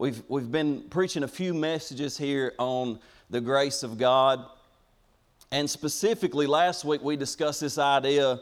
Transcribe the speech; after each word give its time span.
We've, 0.00 0.22
we've 0.28 0.50
been 0.50 0.84
preaching 0.88 1.24
a 1.24 1.28
few 1.28 1.52
messages 1.52 2.16
here 2.16 2.54
on 2.58 2.98
the 3.28 3.38
grace 3.38 3.82
of 3.82 3.98
God. 3.98 4.42
And 5.52 5.68
specifically, 5.68 6.46
last 6.46 6.86
week 6.86 7.02
we 7.02 7.16
discussed 7.16 7.60
this 7.60 7.76
idea 7.76 8.40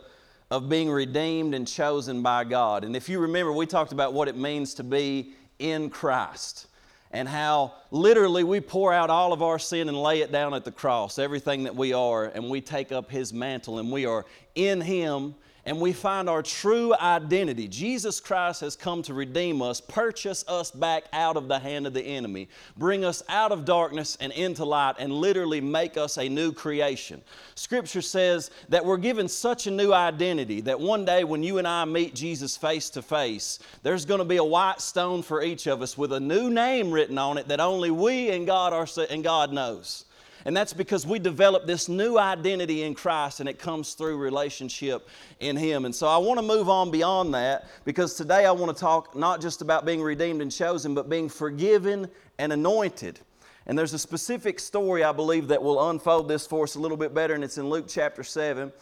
of 0.52 0.68
being 0.68 0.88
redeemed 0.88 1.56
and 1.56 1.66
chosen 1.66 2.22
by 2.22 2.44
God. 2.44 2.84
And 2.84 2.94
if 2.94 3.08
you 3.08 3.18
remember, 3.18 3.52
we 3.52 3.66
talked 3.66 3.90
about 3.90 4.12
what 4.12 4.28
it 4.28 4.36
means 4.36 4.74
to 4.74 4.84
be 4.84 5.32
in 5.58 5.90
Christ 5.90 6.68
and 7.10 7.28
how 7.28 7.74
literally 7.90 8.44
we 8.44 8.60
pour 8.60 8.92
out 8.92 9.10
all 9.10 9.32
of 9.32 9.42
our 9.42 9.58
sin 9.58 9.88
and 9.88 10.00
lay 10.00 10.20
it 10.20 10.30
down 10.30 10.54
at 10.54 10.64
the 10.64 10.70
cross, 10.70 11.18
everything 11.18 11.64
that 11.64 11.74
we 11.74 11.92
are, 11.92 12.26
and 12.26 12.48
we 12.48 12.60
take 12.60 12.92
up 12.92 13.10
His 13.10 13.32
mantle 13.32 13.80
and 13.80 13.90
we 13.90 14.06
are 14.06 14.26
in 14.54 14.80
Him 14.80 15.34
and 15.68 15.78
we 15.78 15.92
find 15.92 16.30
our 16.30 16.42
true 16.42 16.94
identity. 16.94 17.68
Jesus 17.68 18.20
Christ 18.20 18.62
has 18.62 18.74
come 18.74 19.02
to 19.02 19.12
redeem 19.12 19.60
us, 19.60 19.82
purchase 19.82 20.42
us 20.48 20.70
back 20.70 21.04
out 21.12 21.36
of 21.36 21.46
the 21.46 21.58
hand 21.58 21.86
of 21.86 21.92
the 21.92 22.00
enemy, 22.00 22.48
bring 22.78 23.04
us 23.04 23.22
out 23.28 23.52
of 23.52 23.66
darkness 23.66 24.16
and 24.18 24.32
into 24.32 24.64
light, 24.64 24.94
and 24.98 25.12
literally 25.12 25.60
make 25.60 25.98
us 25.98 26.16
a 26.16 26.26
new 26.26 26.52
creation. 26.52 27.20
Scripture 27.54 28.00
says 28.00 28.50
that 28.70 28.82
we're 28.82 28.96
given 28.96 29.28
such 29.28 29.66
a 29.66 29.70
new 29.70 29.92
identity 29.92 30.62
that 30.62 30.80
one 30.80 31.04
day 31.04 31.22
when 31.22 31.42
you 31.42 31.58
and 31.58 31.68
I 31.68 31.84
meet 31.84 32.14
Jesus 32.14 32.56
face 32.56 32.88
to 32.90 33.02
face, 33.02 33.58
there's 33.82 34.06
going 34.06 34.20
to 34.20 34.24
be 34.24 34.38
a 34.38 34.44
white 34.44 34.80
stone 34.80 35.20
for 35.20 35.42
each 35.42 35.66
of 35.66 35.82
us 35.82 35.98
with 35.98 36.14
a 36.14 36.20
new 36.20 36.48
name 36.48 36.90
written 36.90 37.18
on 37.18 37.36
it 37.36 37.46
that 37.48 37.60
only 37.60 37.90
we 37.90 38.30
and 38.30 38.46
God 38.46 38.72
are 38.72 38.88
and 39.10 39.22
God 39.22 39.52
knows. 39.52 40.06
And 40.44 40.56
that's 40.56 40.72
because 40.72 41.06
we 41.06 41.18
develop 41.18 41.66
this 41.66 41.88
new 41.88 42.18
identity 42.18 42.82
in 42.82 42.94
Christ 42.94 43.40
and 43.40 43.48
it 43.48 43.58
comes 43.58 43.94
through 43.94 44.16
relationship 44.18 45.08
in 45.40 45.56
Him. 45.56 45.84
And 45.84 45.94
so 45.94 46.06
I 46.06 46.16
want 46.18 46.38
to 46.38 46.42
move 46.42 46.68
on 46.68 46.90
beyond 46.90 47.34
that 47.34 47.66
because 47.84 48.14
today 48.14 48.46
I 48.46 48.52
want 48.52 48.74
to 48.74 48.80
talk 48.80 49.16
not 49.16 49.40
just 49.40 49.62
about 49.62 49.84
being 49.84 50.02
redeemed 50.02 50.42
and 50.42 50.50
chosen, 50.50 50.94
but 50.94 51.08
being 51.08 51.28
forgiven 51.28 52.08
and 52.38 52.52
anointed. 52.52 53.20
And 53.66 53.78
there's 53.78 53.92
a 53.92 53.98
specific 53.98 54.58
story 54.58 55.04
I 55.04 55.12
believe 55.12 55.48
that 55.48 55.62
will 55.62 55.90
unfold 55.90 56.28
this 56.28 56.46
for 56.46 56.64
us 56.64 56.74
a 56.74 56.80
little 56.80 56.96
bit 56.96 57.12
better, 57.12 57.34
and 57.34 57.44
it's 57.44 57.58
in 57.58 57.68
Luke 57.68 57.84
chapter 57.86 58.24
7, 58.24 58.72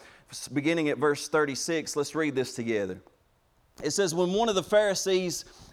beginning 0.52 0.88
at 0.90 0.98
verse 0.98 1.28
36. 1.28 1.96
Let's 1.96 2.14
read 2.14 2.36
this 2.36 2.54
together. 2.54 3.00
It 3.82 3.90
says, 3.90 4.14
When 4.14 4.32
one 4.32 4.48
of 4.48 4.54
the 4.54 4.62
Pharisees 4.62 5.44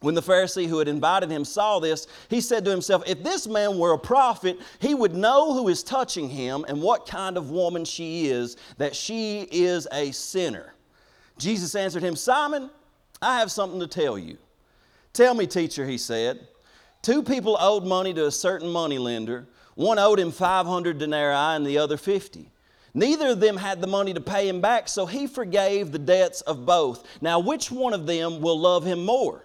When 0.00 0.14
the 0.14 0.22
Pharisee 0.22 0.66
who 0.66 0.78
had 0.78 0.88
invited 0.88 1.30
him 1.30 1.44
saw 1.44 1.78
this, 1.78 2.06
he 2.28 2.40
said 2.40 2.64
to 2.64 2.70
himself, 2.70 3.02
If 3.06 3.22
this 3.22 3.46
man 3.46 3.78
were 3.78 3.92
a 3.92 3.98
prophet, 3.98 4.58
he 4.78 4.94
would 4.94 5.14
know 5.14 5.52
who 5.52 5.68
is 5.68 5.82
touching 5.82 6.30
him 6.30 6.64
and 6.68 6.80
what 6.80 7.06
kind 7.06 7.36
of 7.36 7.50
woman 7.50 7.84
she 7.84 8.28
is, 8.28 8.56
that 8.78 8.96
she 8.96 9.42
is 9.50 9.86
a 9.92 10.10
sinner. 10.12 10.74
Jesus 11.38 11.74
answered 11.74 12.02
him, 12.02 12.16
Simon, 12.16 12.70
I 13.20 13.38
have 13.38 13.50
something 13.50 13.80
to 13.80 13.86
tell 13.86 14.18
you. 14.18 14.38
Tell 15.12 15.34
me, 15.34 15.46
teacher, 15.46 15.86
he 15.86 15.98
said. 15.98 16.48
Two 17.02 17.22
people 17.22 17.56
owed 17.60 17.84
money 17.84 18.14
to 18.14 18.26
a 18.26 18.30
certain 18.30 18.68
moneylender. 18.68 19.48
One 19.74 19.98
owed 19.98 20.18
him 20.18 20.32
500 20.32 20.98
denarii 20.98 21.56
and 21.56 21.66
the 21.66 21.78
other 21.78 21.96
50. 21.96 22.50
Neither 22.94 23.28
of 23.28 23.40
them 23.40 23.56
had 23.56 23.80
the 23.80 23.86
money 23.86 24.14
to 24.14 24.20
pay 24.20 24.48
him 24.48 24.60
back, 24.60 24.88
so 24.88 25.06
he 25.06 25.26
forgave 25.26 25.92
the 25.92 25.98
debts 25.98 26.40
of 26.42 26.66
both. 26.66 27.06
Now, 27.20 27.38
which 27.38 27.70
one 27.70 27.92
of 27.92 28.06
them 28.06 28.40
will 28.40 28.58
love 28.58 28.84
him 28.84 29.04
more? 29.04 29.44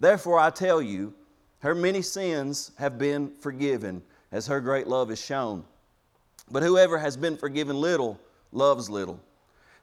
Therefore, 0.00 0.38
I 0.40 0.50
tell 0.50 0.80
you, 0.80 1.14
her 1.60 1.74
many 1.74 2.00
sins 2.02 2.72
have 2.78 2.98
been 2.98 3.30
forgiven, 3.38 4.02
as 4.32 4.46
her 4.46 4.60
great 4.60 4.86
love 4.86 5.10
is 5.10 5.22
shown. 5.22 5.62
But 6.50 6.62
whoever 6.62 6.98
has 6.98 7.16
been 7.16 7.36
forgiven 7.36 7.80
little 7.80 8.18
loves 8.50 8.88
little. 8.88 9.20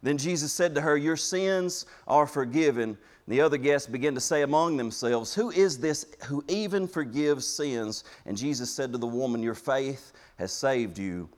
Then 0.04 0.18
Jesus 0.18 0.52
said 0.52 0.76
to 0.76 0.82
her, 0.82 0.98
Your 0.98 1.18
sins 1.18 1.86
are 2.08 2.28
forgiven. 2.28 2.90
And 2.90 2.98
the 3.28 3.42
other 3.42 3.58
guests 3.58 3.88
began 3.88 4.16
to 4.16 4.20
say 4.22 4.42
among 4.42 4.78
themselves, 4.78 5.34
Who 5.34 5.52
is 5.52 5.78
this 5.78 6.06
who 6.26 6.44
even 6.48 6.88
forgives 6.88 7.46
sins? 7.48 8.04
And 8.26 8.36
Jesus 8.36 8.72
said 8.72 8.92
to 8.92 8.98
the 8.98 9.08
woman, 9.08 9.44
Your 9.44 9.56
faith 9.56 10.14
has 10.38 10.52
saved 10.52 10.98
you. 10.98 11.30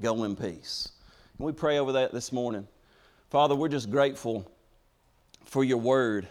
Go 0.00 0.24
in 0.24 0.34
peace. 0.34 0.92
Can 1.36 1.46
we 1.46 1.52
pray 1.52 1.78
over 1.78 1.92
that 1.92 2.12
this 2.12 2.32
morning? 2.32 2.66
Father, 3.28 3.54
we're 3.54 3.68
just 3.68 3.90
grateful 3.90 4.50
for 5.44 5.64
your 5.64 5.78
word. 5.78 6.28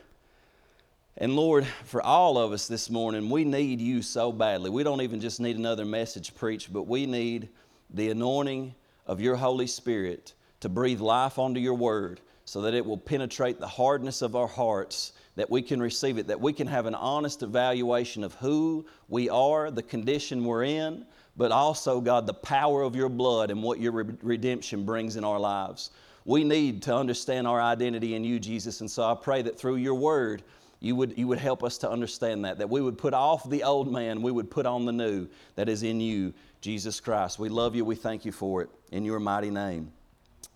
And 1.22 1.35
Lord, 1.35 1.68
for 1.84 2.02
all 2.02 2.38
of 2.38 2.53
us 2.53 2.69
this 2.69 2.90
morning, 2.90 3.30
we 3.30 3.44
need 3.44 3.81
you 3.81 4.02
so 4.02 4.31
badly. 4.31 4.69
We 4.69 4.84
don't 4.84 5.02
even 5.02 5.19
just 5.19 5.41
need 5.41 5.57
another 5.57 5.84
message 5.84 6.34
preached, 6.34 6.72
but 6.72 6.84
we 6.84 7.06
need 7.06 7.50
the 7.90 8.09
anointing 8.09 8.74
of 9.06 9.19
your 9.19 9.35
Holy 9.35 9.68
Spirit 9.68 10.34
to 10.62 10.69
breathe 10.69 11.02
life 11.02 11.38
onto 11.38 11.59
your 11.59 11.74
word 11.74 12.22
so 12.46 12.62
that 12.62 12.74
it 12.74 12.85
will 12.85 12.97
penetrate 12.97 13.59
the 13.59 13.68
hardness 13.68 14.22
of 14.22 14.38
our 14.38 14.47
hearts, 14.47 15.12
that 15.35 15.50
we 15.50 15.62
can 15.62 15.81
receive 15.81 16.18
it, 16.18 16.28
that 16.28 16.40
we 16.40 16.53
can 16.53 16.68
have 16.68 16.85
an 16.85 16.96
honest 16.96 17.44
evaluation 17.44 18.24
of 18.24 18.34
who 18.36 18.86
we 19.09 19.30
are, 19.30 19.72
the 19.72 19.84
condition 19.84 20.46
we're 20.46 20.63
in, 20.63 21.06
but 21.36 21.51
also, 21.51 22.00
God, 22.00 22.28
the 22.28 22.34
power 22.34 22.81
of 22.81 22.96
your 22.96 23.09
blood 23.09 23.51
and 23.51 23.62
what 23.62 23.81
your 23.81 23.91
redemption 23.91 24.86
brings 24.86 25.18
in 25.18 25.25
our 25.25 25.40
lives. 25.40 25.91
We 26.24 26.46
need 26.46 26.81
to 26.84 26.96
understand 26.96 27.46
our 27.46 27.62
identity 27.62 28.16
in 28.16 28.24
you, 28.24 28.40
Jesus, 28.40 28.80
and 28.80 28.90
so 28.90 29.03
I 29.03 29.16
pray 29.16 29.41
that 29.41 29.59
through 29.59 29.78
your 29.78 29.96
word, 29.96 30.44
you 30.79 30.95
would, 30.95 31.17
you 31.17 31.28
would 31.28 31.40
help 31.40 31.63
us 31.63 31.78
to 31.79 31.90
understand 31.90 32.45
that, 32.45 32.57
that 32.59 32.69
we 32.69 32.81
would 32.81 32.97
put 32.97 33.13
off 33.13 33.50
the 33.50 33.63
old 33.63 33.91
man, 33.91 34.22
we 34.22 34.31
would 34.31 34.50
put 34.50 34.66
on 34.66 34.85
the 34.85 34.91
new 34.91 35.28
that 35.56 35.67
is 35.67 35.84
in 35.84 36.00
you, 36.00 36.34
Jesus 36.62 37.00
Christ. 37.00 37.38
We 37.38 37.50
love 37.50 37.75
you, 37.75 37.84
we 37.84 37.95
thank 37.95 38.25
you 38.25 38.31
for 38.31 38.62
it. 38.62 38.69
In 38.91 39.03
your 39.03 39.19
mighty 39.19 39.50
name, 39.50 39.91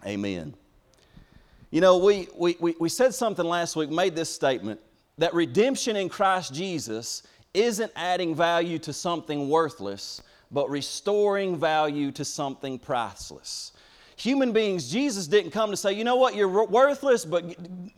amen. 0.05 0.53
You 1.71 1.81
know, 1.81 1.97
we, 1.97 2.27
we, 2.37 2.55
we, 2.59 2.75
we 2.79 2.89
said 2.89 3.13
something 3.13 3.45
last 3.45 3.75
week, 3.75 3.89
made 3.89 4.15
this 4.15 4.29
statement 4.29 4.79
that 5.17 5.33
redemption 5.33 5.95
in 5.95 6.09
Christ 6.09 6.53
Jesus 6.53 7.23
isn't 7.53 7.91
adding 7.95 8.33
value 8.33 8.79
to 8.79 8.93
something 8.93 9.49
worthless, 9.49 10.21
but 10.51 10.69
restoring 10.69 11.57
value 11.57 12.11
to 12.13 12.25
something 12.25 12.79
priceless 12.79 13.72
human 14.15 14.51
beings, 14.51 14.89
Jesus 14.89 15.27
didn't 15.27 15.51
come 15.51 15.71
to 15.71 15.77
say, 15.77 15.93
you 15.93 16.03
know 16.03 16.15
what, 16.15 16.35
you're 16.35 16.65
worthless, 16.65 17.25
but 17.25 17.43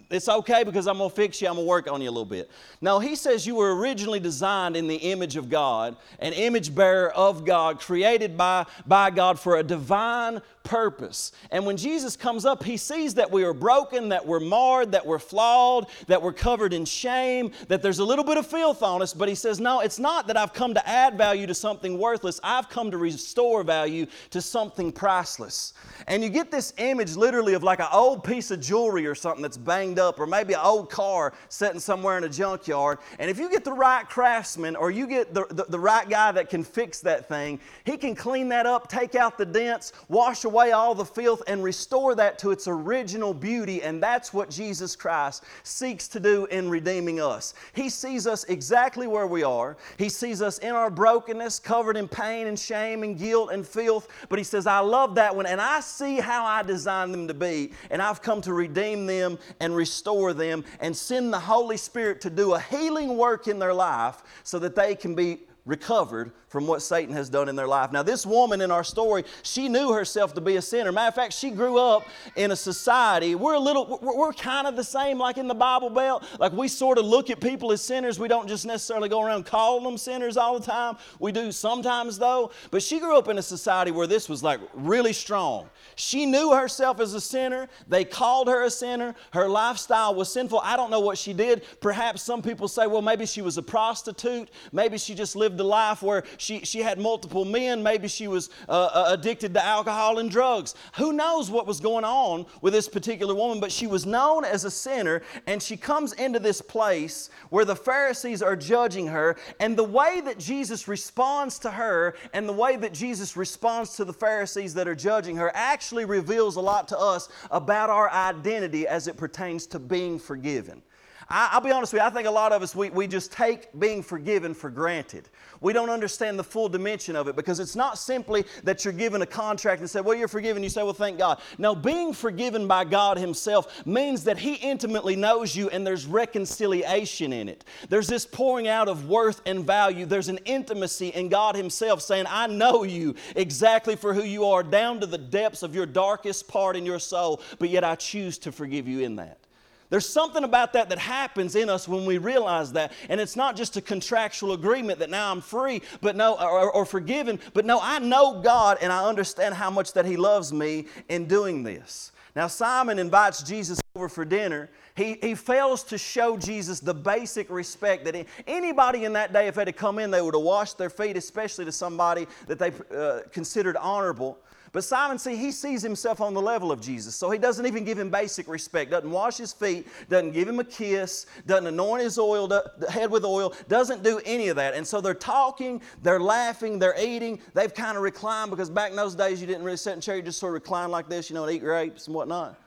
it's 0.09 0.30
okay 0.30 0.64
because 0.64 0.88
I'm 0.88 0.98
going 0.98 1.09
to 1.09 1.16
fix 1.16 1.42
you, 1.42 1.48
I'm 1.48 1.56
going 1.56 1.66
to 1.66 1.70
work 1.70 1.92
on 1.92 2.02
you 2.02 2.09
a 2.09 2.12
little 2.12 2.26
bit. 2.26 2.50
No, 2.81 3.00
he 3.00 3.16
says 3.16 3.46
you 3.46 3.56
were 3.56 3.76
originally 3.76 4.20
designed 4.20 4.76
in 4.76 4.88
the 4.88 4.96
image 4.96 5.36
of 5.36 5.50
God, 5.50 5.96
an 6.20 6.34
image 6.34 6.74
bearer 6.74 7.12
of 7.12 7.46
God, 7.46 7.79
created 7.79 8.38
by, 8.38 8.66
by 8.85 9.09
God 9.09 9.40
for 9.40 9.58
a 9.58 9.64
divine 9.64 10.41
purpose. 10.66 11.32
And 11.52 11.66
when 11.66 11.78
Jesus 11.78 12.17
comes 12.17 12.44
up, 12.44 12.64
he 12.64 12.76
sees 12.76 13.14
that 13.14 13.32
we 13.32 13.44
are 13.46 13.53
broken, 13.53 14.09
that 14.09 14.26
we're 14.26 14.40
marred, 14.40 14.91
that 14.91 15.06
we're 15.06 15.20
flawed, 15.20 15.88
that 16.08 16.22
we're 16.22 16.34
covered 16.34 16.73
in 16.73 16.84
shame, 16.84 17.52
that 17.67 17.82
there's 17.82 18.00
a 18.00 18.03
little 18.03 18.26
bit 18.26 18.38
of 18.38 18.47
filth 18.47 18.84
on 18.84 19.02
us, 19.02 19.14
but 19.14 19.29
he 19.29 19.35
says, 19.35 19.59
no, 19.59 19.79
it's 19.79 20.00
not 20.00 20.28
that 20.28 20.35
I've 20.35 20.53
come 20.53 20.73
to 20.73 20.90
add 20.90 21.17
value 21.17 21.47
to 21.47 21.53
something 21.53 21.97
worthless, 21.97 22.40
I've 22.44 22.67
come 22.67 22.91
to 22.91 22.97
restore 22.97 23.64
value 23.64 24.08
to 24.32 24.41
something 24.41 24.91
priceless. 24.91 25.73
And 26.08 26.23
you 26.23 26.29
get 26.29 26.52
this 26.52 26.73
image 26.78 27.16
literally 27.16 27.53
of 27.53 27.64
like 27.64 27.79
an 27.79 27.88
old 27.94 28.23
piece 28.23 28.50
of 28.52 28.59
jewelry 28.59 29.06
or 29.06 29.16
something 29.16 29.44
that's 29.44 29.58
banged 29.58 30.00
up, 30.00 30.20
or 30.20 30.26
maybe 30.26 30.53
an 30.53 30.61
old 30.64 30.90
car 30.90 31.34
sitting 31.50 31.79
somewhere 31.79 32.18
in 32.18 32.23
a 32.23 32.29
junkyard. 32.29 32.97
And 33.20 33.29
if 33.29 33.38
you 33.38 33.50
get 33.50 33.64
the 33.64 33.73
right 33.73 34.08
craftsman 34.09 34.76
or 34.76 34.90
you 34.90 35.06
get 35.06 35.34
the, 35.34 35.46
the, 35.50 35.66
the 35.70 35.79
right 35.79 36.09
guy 36.09 36.32
that 36.32 36.50
can 36.50 36.64
fix 36.64 37.02
that 37.02 37.29
thing, 37.29 37.59
he 37.85 37.97
can 37.97 38.16
clean 38.16 38.50
that 38.50 38.66
up, 38.66 38.90
take 38.90 39.14
out 39.14 39.38
the 39.38 39.46
dents, 39.46 39.94
wash 40.09 40.44
away 40.44 40.54
away 40.55 40.72
all 40.72 40.96
the 40.96 41.03
filth 41.03 41.43
and 41.47 41.61
restore 41.61 42.16
that 42.16 42.40
to 42.40 42.49
its 42.49 42.66
original 42.66 43.34
beauty. 43.34 43.81
And 43.81 44.02
that's 44.02 44.34
what 44.34 44.49
Jesus 44.49 44.96
Christ 44.96 45.43
seeks 45.63 46.07
to 46.07 46.19
do 46.22 46.46
in 46.46 46.69
redeeming 46.69 47.19
us. 47.19 47.53
He 47.73 47.90
sees 47.90 48.25
us 48.25 48.46
exactly 48.46 49.05
where 49.05 49.28
we 49.28 49.43
are, 49.43 49.75
He 49.97 50.07
sees 50.07 50.41
us 50.41 50.59
in 50.59 50.72
our 50.72 50.90
brokenness, 50.90 51.59
covered 51.59 51.97
in 51.97 52.07
pain 52.07 52.47
and 52.47 52.57
shame 52.57 53.03
and 53.03 53.19
guilt 53.19 53.52
and 53.52 53.67
filth. 53.67 54.07
But 54.29 54.40
He 54.40 54.46
says, 54.46 54.66
I 54.66 54.79
love 54.79 55.16
that 55.16 55.35
one, 55.35 55.46
and 55.46 55.59
I 55.59 55.81
see 55.81 56.22
how 56.22 56.46
I 56.46 56.63
designed 56.63 57.13
them 57.13 57.28
to 57.28 57.34
be, 57.34 57.73
and 57.90 58.01
I've 58.01 58.22
come 58.22 58.40
to 58.41 58.53
redeem 58.53 59.05
them 59.08 59.37
and 59.59 59.75
restore 59.75 60.34
them 60.34 60.63
and 60.79 60.96
send 60.96 61.34
the 61.34 61.40
Holy 61.40 61.75
Spirit 61.75 62.22
to 62.22 62.29
do 62.29 62.53
a 62.53 62.59
healing 62.61 63.17
work 63.17 63.49
in 63.49 63.59
their 63.59 63.73
life 63.73 64.23
so 64.43 64.58
that 64.59 64.73
they 64.73 64.96
can 64.96 65.16
be 65.16 65.40
recovered 65.66 66.32
from 66.47 66.67
what 66.67 66.82
Satan 66.82 67.14
has 67.14 67.28
done 67.28 67.50
in 67.50 67.56
their 67.56 67.67
life. 67.67 67.91
Now, 67.91 68.03
this 68.03 68.26
woman 68.26 68.62
in 68.62 68.72
our 68.72 68.84
story, 68.84 69.26
she 69.41 69.67
knew 69.67 69.91
herself 69.91 70.34
to 70.35 70.41
be 70.41 70.56
a 70.58 70.62
sinner. 70.62 70.91
Matter 70.91 71.09
of 71.09 71.16
fact, 71.16 71.34
she 71.34 71.50
grew 71.50 71.78
up 71.78 72.08
in 72.35 72.52
a 72.52 72.56
society. 72.56 73.35
We're 73.35 73.56
a 73.56 73.59
little, 73.59 74.00
we're, 74.02 74.16
we're 74.16 74.34
kind 74.34 74.67
of 74.67 74.76
the 74.76 74.84
same 74.84 75.17
like 75.17 75.38
in 75.38 75.47
the 75.47 75.56
Bible 75.56 75.90
Belt. 75.90 76.23
Like 76.40 76.53
we 76.53 76.67
sort 76.67 76.97
of 76.97 77.06
look 77.06 77.29
at 77.29 77.41
people 77.41 77.72
as 77.72 77.82
sinners. 77.82 78.20
We 78.20 78.28
don't 78.28 78.47
just 78.47 78.66
necessarily 78.66 79.09
go 79.09 79.22
around 79.22 79.46
calling 79.46 79.84
them 79.84 79.97
sinners 79.97 80.38
all 80.38 80.58
the 80.59 80.66
time. 80.66 80.97
We 81.20 81.32
do 81.32 81.52
sometimes 81.52 82.20
though. 82.20 82.52
But 82.70 82.84
she 82.84 83.00
grew 83.00 83.18
up 83.18 83.28
in 83.28 83.38
a 83.40 83.44
society 83.44 83.91
where 83.91 84.08
this 84.08 84.29
was 84.29 84.44
like 84.44 84.59
really 84.76 85.14
strong. 85.14 85.70
She 85.96 86.26
knew 86.26 86.53
herself 86.53 87.00
as 87.00 87.16
a 87.16 87.22
sinner. 87.22 87.68
They 87.88 88.06
called 88.06 88.47
her 88.47 88.64
a 88.64 88.70
sinner. 88.70 89.16
Her 89.32 89.50
lifestyle 89.50 90.14
was 90.14 90.32
sinful. 90.32 90.61
I 90.64 90.78
don't 90.78 90.91
know 90.91 91.00
what 91.00 91.18
she 91.18 91.34
did. 91.34 91.64
Perhaps 91.82 92.22
some 92.22 92.41
people 92.41 92.68
say, 92.68 92.85
well, 92.85 93.02
maybe 93.02 93.26
she 93.26 93.41
was 93.41 93.58
a 93.58 93.64
prostitute. 93.64 94.50
Maybe 94.72 94.97
she 94.97 95.16
just 95.16 95.35
lived 95.35 95.54
a 95.59 95.63
life 95.63 96.02
where 96.02 96.23
she, 96.37 96.59
she 96.61 96.79
had 96.79 96.99
multiple 96.99 97.46
men. 97.46 97.84
Maybe 97.84 98.07
she 98.07 98.28
was 98.28 98.49
uh, 98.67 98.90
uh, 98.93 99.05
addicted 99.09 99.53
to 99.53 99.66
alcohol 99.66 100.19
and 100.19 100.29
drugs. 100.29 100.75
Who 100.97 101.13
knows 101.13 101.49
what 101.49 101.67
was 101.67 101.79
going 101.79 102.05
on 102.05 102.46
with 102.61 102.73
this 102.73 102.87
particular 102.87 103.35
woman, 103.35 103.59
but 103.59 103.72
she 103.72 103.87
was 103.87 104.05
known 104.05 104.46
as 104.46 104.66
a 104.66 104.72
sinner, 104.72 105.22
and 105.47 105.61
she 105.61 105.78
comes 105.78 106.13
into 106.13 106.40
this 106.40 106.61
place 106.61 107.29
where 107.49 107.66
the 107.66 107.75
Pharisees 107.75 108.41
are 108.41 108.55
judging 108.55 109.07
her, 109.07 109.35
and 109.59 109.78
the 109.78 109.84
way 109.84 110.22
that 110.22 110.40
Jesus 110.40 110.87
responds 110.87 111.59
to 111.59 111.72
her 111.72 112.16
and 112.34 112.47
the 112.47 112.53
way 112.53 112.75
that 112.78 112.93
Jesus 112.93 113.37
responds 113.37 113.96
to 113.96 114.05
the 114.05 114.13
Pharisees 114.13 114.73
that 114.73 114.87
are 114.87 114.96
judging 114.96 115.35
her 115.37 115.51
actually 115.53 116.05
reveals 116.05 116.55
a 116.55 116.61
lot 116.61 116.87
to 116.90 116.99
us 116.99 117.29
about 117.51 117.90
our 117.90 118.09
identity 118.11 118.87
as 118.87 119.08
it 119.08 119.17
pertains 119.17 119.67
to 119.67 119.79
being 119.79 120.19
forgiven. 120.19 120.81
I, 121.27 121.55
will 121.55 121.66
be 121.66 121.72
honest 121.72 121.91
with 121.91 122.01
you, 122.01 122.07
I 122.07 122.11
think 122.11 122.27
a 122.27 122.31
lot 122.31 122.51
of 122.51 122.61
us, 122.61 122.75
we, 122.75 122.89
we 122.91 123.07
just 123.07 123.31
take 123.31 123.77
being 123.79 124.03
forgiven 124.03 124.53
for 124.53 124.69
granted. 124.69 125.27
We 125.59 125.73
don't 125.73 125.89
understand 125.89 126.37
the 126.37 126.43
full 126.43 126.69
dimension 126.69 127.16
of 127.16 127.27
it 127.27 127.35
because 127.35 127.59
it's 127.59 127.75
not 127.75 127.97
simply 127.97 128.45
that 128.63 128.85
you're 128.85 128.93
given 128.93 129.23
a 129.23 129.25
contract 129.25 129.79
and 129.79 129.89
say, 129.89 130.01
well, 130.01 130.16
you're 130.16 130.27
forgiven. 130.27 130.61
You 130.61 130.69
say, 130.69 130.83
well, 130.83 130.93
thank 130.93 131.17
God. 131.17 131.41
No, 131.57 131.73
being 131.73 132.13
forgiven 132.13 132.67
by 132.67 132.85
God 132.85 133.17
Himself 133.17 133.85
means 133.87 134.23
that 134.25 134.37
He 134.37 134.55
intimately 134.55 135.16
knows 135.16 135.55
you 135.55 135.69
and 135.69 135.85
there's 135.85 136.05
reconciliation 136.05 137.33
in 137.33 137.49
it. 137.49 137.63
There's 137.89 138.07
this 138.07 138.25
pouring 138.25 138.67
out 138.67 138.87
of 138.87 139.07
worth 139.09 139.41
and 139.47 139.66
value. 139.66 140.05
There's 140.05 140.29
an 140.29 140.39
intimacy 140.45 141.09
in 141.09 141.29
God 141.29 141.55
Himself 141.55 142.01
saying, 142.01 142.25
I 142.29 142.45
know 142.45 142.83
you 142.83 143.16
exactly 143.35 143.95
for 143.95 144.13
who 144.13 144.23
you 144.23 144.45
are, 144.45 144.61
down 144.61 144.99
to 144.99 145.07
the 145.07 145.17
depths 145.17 145.63
of 145.63 145.73
your 145.73 145.87
darkest 145.87 146.47
part 146.47 146.75
in 146.75 146.85
your 146.85 146.99
soul, 146.99 147.41
but 147.57 147.69
yet 147.69 147.83
I 147.83 147.95
choose 147.95 148.37
to 148.39 148.51
forgive 148.51 148.87
you 148.87 148.99
in 148.99 149.16
that. 149.16 149.45
There's 149.90 150.08
something 150.08 150.43
about 150.43 150.73
that 150.73 150.90
that 150.90 150.97
happens 150.97 151.55
in 151.55 151.70
us 151.70 151.87
when 151.87 152.05
we 152.05 152.17
realize 152.17 152.73
that. 152.73 152.91
And 153.09 153.22
it's 153.22 153.35
not 153.35 153.55
just 153.55 153.78
a 153.78 153.82
contractual 153.82 154.53
agreement 154.53 154.99
that 154.99 155.09
now 155.09 155.32
I'm 155.32 155.41
free, 155.41 155.82
but 156.02 156.16
no, 156.16 156.34
or, 156.35 156.72
or, 156.72 156.85
forgiven, 156.85 157.40
but 157.53 157.66
no, 157.66 157.79
I 157.82 157.99
know 157.99 158.41
God 158.41 158.79
and 158.82 158.91
I 158.91 159.08
understand 159.08 159.53
how 159.53 159.70
much 159.70 159.93
that 159.93 160.05
He 160.05 160.17
loves 160.17 160.52
me 160.52 160.87
in 161.09 161.28
doing 161.28 161.64
this. 161.64 162.11
Now, 162.35 162.47
Simon 162.47 162.99
invites 162.99 163.43
Jesus 163.43 163.79
over 163.96 164.09
for 164.09 164.26
dinner. 164.26 164.70
He, 164.96 165.17
he 165.22 165.35
fails 165.35 165.84
to 165.85 165.97
show 165.97 166.37
Jesus 166.37 166.79
the 166.79 166.93
basic 166.93 167.49
respect 167.49 168.05
that 168.05 168.26
anybody 168.47 169.05
in 169.05 169.14
that 169.14 169.32
day, 169.32 169.47
if 169.47 169.55
they 169.55 169.61
had 169.61 169.67
to 169.67 169.73
come 169.73 169.99
in, 169.99 170.11
they 170.11 170.22
would 170.22 170.35
have 170.35 170.43
washed 170.43 170.78
their 170.78 170.90
feet, 170.90 171.16
especially 171.16 171.64
to 171.66 171.72
somebody 171.72 172.28
that 172.47 172.59
they 172.59 172.72
uh, 172.96 173.22
considered 173.32 173.78
honorable. 173.78 174.37
But 174.75 174.83
Simon, 174.83 175.17
see, 175.17 175.37
he 175.37 175.53
sees 175.53 175.81
himself 175.81 176.19
on 176.19 176.33
the 176.33 176.41
level 176.41 176.69
of 176.69 176.81
Jesus. 176.81 177.16
So 177.16 177.31
he 177.31 177.39
doesn't 177.39 177.66
even 177.66 177.85
give 177.85 177.97
him 177.97 178.09
basic 178.09 178.45
respect, 178.49 178.91
doesn't 178.91 179.09
wash 179.09 179.37
his 179.37 179.53
feet, 179.53 179.87
doesn't 180.09 180.33
give 180.33 180.49
him 180.49 180.59
a 180.59 180.66
kiss, 180.66 181.27
doesn't 181.47 181.67
anoint 181.67 182.03
his 182.03 182.19
oil, 182.19 182.51
head 182.89 183.09
with 183.09 183.23
oil, 183.23 183.53
doesn't 183.69 184.03
do 184.03 184.19
any 184.25 184.49
of 184.49 184.57
that. 184.57 184.73
And 184.73 184.85
so 184.85 184.99
they're 184.99 185.13
talking, 185.13 185.81
they're 186.03 186.19
laughing, 186.19 186.77
they're 186.77 186.99
eating. 186.99 187.39
They've 187.53 187.73
kind 187.73 187.95
of 187.95 188.03
reclined 188.03 188.51
because 188.51 188.69
back 188.69 188.89
in 188.89 188.97
those 188.97 189.16
days 189.16 189.39
you 189.39 189.47
didn't 189.47 189.63
really 189.63 189.77
sit 189.77 189.93
in 189.93 190.01
chair, 190.01 190.17
you 190.17 190.22
just 190.22 190.39
sort 190.39 190.49
of 190.49 190.55
recline 190.55 190.91
like 190.91 191.07
this, 191.07 191.29
you 191.29 191.35
know, 191.35 191.45
and 191.45 191.55
eat 191.55 191.59
grapes 191.59 192.07
and 192.07 192.13
whatnot. 192.13 192.59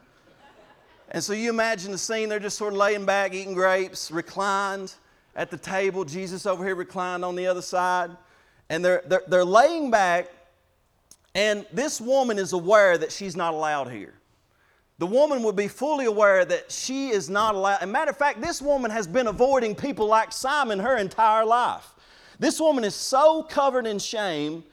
And 1.10 1.22
so 1.22 1.34
you 1.34 1.50
imagine 1.50 1.92
the 1.92 1.98
scene, 1.98 2.30
they're 2.30 2.40
just 2.40 2.56
sort 2.56 2.72
of 2.72 2.78
laying 2.78 3.04
back, 3.04 3.34
eating 3.34 3.52
grapes, 3.52 4.10
reclined 4.10 4.94
at 5.36 5.50
the 5.50 5.58
table. 5.58 6.06
Jesus 6.06 6.46
over 6.46 6.64
here 6.64 6.74
reclined 6.74 7.22
on 7.22 7.36
the 7.36 7.46
other 7.46 7.60
side. 7.60 8.12
And 8.70 8.82
they're, 8.82 9.02
they're, 9.04 9.24
they're 9.28 9.44
laying 9.44 9.90
back 9.90 10.30
and 11.34 11.66
this 11.72 12.00
woman 12.00 12.38
is 12.38 12.52
aware 12.52 12.98
that 12.98 13.12
she's 13.12 13.36
not 13.36 13.54
allowed 13.54 13.90
here. 13.90 14.14
The 14.98 15.06
woman 15.06 15.44
would 15.44 15.54
be 15.54 15.68
fully 15.68 16.06
aware 16.06 16.44
that 16.44 16.72
she 16.72 17.10
is 17.10 17.30
not 17.30 17.54
allowed. 17.54 17.78
And 17.82 17.92
matter 17.92 18.10
of 18.10 18.16
fact, 18.16 18.40
this 18.40 18.60
woman 18.60 18.90
has 18.90 19.06
been 19.06 19.28
avoiding 19.28 19.76
people 19.76 20.06
like 20.06 20.32
Simon 20.32 20.80
her 20.80 20.96
entire 20.96 21.44
life. 21.44 21.94
This 22.40 22.60
woman 22.60 22.82
is 22.84 22.94
so 22.94 23.44
covered 23.44 23.86
in 23.86 23.98
shame. 24.00 24.64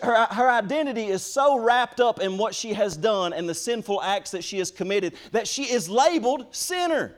Her, 0.00 0.26
her 0.26 0.48
identity 0.48 1.06
is 1.06 1.24
so 1.24 1.58
wrapped 1.58 2.00
up 2.00 2.20
in 2.20 2.38
what 2.38 2.54
she 2.54 2.72
has 2.74 2.96
done 2.96 3.32
and 3.32 3.48
the 3.48 3.54
sinful 3.54 4.00
acts 4.02 4.30
that 4.30 4.44
she 4.44 4.58
has 4.58 4.70
committed 4.70 5.14
that 5.32 5.48
she 5.48 5.64
is 5.64 5.88
labeled 5.88 6.54
sinner. 6.54 7.16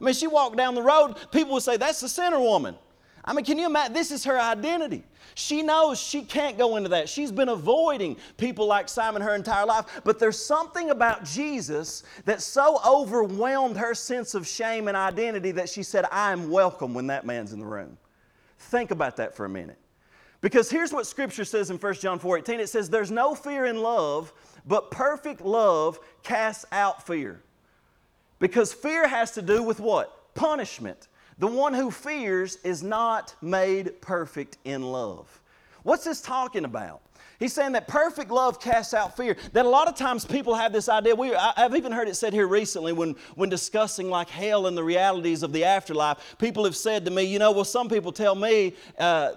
I 0.00 0.04
mean, 0.04 0.14
she 0.14 0.26
walked 0.26 0.56
down 0.56 0.74
the 0.74 0.82
road, 0.82 1.16
people 1.32 1.54
would 1.54 1.62
say, 1.62 1.78
That's 1.78 2.00
the 2.00 2.08
sinner 2.08 2.40
woman. 2.40 2.76
I 3.24 3.32
mean, 3.32 3.44
can 3.44 3.58
you 3.58 3.66
imagine? 3.66 3.92
This 3.92 4.10
is 4.10 4.24
her 4.24 4.40
identity. 4.40 5.04
She 5.34 5.62
knows 5.62 5.98
she 5.98 6.22
can't 6.22 6.58
go 6.58 6.76
into 6.76 6.88
that. 6.90 7.08
She's 7.08 7.30
been 7.30 7.48
avoiding 7.48 8.16
people 8.36 8.66
like 8.66 8.88
Simon 8.88 9.22
her 9.22 9.34
entire 9.34 9.64
life. 9.64 9.86
But 10.04 10.18
there's 10.18 10.38
something 10.38 10.90
about 10.90 11.24
Jesus 11.24 12.02
that 12.24 12.42
so 12.42 12.80
overwhelmed 12.86 13.76
her 13.76 13.94
sense 13.94 14.34
of 14.34 14.46
shame 14.46 14.88
and 14.88 14.96
identity 14.96 15.52
that 15.52 15.68
she 15.68 15.82
said, 15.82 16.04
I 16.10 16.32
am 16.32 16.50
welcome 16.50 16.94
when 16.94 17.06
that 17.06 17.24
man's 17.24 17.52
in 17.52 17.60
the 17.60 17.66
room. 17.66 17.96
Think 18.58 18.90
about 18.90 19.16
that 19.16 19.34
for 19.36 19.44
a 19.44 19.48
minute. 19.48 19.78
Because 20.40 20.68
here's 20.68 20.92
what 20.92 21.06
Scripture 21.06 21.44
says 21.44 21.70
in 21.70 21.78
1 21.78 21.94
John 21.94 22.18
4 22.18 22.38
18 22.38 22.60
it 22.60 22.68
says, 22.68 22.90
There's 22.90 23.12
no 23.12 23.34
fear 23.34 23.66
in 23.66 23.80
love, 23.80 24.32
but 24.66 24.90
perfect 24.90 25.40
love 25.40 26.00
casts 26.24 26.66
out 26.72 27.06
fear. 27.06 27.40
Because 28.40 28.72
fear 28.72 29.06
has 29.06 29.30
to 29.32 29.42
do 29.42 29.62
with 29.62 29.78
what? 29.78 30.34
Punishment. 30.34 31.06
The 31.38 31.46
one 31.46 31.74
who 31.74 31.90
fears 31.90 32.56
is 32.64 32.82
not 32.82 33.34
made 33.40 34.00
perfect 34.00 34.58
in 34.64 34.82
love. 34.82 35.40
What's 35.82 36.04
this 36.04 36.20
talking 36.20 36.64
about? 36.64 37.00
He's 37.42 37.52
saying 37.52 37.72
that 37.72 37.88
perfect 37.88 38.30
love 38.30 38.60
casts 38.60 38.94
out 38.94 39.16
fear. 39.16 39.36
That 39.52 39.66
a 39.66 39.68
lot 39.68 39.88
of 39.88 39.96
times 39.96 40.24
people 40.24 40.54
have 40.54 40.72
this 40.72 40.88
idea. 40.88 41.16
We, 41.16 41.34
I've 41.34 41.74
even 41.74 41.90
heard 41.90 42.06
it 42.06 42.14
said 42.14 42.32
here 42.32 42.46
recently 42.46 42.92
when, 42.92 43.16
when 43.34 43.48
discussing 43.48 44.08
like 44.08 44.30
hell 44.30 44.68
and 44.68 44.78
the 44.78 44.84
realities 44.84 45.42
of 45.42 45.52
the 45.52 45.64
afterlife. 45.64 46.36
People 46.38 46.64
have 46.64 46.76
said 46.76 47.04
to 47.04 47.10
me, 47.10 47.24
you 47.24 47.40
know, 47.40 47.50
well, 47.50 47.64
some 47.64 47.88
people 47.88 48.12
tell 48.12 48.36
me 48.36 48.74
uh, 48.96 49.32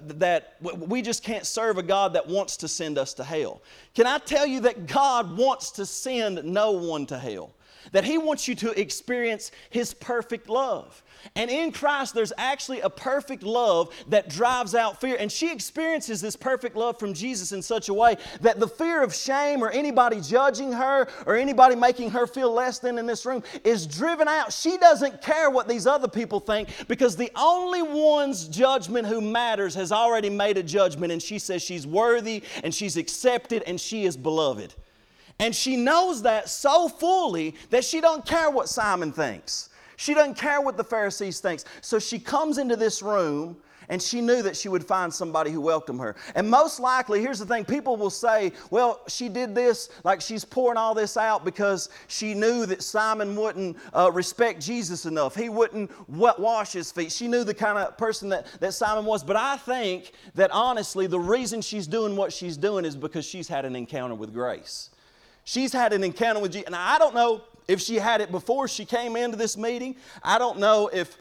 that 0.00 0.56
we 0.60 1.00
just 1.00 1.22
can't 1.22 1.46
serve 1.46 1.78
a 1.78 1.82
God 1.84 2.14
that 2.14 2.26
wants 2.26 2.56
to 2.56 2.66
send 2.66 2.98
us 2.98 3.14
to 3.14 3.22
hell. 3.22 3.62
Can 3.94 4.08
I 4.08 4.18
tell 4.18 4.48
you 4.48 4.58
that 4.60 4.86
God 4.88 5.36
wants 5.36 5.70
to 5.72 5.86
send 5.86 6.42
no 6.42 6.72
one 6.72 7.06
to 7.06 7.18
hell? 7.20 7.53
That 7.92 8.04
He 8.04 8.18
wants 8.18 8.48
you 8.48 8.54
to 8.56 8.78
experience 8.80 9.50
His 9.70 9.94
perfect 9.94 10.48
love. 10.48 11.02
And 11.36 11.50
in 11.50 11.72
Christ, 11.72 12.14
there's 12.14 12.32
actually 12.36 12.80
a 12.80 12.90
perfect 12.90 13.42
love 13.42 13.94
that 14.08 14.28
drives 14.28 14.74
out 14.74 15.00
fear. 15.00 15.16
And 15.18 15.30
she 15.30 15.50
experiences 15.50 16.20
this 16.20 16.36
perfect 16.36 16.76
love 16.76 16.98
from 16.98 17.14
Jesus 17.14 17.52
in 17.52 17.62
such 17.62 17.88
a 17.88 17.94
way 17.94 18.16
that 18.40 18.60
the 18.60 18.68
fear 18.68 19.02
of 19.02 19.14
shame 19.14 19.62
or 19.62 19.70
anybody 19.70 20.20
judging 20.20 20.72
her 20.72 21.08
or 21.26 21.36
anybody 21.36 21.76
making 21.76 22.10
her 22.10 22.26
feel 22.26 22.52
less 22.52 22.78
than 22.78 22.98
in 22.98 23.06
this 23.06 23.24
room 23.24 23.42
is 23.64 23.86
driven 23.86 24.28
out. 24.28 24.52
She 24.52 24.76
doesn't 24.78 25.22
care 25.22 25.50
what 25.50 25.68
these 25.68 25.86
other 25.86 26.08
people 26.08 26.40
think 26.40 26.68
because 26.88 27.16
the 27.16 27.30
only 27.36 27.82
one's 27.82 28.46
judgment 28.48 29.06
who 29.06 29.20
matters 29.20 29.74
has 29.74 29.92
already 29.92 30.30
made 30.30 30.58
a 30.58 30.62
judgment. 30.62 31.12
And 31.12 31.22
she 31.22 31.38
says 31.38 31.62
she's 31.62 31.86
worthy 31.86 32.42
and 32.62 32.74
she's 32.74 32.96
accepted 32.96 33.62
and 33.66 33.80
she 33.80 34.04
is 34.04 34.16
beloved. 34.16 34.74
And 35.38 35.54
she 35.54 35.76
knows 35.76 36.22
that 36.22 36.48
so 36.48 36.88
fully 36.88 37.56
that 37.70 37.84
she 37.84 38.00
don't 38.00 38.24
care 38.24 38.50
what 38.50 38.68
Simon 38.68 39.12
thinks. 39.12 39.70
She 39.96 40.14
doesn't 40.14 40.34
care 40.34 40.60
what 40.60 40.76
the 40.76 40.84
Pharisees 40.84 41.40
thinks. 41.40 41.64
So 41.80 41.98
she 41.98 42.18
comes 42.18 42.58
into 42.58 42.76
this 42.76 43.02
room 43.02 43.56
and 43.88 44.00
she 44.00 44.20
knew 44.20 44.42
that 44.42 44.56
she 44.56 44.68
would 44.68 44.84
find 44.84 45.12
somebody 45.12 45.50
who 45.50 45.60
welcomed 45.60 46.00
her. 46.00 46.16
And 46.34 46.48
most 46.48 46.80
likely, 46.80 47.20
here's 47.20 47.38
the 47.38 47.46
thing 47.46 47.64
people 47.64 47.96
will 47.96 48.10
say, 48.10 48.52
well, 48.70 49.00
she 49.08 49.28
did 49.28 49.54
this, 49.54 49.90
like 50.04 50.20
she's 50.20 50.44
pouring 50.44 50.78
all 50.78 50.94
this 50.94 51.16
out 51.16 51.44
because 51.44 51.88
she 52.08 52.34
knew 52.34 52.66
that 52.66 52.82
Simon 52.82 53.36
wouldn't 53.36 53.76
uh, 53.92 54.10
respect 54.12 54.60
Jesus 54.60 55.06
enough. 55.06 55.34
He 55.34 55.48
wouldn't 55.48 55.90
wash 56.08 56.72
his 56.72 56.90
feet. 56.90 57.12
She 57.12 57.28
knew 57.28 57.44
the 57.44 57.54
kind 57.54 57.78
of 57.78 57.96
person 57.98 58.28
that, 58.30 58.46
that 58.60 58.72
Simon 58.72 59.04
was. 59.04 59.22
But 59.22 59.36
I 59.36 59.56
think 59.56 60.12
that 60.34 60.50
honestly, 60.50 61.06
the 61.06 61.20
reason 61.20 61.60
she's 61.60 61.86
doing 61.86 62.16
what 62.16 62.32
she's 62.32 62.56
doing 62.56 62.84
is 62.84 62.96
because 62.96 63.24
she's 63.24 63.48
had 63.48 63.64
an 63.64 63.76
encounter 63.76 64.14
with 64.14 64.32
grace. 64.32 64.90
She's 65.44 65.72
had 65.72 65.92
an 65.92 66.02
encounter 66.02 66.40
with 66.40 66.52
Jesus. 66.52 66.66
And 66.66 66.76
I 66.76 66.98
don't 66.98 67.14
know 67.14 67.42
if 67.68 67.80
she 67.80 67.96
had 67.96 68.20
it 68.20 68.30
before 68.30 68.68
she 68.68 68.84
came 68.84 69.16
into 69.16 69.36
this 69.36 69.56
meeting. 69.56 69.96
I 70.22 70.38
don't 70.38 70.58
know 70.58 70.90
if 70.92 71.16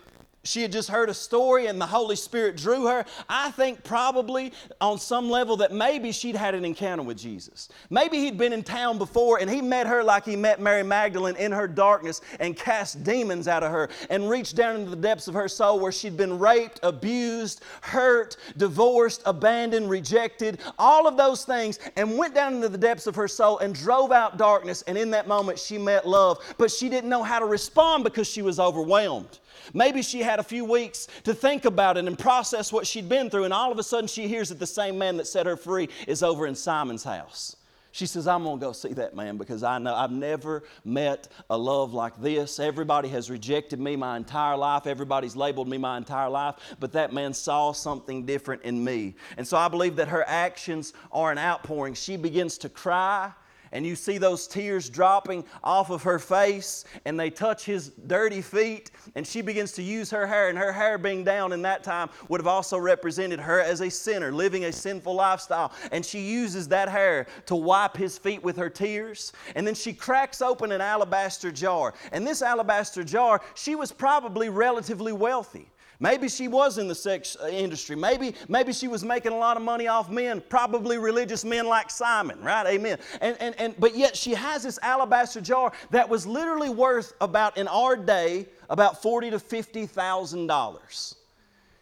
she 0.45 0.61
had 0.61 0.73
just 0.73 0.89
heard 0.89 1.09
a 1.09 1.13
story 1.13 1.67
and 1.67 1.79
the 1.79 1.85
Holy 1.85 2.17
Spirit 2.17 2.57
drew 2.57 2.85
her. 2.87 3.05
I 3.29 3.51
think 3.51 3.81
probably 3.81 4.51
on 4.81 4.99
some 4.99 5.29
level 5.29 5.55
that 5.57 5.71
maybe 5.71 6.11
she'd 6.11 6.35
had 6.35 6.53
an 6.53 6.65
encounter 6.65 7.01
with 7.01 7.17
Jesus. 7.17 7.69
Maybe 7.89 8.17
he'd 8.17 8.37
been 8.37 8.51
in 8.51 8.61
town 8.61 8.97
before 8.97 9.39
and 9.39 9.49
he 9.49 9.61
met 9.61 9.87
her 9.87 10.03
like 10.03 10.25
he 10.25 10.35
met 10.35 10.59
Mary 10.59 10.83
Magdalene 10.83 11.37
in 11.37 11.53
her 11.53 11.65
darkness 11.65 12.19
and 12.41 12.57
cast 12.57 13.05
demons 13.05 13.47
out 13.47 13.63
of 13.63 13.71
her 13.71 13.89
and 14.09 14.29
reached 14.29 14.57
down 14.57 14.75
into 14.75 14.89
the 14.89 14.97
depths 14.97 15.29
of 15.29 15.33
her 15.33 15.47
soul 15.47 15.79
where 15.79 15.93
she'd 15.93 16.17
been 16.17 16.37
raped, 16.37 16.77
abused, 16.83 17.61
hurt, 17.79 18.35
divorced, 18.57 19.21
abandoned, 19.25 19.89
rejected, 19.89 20.59
all 20.77 21.07
of 21.07 21.15
those 21.15 21.45
things, 21.45 21.79
and 21.95 22.17
went 22.17 22.35
down 22.35 22.55
into 22.55 22.67
the 22.67 22.77
depths 22.77 23.07
of 23.07 23.15
her 23.15 23.29
soul 23.29 23.59
and 23.59 23.73
drove 23.73 24.11
out 24.11 24.37
darkness. 24.37 24.81
And 24.87 24.97
in 24.97 25.09
that 25.11 25.25
moment, 25.25 25.57
she 25.57 25.77
met 25.77 26.05
love, 26.05 26.39
but 26.57 26.69
she 26.69 26.89
didn't 26.89 27.09
know 27.09 27.23
how 27.23 27.39
to 27.39 27.45
respond 27.45 28.03
because 28.03 28.27
she 28.27 28.41
was 28.41 28.59
overwhelmed. 28.59 29.39
Maybe 29.73 30.01
she 30.01 30.21
had 30.21 30.39
a 30.39 30.43
few 30.43 30.65
weeks 30.65 31.07
to 31.23 31.33
think 31.33 31.65
about 31.65 31.97
it 31.97 32.05
and 32.05 32.17
process 32.17 32.71
what 32.71 32.87
she'd 32.87 33.09
been 33.09 33.29
through, 33.29 33.45
and 33.45 33.53
all 33.53 33.71
of 33.71 33.79
a 33.79 33.83
sudden 33.83 34.07
she 34.07 34.27
hears 34.27 34.49
that 34.49 34.59
the 34.59 34.67
same 34.67 34.97
man 34.97 35.17
that 35.17 35.27
set 35.27 35.45
her 35.45 35.57
free 35.57 35.89
is 36.07 36.23
over 36.23 36.47
in 36.47 36.55
Simon's 36.55 37.03
house. 37.03 37.55
She 37.93 38.07
says, 38.07 38.27
I'm 38.27 38.43
going 38.43 38.59
to 38.59 38.65
go 38.65 38.71
see 38.71 38.93
that 38.93 39.15
man 39.15 39.37
because 39.37 39.61
I 39.61 39.77
know 39.77 39.93
I've 39.93 40.11
never 40.11 40.63
met 40.83 41.27
a 41.51 41.55
love 41.55 41.93
like 41.93 42.19
this. 42.19 42.59
Everybody 42.59 43.07
has 43.09 43.29
rejected 43.29 43.79
me 43.79 43.95
my 43.95 44.17
entire 44.17 44.57
life. 44.57 44.87
Everybody's 44.87 45.35
labeled 45.35 45.67
me 45.67 45.77
my 45.77 45.97
entire 45.97 46.29
life. 46.29 46.55
But 46.79 46.91
that 46.93 47.13
man 47.13 47.35
saw 47.35 47.71
something 47.71 48.25
different 48.25 48.63
in 48.63 48.83
me. 48.83 49.13
And 49.37 49.47
so 49.47 49.57
I 49.57 49.67
believe 49.67 49.95
that 49.97 50.07
her 50.07 50.27
actions 50.27 50.93
are 51.11 51.31
an 51.31 51.37
outpouring. 51.37 51.93
She 51.93 52.17
begins 52.17 52.57
to 52.57 52.69
cry 52.69 53.31
and 53.73 53.85
you 53.85 53.95
see 53.95 54.17
those 54.17 54.47
tears 54.47 54.89
dropping 54.89 55.43
off 55.63 55.89
of 55.89 56.03
her 56.03 56.19
face, 56.19 56.85
and 57.03 57.19
they 57.19 57.29
touch 57.29 57.65
his 57.65 57.89
dirty 58.07 58.41
feet, 58.41 58.91
and 59.15 59.27
she 59.27 59.41
begins 59.41 59.73
to 59.73 59.83
use 59.83 60.09
her 60.11 60.25
hair, 60.25 60.47
and 60.47 60.57
her 60.57 60.71
hair 60.71 60.97
being 60.97 61.23
down 61.23 61.51
in 61.51 61.61
that 61.63 61.83
time 61.83 62.09
would 62.29 62.39
have 62.39 62.47
also 62.47 62.77
represented 62.77 63.39
her 63.39 63.59
as 63.59 63.81
a 63.81 63.89
sinner, 63.89 64.31
living 64.31 64.65
a 64.65 64.71
sinful 64.71 65.13
lifestyle. 65.13 65.73
And 65.91 66.05
she 66.05 66.19
uses 66.19 66.67
that 66.69 66.87
hair 66.87 67.25
to 67.47 67.55
wipe 67.55 67.97
his 67.97 68.17
feet 68.17 68.43
with 68.43 68.55
her 68.57 68.69
tears, 68.69 69.33
and 69.55 69.67
then 69.67 69.75
she 69.75 69.91
cracks 69.91 70.41
open 70.41 70.71
an 70.71 70.79
alabaster 70.79 71.51
jar. 71.51 71.93
And 72.11 72.25
this 72.25 72.41
alabaster 72.41 73.03
jar, 73.03 73.41
she 73.55 73.75
was 73.75 73.91
probably 73.91 74.49
relatively 74.49 75.11
wealthy. 75.11 75.67
Maybe 76.03 76.27
she 76.27 76.49
was 76.49 76.79
in 76.79 76.89
the 76.89 76.95
sex 76.95 77.37
uh, 77.41 77.47
industry. 77.47 77.95
Maybe, 77.95 78.35
maybe 78.49 78.73
she 78.73 78.89
was 78.89 79.05
making 79.05 79.31
a 79.31 79.37
lot 79.37 79.55
of 79.55 79.63
money 79.63 79.87
off 79.87 80.09
men, 80.09 80.43
probably 80.49 80.97
religious 80.97 81.45
men 81.45 81.65
like 81.65 81.89
Simon, 81.89 82.41
right? 82.43 82.67
Amen. 82.67 82.97
And, 83.21 83.37
and, 83.39 83.55
and, 83.57 83.73
but 83.79 83.95
yet 83.95 84.13
she 84.17 84.33
has 84.33 84.63
this 84.63 84.77
alabaster 84.81 85.39
jar 85.39 85.71
that 85.91 86.09
was 86.09 86.27
literally 86.27 86.69
worth 86.69 87.13
about, 87.21 87.55
in 87.55 87.69
our 87.69 87.95
day, 87.95 88.47
about 88.69 89.01
forty 89.01 89.29
to 89.29 89.37
$50,000. 89.37 91.15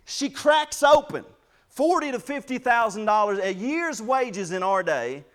She 0.05 0.29
cracks 0.29 0.83
open 0.83 1.25
forty 1.69 2.11
to 2.11 2.19
$50,000, 2.19 3.43
a 3.43 3.53
year's 3.55 4.03
wages 4.03 4.51
in 4.51 4.61
our 4.61 4.83
day, 4.83 5.25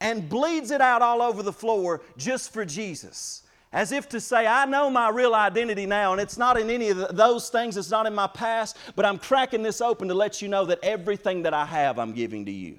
and 0.00 0.28
bleeds 0.28 0.70
it 0.70 0.80
out 0.80 1.02
all 1.02 1.20
over 1.20 1.42
the 1.42 1.52
floor 1.52 2.00
just 2.16 2.52
for 2.52 2.64
Jesus 2.64 3.42
as 3.72 3.92
if 3.92 4.08
to 4.10 4.20
say, 4.20 4.46
I 4.46 4.64
know 4.64 4.88
my 4.88 5.08
real 5.08 5.34
identity 5.34 5.86
now, 5.86 6.12
and 6.12 6.20
it's 6.20 6.38
not 6.38 6.58
in 6.58 6.70
any 6.70 6.88
of 6.90 7.16
those 7.16 7.50
things, 7.50 7.76
it's 7.76 7.90
not 7.90 8.06
in 8.06 8.14
my 8.14 8.26
past, 8.26 8.76
but 8.94 9.04
I'm 9.04 9.18
cracking 9.18 9.62
this 9.62 9.80
open 9.80 10.08
to 10.08 10.14
let 10.14 10.40
you 10.40 10.48
know 10.48 10.64
that 10.66 10.78
everything 10.82 11.42
that 11.42 11.54
I 11.54 11.66
have, 11.66 11.98
I'm 11.98 12.12
giving 12.12 12.44
to 12.46 12.52
you. 12.52 12.78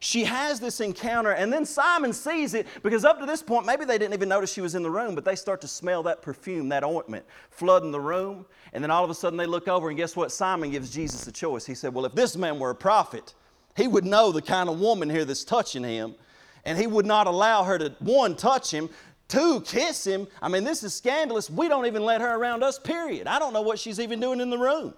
She 0.00 0.24
has 0.24 0.60
this 0.60 0.80
encounter, 0.80 1.30
and 1.30 1.52
then 1.52 1.64
Simon 1.64 2.12
sees 2.12 2.52
it 2.52 2.66
because 2.82 3.04
up 3.04 3.20
to 3.20 3.26
this 3.26 3.42
point, 3.42 3.64
maybe 3.64 3.84
they 3.84 3.96
didn't 3.96 4.12
even 4.12 4.28
notice 4.28 4.52
she 4.52 4.60
was 4.60 4.74
in 4.74 4.82
the 4.82 4.90
room, 4.90 5.14
but 5.14 5.24
they 5.24 5.36
start 5.36 5.60
to 5.62 5.68
smell 5.68 6.02
that 6.02 6.20
perfume, 6.20 6.68
that 6.70 6.84
ointment, 6.84 7.24
flooding 7.50 7.90
the 7.90 8.00
room. 8.00 8.44
And 8.74 8.84
then 8.84 8.90
all 8.90 9.02
of 9.02 9.08
a 9.08 9.14
sudden 9.14 9.38
they 9.38 9.46
look 9.46 9.66
over, 9.66 9.88
and 9.88 9.96
guess 9.96 10.14
what? 10.14 10.30
Simon 10.30 10.70
gives 10.70 10.90
Jesus 10.90 11.26
a 11.26 11.32
choice. 11.32 11.64
He 11.64 11.74
said, 11.74 11.94
Well, 11.94 12.04
if 12.04 12.14
this 12.14 12.36
man 12.36 12.58
were 12.58 12.70
a 12.70 12.74
prophet, 12.74 13.32
he 13.76 13.88
would 13.88 14.04
know 14.04 14.30
the 14.30 14.42
kind 14.42 14.68
of 14.68 14.78
woman 14.78 15.08
here 15.08 15.24
that's 15.24 15.44
touching 15.44 15.84
him 15.84 16.16
and 16.64 16.78
he 16.78 16.86
would 16.86 17.06
not 17.06 17.26
allow 17.26 17.64
her 17.64 17.78
to 17.78 17.94
one 18.00 18.36
touch 18.36 18.70
him 18.70 18.88
Two, 19.28 19.60
kiss 19.62 20.06
him. 20.06 20.26
I 20.42 20.48
mean, 20.48 20.64
this 20.64 20.82
is 20.82 20.94
scandalous. 20.94 21.48
We 21.48 21.68
don't 21.68 21.86
even 21.86 22.04
let 22.04 22.20
her 22.20 22.36
around 22.36 22.62
us, 22.62 22.78
period. 22.78 23.26
I 23.26 23.38
don't 23.38 23.52
know 23.52 23.62
what 23.62 23.78
she's 23.78 23.98
even 23.98 24.20
doing 24.20 24.40
in 24.40 24.50
the 24.50 24.58
room. 24.58 24.94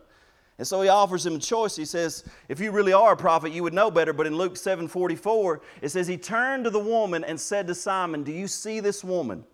And 0.58 0.66
so 0.66 0.80
he 0.80 0.88
offers 0.88 1.24
him 1.24 1.36
a 1.36 1.38
choice. 1.38 1.76
He 1.76 1.84
says, 1.84 2.24
If 2.48 2.60
you 2.60 2.70
really 2.70 2.92
are 2.92 3.12
a 3.12 3.16
prophet, 3.16 3.52
you 3.52 3.62
would 3.62 3.74
know 3.74 3.90
better. 3.90 4.12
But 4.12 4.26
in 4.26 4.36
Luke 4.36 4.56
7 4.56 4.88
44, 4.88 5.60
it 5.82 5.90
says, 5.90 6.06
He 6.06 6.16
turned 6.16 6.64
to 6.64 6.70
the 6.70 6.78
woman 6.78 7.24
and 7.24 7.38
said 7.38 7.66
to 7.66 7.74
Simon, 7.74 8.24
Do 8.24 8.32
you 8.32 8.48
see 8.48 8.80
this 8.80 9.04
woman? 9.04 9.44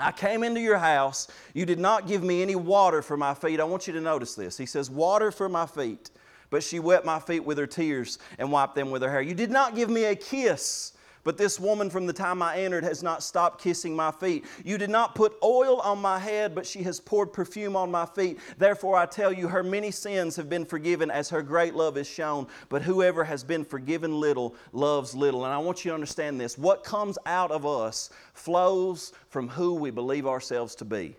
I 0.00 0.10
came 0.10 0.42
into 0.42 0.60
your 0.60 0.78
house. 0.78 1.28
You 1.54 1.64
did 1.64 1.78
not 1.78 2.08
give 2.08 2.24
me 2.24 2.42
any 2.42 2.56
water 2.56 3.02
for 3.02 3.16
my 3.16 3.34
feet. 3.34 3.60
I 3.60 3.64
want 3.64 3.86
you 3.86 3.92
to 3.92 4.00
notice 4.00 4.34
this. 4.34 4.58
He 4.58 4.66
says, 4.66 4.90
Water 4.90 5.30
for 5.30 5.48
my 5.48 5.64
feet. 5.64 6.10
But 6.50 6.62
she 6.62 6.80
wet 6.80 7.06
my 7.06 7.18
feet 7.18 7.44
with 7.44 7.56
her 7.56 7.66
tears 7.66 8.18
and 8.38 8.52
wiped 8.52 8.74
them 8.74 8.90
with 8.90 9.00
her 9.02 9.10
hair. 9.10 9.22
You 9.22 9.34
did 9.34 9.50
not 9.50 9.74
give 9.74 9.88
me 9.88 10.04
a 10.04 10.16
kiss. 10.16 10.92
But 11.24 11.38
this 11.38 11.60
woman 11.60 11.88
from 11.88 12.06
the 12.06 12.12
time 12.12 12.42
I 12.42 12.58
entered 12.58 12.82
has 12.82 13.02
not 13.02 13.22
stopped 13.22 13.62
kissing 13.62 13.94
my 13.94 14.10
feet. 14.10 14.44
You 14.64 14.76
did 14.76 14.90
not 14.90 15.14
put 15.14 15.36
oil 15.42 15.80
on 15.80 16.00
my 16.00 16.18
head, 16.18 16.52
but 16.52 16.66
she 16.66 16.82
has 16.82 16.98
poured 16.98 17.32
perfume 17.32 17.76
on 17.76 17.92
my 17.92 18.06
feet. 18.06 18.40
Therefore, 18.58 18.96
I 18.96 19.06
tell 19.06 19.32
you, 19.32 19.46
her 19.46 19.62
many 19.62 19.92
sins 19.92 20.34
have 20.34 20.48
been 20.48 20.64
forgiven 20.64 21.12
as 21.12 21.30
her 21.30 21.40
great 21.40 21.74
love 21.74 21.96
is 21.96 22.08
shown. 22.08 22.48
But 22.68 22.82
whoever 22.82 23.22
has 23.22 23.44
been 23.44 23.64
forgiven 23.64 24.18
little 24.18 24.56
loves 24.72 25.14
little. 25.14 25.44
And 25.44 25.54
I 25.54 25.58
want 25.58 25.84
you 25.84 25.90
to 25.90 25.94
understand 25.94 26.40
this 26.40 26.58
what 26.58 26.82
comes 26.82 27.18
out 27.24 27.52
of 27.52 27.64
us 27.64 28.10
flows 28.34 29.12
from 29.28 29.48
who 29.48 29.74
we 29.74 29.90
believe 29.90 30.26
ourselves 30.26 30.74
to 30.76 30.84
be. 30.84 31.14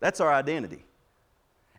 That's 0.00 0.20
our 0.20 0.32
identity. 0.32 0.84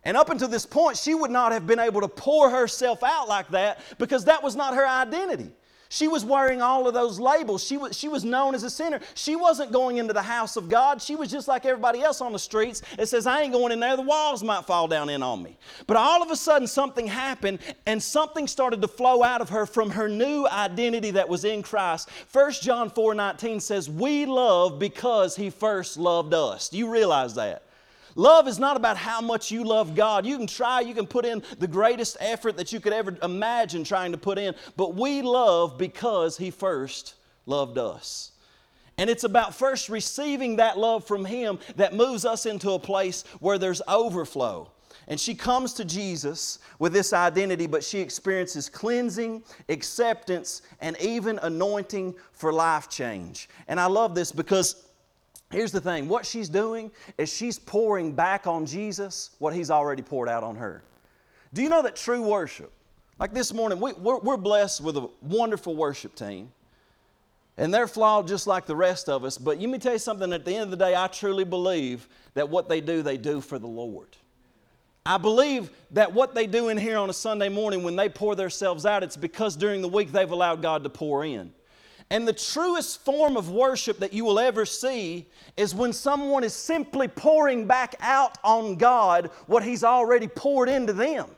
And 0.02 0.16
up 0.16 0.30
until 0.30 0.48
this 0.48 0.64
point, 0.64 0.96
she 0.96 1.14
would 1.14 1.32
not 1.32 1.52
have 1.52 1.66
been 1.66 1.80
able 1.80 2.00
to 2.00 2.08
pour 2.08 2.48
herself 2.48 3.02
out 3.02 3.28
like 3.28 3.48
that 3.48 3.80
because 3.98 4.24
that 4.26 4.42
was 4.42 4.56
not 4.56 4.74
her 4.74 4.86
identity. 4.86 5.50
She 5.88 6.08
was 6.08 6.24
wearing 6.24 6.60
all 6.60 6.88
of 6.88 6.94
those 6.94 7.20
labels. 7.20 7.62
She 7.62 7.76
was, 7.76 7.96
she 7.96 8.08
was 8.08 8.24
known 8.24 8.54
as 8.54 8.62
a 8.62 8.70
sinner. 8.70 9.00
She 9.14 9.36
wasn't 9.36 9.72
going 9.72 9.98
into 9.98 10.12
the 10.12 10.22
house 10.22 10.56
of 10.56 10.68
God. 10.68 11.00
She 11.00 11.14
was 11.14 11.30
just 11.30 11.46
like 11.46 11.64
everybody 11.64 12.02
else 12.02 12.20
on 12.20 12.32
the 12.32 12.38
streets. 12.38 12.82
It 12.98 13.06
says, 13.06 13.26
I 13.26 13.42
ain't 13.42 13.52
going 13.52 13.72
in 13.72 13.80
there. 13.80 13.96
The 13.96 14.02
walls 14.02 14.42
might 14.42 14.64
fall 14.64 14.88
down 14.88 15.08
in 15.08 15.22
on 15.22 15.42
me. 15.42 15.56
But 15.86 15.96
all 15.96 16.22
of 16.22 16.30
a 16.30 16.36
sudden, 16.36 16.66
something 16.66 17.06
happened, 17.06 17.60
and 17.86 18.02
something 18.02 18.48
started 18.48 18.82
to 18.82 18.88
flow 18.88 19.22
out 19.22 19.40
of 19.40 19.48
her 19.50 19.66
from 19.66 19.90
her 19.90 20.08
new 20.08 20.46
identity 20.46 21.12
that 21.12 21.28
was 21.28 21.44
in 21.44 21.62
Christ. 21.62 22.08
1 22.32 22.52
John 22.62 22.90
4 22.90 23.14
19 23.14 23.60
says, 23.60 23.88
We 23.88 24.26
love 24.26 24.78
because 24.78 25.36
He 25.36 25.50
first 25.50 25.96
loved 25.96 26.34
us. 26.34 26.68
Do 26.68 26.78
you 26.78 26.90
realize 26.90 27.34
that? 27.34 27.62
Love 28.16 28.48
is 28.48 28.58
not 28.58 28.78
about 28.78 28.96
how 28.96 29.20
much 29.20 29.50
you 29.50 29.62
love 29.62 29.94
God. 29.94 30.24
You 30.24 30.38
can 30.38 30.46
try, 30.46 30.80
you 30.80 30.94
can 30.94 31.06
put 31.06 31.26
in 31.26 31.42
the 31.58 31.68
greatest 31.68 32.16
effort 32.18 32.56
that 32.56 32.72
you 32.72 32.80
could 32.80 32.94
ever 32.94 33.16
imagine 33.22 33.84
trying 33.84 34.10
to 34.12 34.18
put 34.18 34.38
in, 34.38 34.54
but 34.76 34.94
we 34.94 35.20
love 35.20 35.76
because 35.76 36.38
He 36.38 36.50
first 36.50 37.14
loved 37.44 37.76
us. 37.76 38.32
And 38.98 39.10
it's 39.10 39.24
about 39.24 39.54
first 39.54 39.90
receiving 39.90 40.56
that 40.56 40.78
love 40.78 41.06
from 41.06 41.26
Him 41.26 41.58
that 41.76 41.94
moves 41.94 42.24
us 42.24 42.46
into 42.46 42.70
a 42.70 42.78
place 42.78 43.24
where 43.40 43.58
there's 43.58 43.82
overflow. 43.86 44.70
And 45.08 45.20
she 45.20 45.34
comes 45.34 45.74
to 45.74 45.84
Jesus 45.84 46.58
with 46.78 46.92
this 46.92 47.12
identity, 47.12 47.66
but 47.66 47.84
she 47.84 48.00
experiences 48.00 48.68
cleansing, 48.68 49.42
acceptance, 49.68 50.62
and 50.80 50.96
even 51.00 51.38
anointing 51.42 52.14
for 52.32 52.52
life 52.52 52.88
change. 52.88 53.48
And 53.68 53.78
I 53.78 53.86
love 53.86 54.14
this 54.14 54.32
because 54.32 54.85
Here's 55.50 55.72
the 55.72 55.80
thing 55.80 56.08
what 56.08 56.26
she's 56.26 56.48
doing 56.48 56.90
is 57.18 57.32
she's 57.32 57.58
pouring 57.58 58.12
back 58.12 58.46
on 58.46 58.66
Jesus 58.66 59.30
what 59.38 59.54
he's 59.54 59.70
already 59.70 60.02
poured 60.02 60.28
out 60.28 60.42
on 60.42 60.56
her. 60.56 60.82
Do 61.54 61.62
you 61.62 61.68
know 61.68 61.82
that 61.82 61.96
true 61.96 62.22
worship, 62.22 62.72
like 63.18 63.32
this 63.32 63.52
morning, 63.54 63.80
we, 63.80 63.92
we're, 63.94 64.18
we're 64.18 64.36
blessed 64.36 64.82
with 64.82 64.96
a 64.96 65.08
wonderful 65.22 65.74
worship 65.74 66.14
team. 66.14 66.52
And 67.58 67.72
they're 67.72 67.86
flawed 67.86 68.28
just 68.28 68.46
like 68.46 68.66
the 68.66 68.76
rest 68.76 69.08
of 69.08 69.24
us. 69.24 69.38
But 69.38 69.58
let 69.58 69.68
me 69.70 69.78
tell 69.78 69.94
you 69.94 69.98
something 69.98 70.30
at 70.32 70.44
the 70.44 70.52
end 70.52 70.64
of 70.64 70.70
the 70.70 70.76
day, 70.76 70.94
I 70.94 71.06
truly 71.06 71.44
believe 71.44 72.06
that 72.34 72.50
what 72.50 72.68
they 72.68 72.82
do, 72.82 73.02
they 73.02 73.16
do 73.16 73.40
for 73.40 73.58
the 73.58 73.66
Lord. 73.66 74.08
I 75.06 75.16
believe 75.16 75.70
that 75.92 76.12
what 76.12 76.34
they 76.34 76.46
do 76.46 76.68
in 76.68 76.76
here 76.76 76.98
on 76.98 77.08
a 77.08 77.14
Sunday 77.14 77.48
morning 77.48 77.82
when 77.82 77.96
they 77.96 78.08
pour 78.08 78.34
themselves 78.34 78.84
out, 78.84 79.02
it's 79.02 79.16
because 79.16 79.56
during 79.56 79.80
the 79.80 79.88
week 79.88 80.12
they've 80.12 80.30
allowed 80.30 80.60
God 80.60 80.82
to 80.82 80.90
pour 80.90 81.24
in. 81.24 81.52
And 82.10 82.26
the 82.26 82.32
truest 82.32 83.04
form 83.04 83.36
of 83.36 83.50
worship 83.50 83.98
that 83.98 84.12
you 84.12 84.24
will 84.24 84.38
ever 84.38 84.64
see 84.64 85.26
is 85.56 85.74
when 85.74 85.92
someone 85.92 86.44
is 86.44 86.54
simply 86.54 87.08
pouring 87.08 87.66
back 87.66 87.96
out 88.00 88.38
on 88.44 88.76
God 88.76 89.30
what 89.46 89.64
He's 89.64 89.82
already 89.82 90.28
poured 90.28 90.68
into 90.68 90.92
them. 90.92 91.28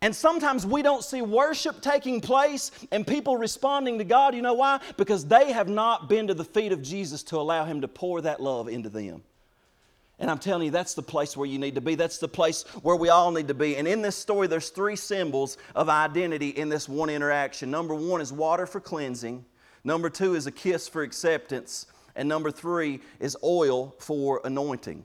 And 0.00 0.14
sometimes 0.14 0.66
we 0.66 0.82
don't 0.82 1.04
see 1.04 1.22
worship 1.22 1.80
taking 1.80 2.20
place 2.20 2.72
and 2.90 3.06
people 3.06 3.36
responding 3.36 3.98
to 3.98 4.04
God. 4.04 4.34
You 4.34 4.42
know 4.42 4.54
why? 4.54 4.80
Because 4.96 5.24
they 5.24 5.52
have 5.52 5.68
not 5.68 6.08
been 6.08 6.26
to 6.26 6.34
the 6.34 6.44
feet 6.44 6.72
of 6.72 6.82
Jesus 6.82 7.22
to 7.24 7.36
allow 7.36 7.64
Him 7.64 7.80
to 7.80 7.88
pour 7.88 8.20
that 8.20 8.40
love 8.40 8.68
into 8.68 8.88
them. 8.88 9.22
And 10.18 10.30
I'm 10.30 10.38
telling 10.38 10.66
you, 10.66 10.70
that's 10.70 10.94
the 10.94 11.02
place 11.02 11.36
where 11.36 11.46
you 11.46 11.58
need 11.58 11.74
to 11.74 11.80
be. 11.80 11.96
That's 11.96 12.18
the 12.18 12.28
place 12.28 12.62
where 12.82 12.94
we 12.94 13.08
all 13.08 13.32
need 13.32 13.48
to 13.48 13.54
be. 13.54 13.76
And 13.76 13.88
in 13.88 14.02
this 14.02 14.14
story, 14.14 14.46
there's 14.46 14.68
three 14.68 14.94
symbols 14.94 15.56
of 15.74 15.88
identity 15.88 16.50
in 16.50 16.68
this 16.68 16.88
one 16.88 17.10
interaction. 17.10 17.70
Number 17.72 17.94
one 17.94 18.20
is 18.20 18.32
water 18.32 18.66
for 18.66 18.80
cleansing. 18.80 19.44
Number 19.84 20.10
two 20.10 20.34
is 20.34 20.46
a 20.46 20.52
kiss 20.52 20.88
for 20.88 21.02
acceptance. 21.02 21.86
And 22.14 22.28
number 22.28 22.50
three 22.50 23.00
is 23.20 23.36
oil 23.42 23.94
for 23.98 24.40
anointing. 24.44 25.04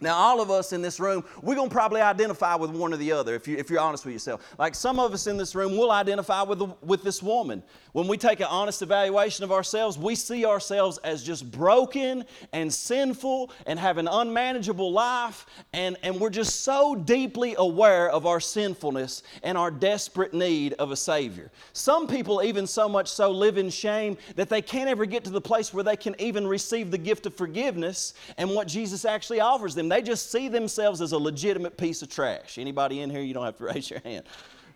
Now, 0.00 0.14
all 0.14 0.40
of 0.40 0.48
us 0.50 0.72
in 0.72 0.80
this 0.80 1.00
room, 1.00 1.24
we're 1.42 1.56
going 1.56 1.68
to 1.68 1.74
probably 1.74 2.00
identify 2.00 2.54
with 2.54 2.70
one 2.70 2.92
or 2.92 2.96
the 2.96 3.10
other 3.10 3.34
if, 3.34 3.48
you, 3.48 3.56
if 3.56 3.68
you're 3.68 3.80
honest 3.80 4.04
with 4.04 4.12
yourself. 4.12 4.54
Like 4.56 4.76
some 4.76 5.00
of 5.00 5.12
us 5.12 5.26
in 5.26 5.36
this 5.36 5.56
room 5.56 5.76
will 5.76 5.90
identify 5.90 6.42
with, 6.42 6.60
the, 6.60 6.66
with 6.82 7.02
this 7.02 7.20
woman. 7.20 7.64
When 7.92 8.06
we 8.06 8.16
take 8.16 8.38
an 8.38 8.46
honest 8.48 8.82
evaluation 8.82 9.42
of 9.42 9.50
ourselves, 9.50 9.98
we 9.98 10.14
see 10.14 10.44
ourselves 10.44 10.98
as 10.98 11.24
just 11.24 11.50
broken 11.50 12.24
and 12.52 12.72
sinful 12.72 13.50
and 13.66 13.76
have 13.76 13.98
an 13.98 14.06
unmanageable 14.06 14.92
life, 14.92 15.46
and, 15.72 15.96
and 16.04 16.20
we're 16.20 16.30
just 16.30 16.60
so 16.60 16.94
deeply 16.94 17.56
aware 17.58 18.08
of 18.08 18.24
our 18.24 18.38
sinfulness 18.38 19.24
and 19.42 19.58
our 19.58 19.70
desperate 19.70 20.32
need 20.32 20.74
of 20.74 20.92
a 20.92 20.96
Savior. 20.96 21.50
Some 21.72 22.06
people, 22.06 22.40
even 22.44 22.68
so 22.68 22.88
much 22.88 23.08
so, 23.10 23.32
live 23.32 23.58
in 23.58 23.68
shame 23.68 24.16
that 24.36 24.48
they 24.48 24.62
can't 24.62 24.88
ever 24.88 25.06
get 25.06 25.24
to 25.24 25.30
the 25.30 25.40
place 25.40 25.74
where 25.74 25.82
they 25.82 25.96
can 25.96 26.14
even 26.20 26.46
receive 26.46 26.92
the 26.92 26.98
gift 26.98 27.26
of 27.26 27.34
forgiveness 27.34 28.14
and 28.36 28.48
what 28.50 28.68
Jesus 28.68 29.04
actually 29.04 29.40
offers 29.40 29.74
them. 29.74 29.87
They 29.88 30.02
just 30.02 30.30
see 30.30 30.48
themselves 30.48 31.00
as 31.00 31.12
a 31.12 31.18
legitimate 31.18 31.76
piece 31.76 32.02
of 32.02 32.08
trash. 32.08 32.58
Anybody 32.58 33.00
in 33.00 33.10
here, 33.10 33.20
you 33.20 33.34
don't 33.34 33.44
have 33.44 33.56
to 33.58 33.64
raise 33.72 33.90
your 33.90 34.00
hand. 34.00 34.24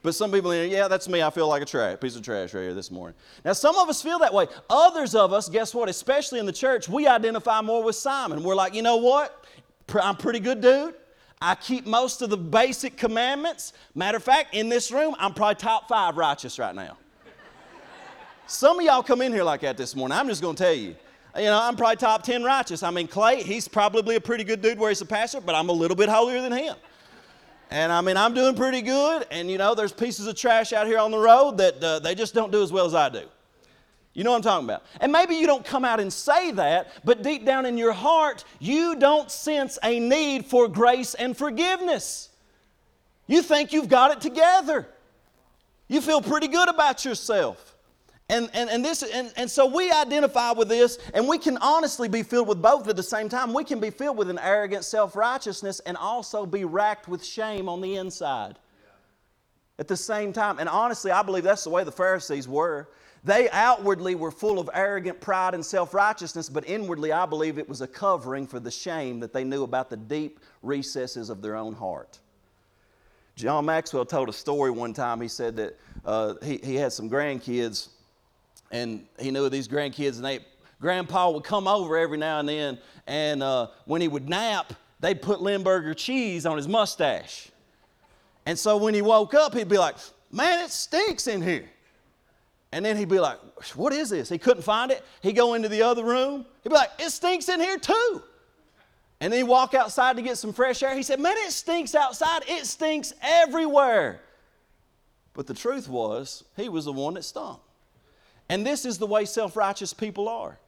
But 0.03 0.17
some 0.17 0.33
people 0.33 0.51
in 0.51 0.69
here, 0.69 0.79
yeah, 0.79 0.89
that's 0.89 1.09
me. 1.09 1.23
I 1.23 1.31
feel 1.31 1.47
like 1.49 1.63
a 1.63 1.65
trash, 1.65 2.01
piece 2.01 2.17
of 2.17 2.23
trash 2.23 2.55
right 2.55 2.63
here 2.63 2.75
this 2.75 2.91
morning. 2.91 3.17
Now, 3.45 3.53
some 3.53 3.77
of 3.77 3.89
us 3.89 4.03
feel 4.03 4.19
that 4.19 4.35
way. 4.35 4.49
Others 4.69 5.15
of 5.15 5.33
us, 5.33 5.49
guess 5.49 5.75
what? 5.75 5.89
Especially 5.89 6.41
in 6.41 6.47
the 6.47 6.53
church, 6.53 6.89
we 6.89 7.07
identify 7.07 7.61
more 7.61 7.85
with 7.85 7.95
Simon. 7.95 8.43
We're 8.43 8.57
like, 8.57 8.75
you 8.75 8.83
know 8.83 8.97
what? 8.97 9.47
I'm 9.95 10.17
pretty 10.17 10.41
good 10.41 10.61
dude. 10.61 10.95
I 11.41 11.55
keep 11.55 11.87
most 11.87 12.23
of 12.23 12.31
the 12.31 12.37
basic 12.37 12.97
commandments. 12.97 13.73
Matter 13.95 14.17
of 14.17 14.25
fact, 14.25 14.55
in 14.55 14.69
this 14.69 14.91
room, 14.91 15.15
I'm 15.19 15.35
probably 15.35 15.57
top 15.57 15.89
five 15.89 16.17
righteous 16.17 16.59
right 16.59 16.75
now. 16.75 16.97
Some 18.47 18.79
of 18.79 18.85
y'all 18.85 19.03
come 19.03 19.23
in 19.23 19.33
here 19.33 19.45
like 19.45 19.61
that 19.61 19.77
this 19.77 19.95
morning. 19.95 20.17
I'm 20.17 20.29
just 20.29 20.43
going 20.43 20.57
to 20.57 20.63
tell 20.63 20.73
you 20.73 20.97
you 21.37 21.45
know, 21.45 21.59
I'm 21.61 21.77
probably 21.77 21.97
top 21.97 22.23
10 22.23 22.43
righteous. 22.43 22.83
I 22.83 22.91
mean, 22.91 23.09
Clay, 23.09 23.43
he's 23.43 23.69
probably 23.69 24.17
a 24.17 24.21
pretty 24.21 24.45
good 24.45 24.61
dude 24.61 24.79
where 24.79 24.91
he's 24.91 25.01
a 25.01 25.07
pastor, 25.07 25.41
but 25.41 25.55
I'm 25.55 25.69
a 25.69 25.73
little 25.73 25.97
bit 25.97 26.09
holier 26.09 26.43
than 26.43 26.53
him. 26.53 26.77
And 27.71 27.91
I 27.91 28.03
mean, 28.03 28.19
I'm 28.19 28.35
doing 28.35 28.55
pretty 28.55 28.83
good. 28.83 29.27
And 29.31 29.51
you 29.51 29.57
know, 29.57 29.75
there's 29.75 29.93
pieces 29.93 30.27
of 30.27 30.37
trash 30.37 30.73
out 30.75 30.87
here 30.87 30.99
on 30.99 31.11
the 31.11 31.19
road 31.19 31.57
that 31.59 31.83
uh, 31.83 31.99
they 32.01 32.15
just 32.15 32.35
don't 32.35 32.53
do 32.53 32.63
as 32.63 32.71
well 32.71 32.85
as 32.85 32.95
I 32.95 33.09
do. 33.09 33.23
You 34.13 34.25
know 34.25 34.31
what 34.33 34.37
I'm 34.37 34.43
talking 34.43 34.67
about? 34.69 34.85
And 35.01 35.11
maybe 35.11 35.37
you 35.37 35.47
don't 35.47 35.65
come 35.65 35.87
out 35.87 35.99
and 35.99 36.13
say 36.13 36.51
that, 36.53 36.93
but 37.03 37.23
deep 37.23 37.47
down 37.47 37.65
in 37.65 37.79
your 37.79 37.93
heart, 37.93 38.45
you 38.59 38.97
don't 38.97 39.31
sense 39.31 39.79
a 39.83 39.99
need 39.99 40.45
for 40.45 40.69
grace 40.69 41.15
and 41.15 41.35
forgiveness. 41.35 42.29
You 43.27 43.41
think 43.41 43.73
you've 43.73 43.89
got 43.89 44.11
it 44.11 44.21
together. 44.21 44.87
You 45.89 46.03
feel 46.03 46.21
pretty 46.21 46.49
good 46.49 46.69
about 46.69 47.07
yourself. 47.07 47.72
And, 48.33 48.49
and, 48.55 48.71
and, 48.71 48.83
this, 48.83 49.03
and, 49.03 49.31
and 49.37 49.51
so 49.51 49.67
we 49.67 49.93
identify 49.93 50.53
with 50.53 50.71
this, 50.71 50.99
and 51.13 51.29
we 51.29 51.37
can 51.37 51.59
honestly 51.59 52.09
be 52.09 52.23
filled 52.23 52.49
with 52.49 52.63
both 52.63 52.89
at 52.89 52.97
the 52.97 53.03
same 53.03 53.29
time. 53.29 53.53
We 53.53 53.63
can 53.63 53.79
be 53.79 53.91
filled 53.91 54.17
with 54.17 54.31
an 54.31 54.39
arrogant 54.39 54.87
self 54.87 55.15
righteousness 55.15 55.81
and 55.81 55.99
also 55.99 56.47
be 56.47 56.65
racked 56.65 57.09
with 57.09 57.23
shame 57.23 57.69
on 57.69 57.83
the 57.83 57.97
inside 57.97 58.59
at 59.79 59.87
the 59.87 59.99
same 59.99 60.33
time. 60.33 60.59
And 60.59 60.67
honestly, 60.67 61.11
I 61.11 61.23
believe 61.23 61.45
that's 61.45 61.65
the 61.65 61.71
way 61.71 61.85
the 61.85 61.93
Pharisees 61.93 62.49
were. 62.49 62.89
They 63.23 63.51
outwardly 63.51 64.15
were 64.15 64.31
full 64.31 64.59
of 64.59 64.71
arrogant 64.73 65.21
pride 65.21 65.53
and 65.53 65.65
self 65.65 65.93
righteousness, 65.93 66.49
but 66.49 66.67
inwardly, 66.67 67.13
I 67.13 67.27
believe 67.27 67.59
it 67.59 67.69
was 67.69 67.83
a 67.83 67.87
covering 67.87 68.47
for 68.47 68.59
the 68.59 68.71
shame 68.71 69.21
that 69.21 69.35
they 69.35 69.45
knew 69.45 69.63
about 69.63 69.91
the 69.91 69.99
deep 69.99 70.41
recesses 70.63 71.29
of 71.29 71.43
their 71.43 71.55
own 71.55 71.75
heart. 71.75 72.19
John 73.37 73.67
Maxwell 73.67 74.07
told 74.07 74.31
a 74.31 74.33
story 74.33 74.71
one 74.71 74.95
time. 74.95 75.21
He 75.21 75.29
said 75.29 75.55
that 75.57 75.79
uh, 76.07 76.35
he, 76.43 76.59
he 76.65 76.77
had 76.77 76.95
some 76.95 77.11
grandkids 77.11 77.89
and 78.73 79.07
he 79.19 79.31
knew 79.31 79.49
these 79.49 79.69
grandkids, 79.69 80.17
and 80.17 80.25
they, 80.25 80.41
Grandpa 80.81 81.31
would 81.31 81.45
come 81.45 81.69
over 81.69 81.97
every 81.97 82.19
now 82.19 82.41
and 82.41 82.49
then, 82.49 82.79
and 83.07 83.43
uh, 83.43 83.69
when 83.85 84.01
he 84.01 84.09
would 84.09 84.29
nap, 84.29 84.73
they'd 85.01 85.21
put 85.21 85.41
Limburger 85.41 85.95
cheese 85.95 86.47
on 86.47 86.57
his 86.57 86.67
mustache. 86.67 87.51
And 88.47 88.59
so 88.59 88.77
when 88.77 88.95
he 88.95 89.03
woke 89.03 89.35
up, 89.35 89.55
he'd 89.55 89.69
be 89.69 89.79
like, 89.79 89.97
Man, 90.35 90.65
it 90.65 90.71
stinks 90.71 91.27
in 91.27 91.43
here. 91.43 91.69
And 92.73 92.83
then 92.85 92.97
he'd 92.97 93.09
be 93.09 93.21
like, 93.21 93.39
What 93.77 93.93
is 93.93 94.11
this? 94.11 94.29
He 94.29 94.39
couldn't 94.39 94.63
find 94.63 94.91
it. 94.91 95.05
He'd 95.21 95.35
go 95.35 95.55
into 95.55 95.69
the 95.69 95.83
other 95.83 96.05
room. 96.05 96.47
He'd 96.63 96.71
be 96.71 96.75
like, 96.75 96.91
It 96.99 97.11
stinks 97.11 97.49
in 97.49 97.61
here 97.61 97.79
too. 97.79 98.23
And 99.21 99.33
then 99.33 99.41
he'd 99.41 99.49
walk 99.49 99.75
outside 99.75 100.17
to 100.17 100.23
get 100.23 100.37
some 100.39 100.53
fresh 100.53 100.83
air. 100.83 100.97
He 100.97 101.03
said, 101.03 101.21
Man, 101.21 101.37
it 101.37 101.53
stinks 101.53 101.95
outside. 101.95 102.43
It 102.49 102.67
stinks 102.67 103.13
everywhere. 103.23 104.21
But 105.35 105.47
the 105.47 105.55
truth 105.55 105.89
was, 105.89 106.45
he 106.57 106.69
was 106.69 106.87
the 106.87 106.93
one 106.93 107.15
that 107.15 107.25
stunk. 107.25 107.61
And 108.53 108.67
this 108.67 108.85
is 108.85 108.99
the 108.99 109.07
way 109.07 109.25
self 109.25 109.57
righteous 109.57 109.95
people 109.95 110.29
are. 110.29 110.59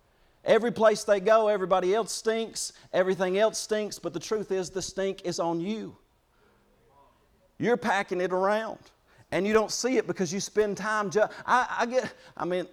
Every 0.43 0.73
place 0.73 1.05
they 1.05 1.21
go, 1.21 1.49
everybody 1.49 1.95
else 1.95 2.15
stinks, 2.15 2.73
everything 2.95 3.37
else 3.37 3.59
stinks, 3.59 3.99
but 3.99 4.15
the 4.15 4.21
truth 4.21 4.53
is 4.53 4.71
the 4.71 4.81
stink 4.81 5.21
is 5.27 5.39
on 5.39 5.61
you. 5.61 5.95
You're 7.59 7.77
packing 7.77 8.23
it 8.23 8.33
around. 8.33 8.79
And 9.33 9.47
you 9.47 9.53
don't 9.53 9.71
see 9.71 9.99
it 9.99 10.07
because 10.07 10.33
you 10.33 10.41
spend 10.41 10.79
time. 10.79 11.11
Ju- 11.11 11.27
I, 11.45 11.77
I 11.81 11.87
get, 11.87 12.15
I 12.39 12.47
mean, 12.47 12.67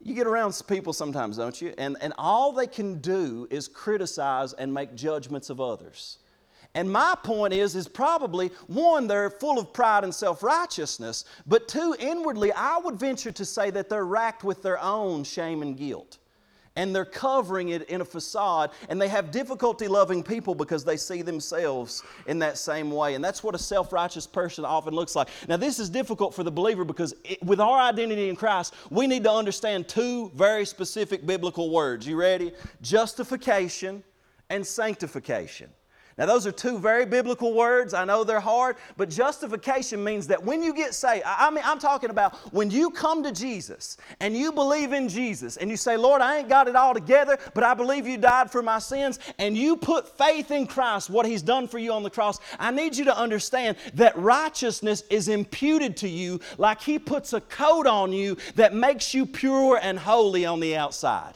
you 0.00 0.14
get 0.14 0.28
around 0.28 0.62
people 0.68 0.92
sometimes, 0.92 1.38
don't 1.38 1.60
you? 1.60 1.74
And, 1.76 1.96
and 2.00 2.12
all 2.16 2.52
they 2.52 2.68
can 2.68 3.00
do 3.00 3.48
is 3.50 3.66
criticize 3.66 4.52
and 4.52 4.72
make 4.72 4.94
judgments 4.94 5.50
of 5.50 5.60
others. 5.60 6.18
And 6.76 6.92
my 6.92 7.16
point 7.24 7.54
is, 7.54 7.74
is 7.74 7.88
probably 7.88 8.48
one, 8.66 9.06
they're 9.06 9.30
full 9.30 9.58
of 9.58 9.72
pride 9.72 10.04
and 10.04 10.14
self 10.14 10.42
righteousness, 10.42 11.24
but 11.46 11.68
two, 11.68 11.96
inwardly, 11.98 12.52
I 12.52 12.76
would 12.76 12.96
venture 12.96 13.32
to 13.32 13.44
say 13.46 13.70
that 13.70 13.88
they're 13.88 14.04
racked 14.04 14.44
with 14.44 14.62
their 14.62 14.78
own 14.80 15.24
shame 15.24 15.62
and 15.62 15.74
guilt. 15.74 16.18
And 16.78 16.94
they're 16.94 17.06
covering 17.06 17.70
it 17.70 17.88
in 17.88 18.02
a 18.02 18.04
facade, 18.04 18.72
and 18.90 19.00
they 19.00 19.08
have 19.08 19.30
difficulty 19.30 19.88
loving 19.88 20.22
people 20.22 20.54
because 20.54 20.84
they 20.84 20.98
see 20.98 21.22
themselves 21.22 22.02
in 22.26 22.38
that 22.40 22.58
same 22.58 22.90
way. 22.90 23.14
And 23.14 23.24
that's 23.24 23.42
what 23.42 23.54
a 23.54 23.58
self 23.58 23.90
righteous 23.90 24.26
person 24.26 24.66
often 24.66 24.92
looks 24.92 25.16
like. 25.16 25.28
Now, 25.48 25.56
this 25.56 25.78
is 25.78 25.88
difficult 25.88 26.34
for 26.34 26.44
the 26.44 26.52
believer 26.52 26.84
because 26.84 27.14
it, 27.24 27.42
with 27.42 27.58
our 27.58 27.78
identity 27.78 28.28
in 28.28 28.36
Christ, 28.36 28.74
we 28.90 29.06
need 29.06 29.24
to 29.24 29.32
understand 29.32 29.88
two 29.88 30.30
very 30.34 30.66
specific 30.66 31.24
biblical 31.24 31.70
words. 31.70 32.06
You 32.06 32.16
ready? 32.16 32.52
Justification 32.82 34.04
and 34.50 34.66
sanctification. 34.66 35.70
Now, 36.18 36.24
those 36.24 36.46
are 36.46 36.52
two 36.52 36.78
very 36.78 37.04
biblical 37.04 37.52
words. 37.52 37.92
I 37.92 38.06
know 38.06 38.24
they're 38.24 38.40
hard, 38.40 38.76
but 38.96 39.10
justification 39.10 40.02
means 40.02 40.26
that 40.28 40.42
when 40.42 40.62
you 40.62 40.72
get 40.72 40.94
saved, 40.94 41.24
I 41.26 41.50
mean, 41.50 41.62
I'm 41.62 41.78
talking 41.78 42.08
about 42.08 42.36
when 42.54 42.70
you 42.70 42.90
come 42.90 43.22
to 43.22 43.30
Jesus 43.30 43.98
and 44.20 44.34
you 44.34 44.50
believe 44.50 44.94
in 44.94 45.10
Jesus 45.10 45.58
and 45.58 45.68
you 45.70 45.76
say, 45.76 45.98
Lord, 45.98 46.22
I 46.22 46.38
ain't 46.38 46.48
got 46.48 46.68
it 46.68 46.76
all 46.76 46.94
together, 46.94 47.36
but 47.52 47.64
I 47.64 47.74
believe 47.74 48.06
you 48.06 48.16
died 48.16 48.50
for 48.50 48.62
my 48.62 48.78
sins, 48.78 49.18
and 49.38 49.54
you 49.58 49.76
put 49.76 50.16
faith 50.16 50.50
in 50.50 50.66
Christ, 50.66 51.10
what 51.10 51.26
He's 51.26 51.42
done 51.42 51.68
for 51.68 51.78
you 51.78 51.92
on 51.92 52.02
the 52.02 52.08
cross, 52.08 52.38
I 52.58 52.70
need 52.70 52.96
you 52.96 53.04
to 53.04 53.16
understand 53.16 53.76
that 53.92 54.16
righteousness 54.16 55.02
is 55.10 55.28
imputed 55.28 55.98
to 55.98 56.08
you 56.08 56.40
like 56.56 56.80
He 56.80 56.98
puts 56.98 57.34
a 57.34 57.42
coat 57.42 57.86
on 57.86 58.14
you 58.14 58.38
that 58.54 58.72
makes 58.72 59.12
you 59.12 59.26
pure 59.26 59.78
and 59.82 59.98
holy 59.98 60.46
on 60.46 60.60
the 60.60 60.76
outside. 60.76 61.34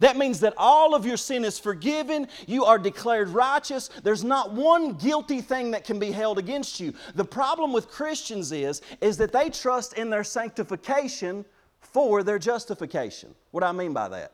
That 0.00 0.16
means 0.16 0.40
that 0.40 0.54
all 0.56 0.94
of 0.94 1.06
your 1.06 1.16
sin 1.16 1.44
is 1.44 1.58
forgiven. 1.58 2.26
You 2.46 2.64
are 2.64 2.78
declared 2.78 3.28
righteous. 3.28 3.88
There's 4.02 4.24
not 4.24 4.52
one 4.52 4.94
guilty 4.94 5.40
thing 5.40 5.70
that 5.70 5.84
can 5.84 5.98
be 5.98 6.10
held 6.10 6.38
against 6.38 6.80
you. 6.80 6.94
The 7.14 7.24
problem 7.24 7.72
with 7.72 7.88
Christians 7.88 8.50
is, 8.50 8.80
is 9.00 9.18
that 9.18 9.32
they 9.32 9.50
trust 9.50 9.92
in 9.94 10.10
their 10.10 10.24
sanctification 10.24 11.44
for 11.80 12.22
their 12.22 12.38
justification. 12.38 13.34
What 13.50 13.60
do 13.60 13.66
I 13.66 13.72
mean 13.72 13.92
by 13.92 14.08
that? 14.08 14.32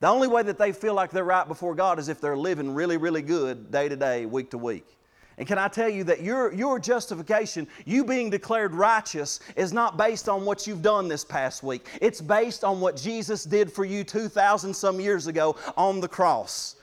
The 0.00 0.08
only 0.08 0.28
way 0.28 0.42
that 0.42 0.58
they 0.58 0.72
feel 0.72 0.92
like 0.92 1.10
they're 1.10 1.24
right 1.24 1.48
before 1.48 1.74
God 1.74 1.98
is 1.98 2.08
if 2.08 2.20
they're 2.20 2.36
living 2.36 2.74
really, 2.74 2.98
really 2.98 3.22
good 3.22 3.70
day 3.70 3.88
to 3.88 3.96
day, 3.96 4.26
week 4.26 4.50
to 4.50 4.58
week. 4.58 4.86
And 5.38 5.46
can 5.46 5.58
I 5.58 5.68
tell 5.68 5.88
you 5.88 6.02
that 6.04 6.22
your, 6.22 6.52
your 6.54 6.78
justification, 6.78 7.66
you 7.84 8.04
being 8.04 8.30
declared 8.30 8.74
righteous, 8.74 9.40
is 9.54 9.72
not 9.72 9.98
based 9.98 10.28
on 10.28 10.46
what 10.46 10.66
you've 10.66 10.82
done 10.82 11.08
this 11.08 11.24
past 11.24 11.62
week. 11.62 11.86
It's 12.00 12.22
based 12.22 12.64
on 12.64 12.80
what 12.80 12.96
Jesus 12.96 13.44
did 13.44 13.70
for 13.70 13.84
you 13.84 14.02
2,000 14.02 14.72
some 14.72 14.98
years 14.98 15.26
ago 15.26 15.56
on 15.76 16.00
the 16.00 16.08
cross. 16.08 16.76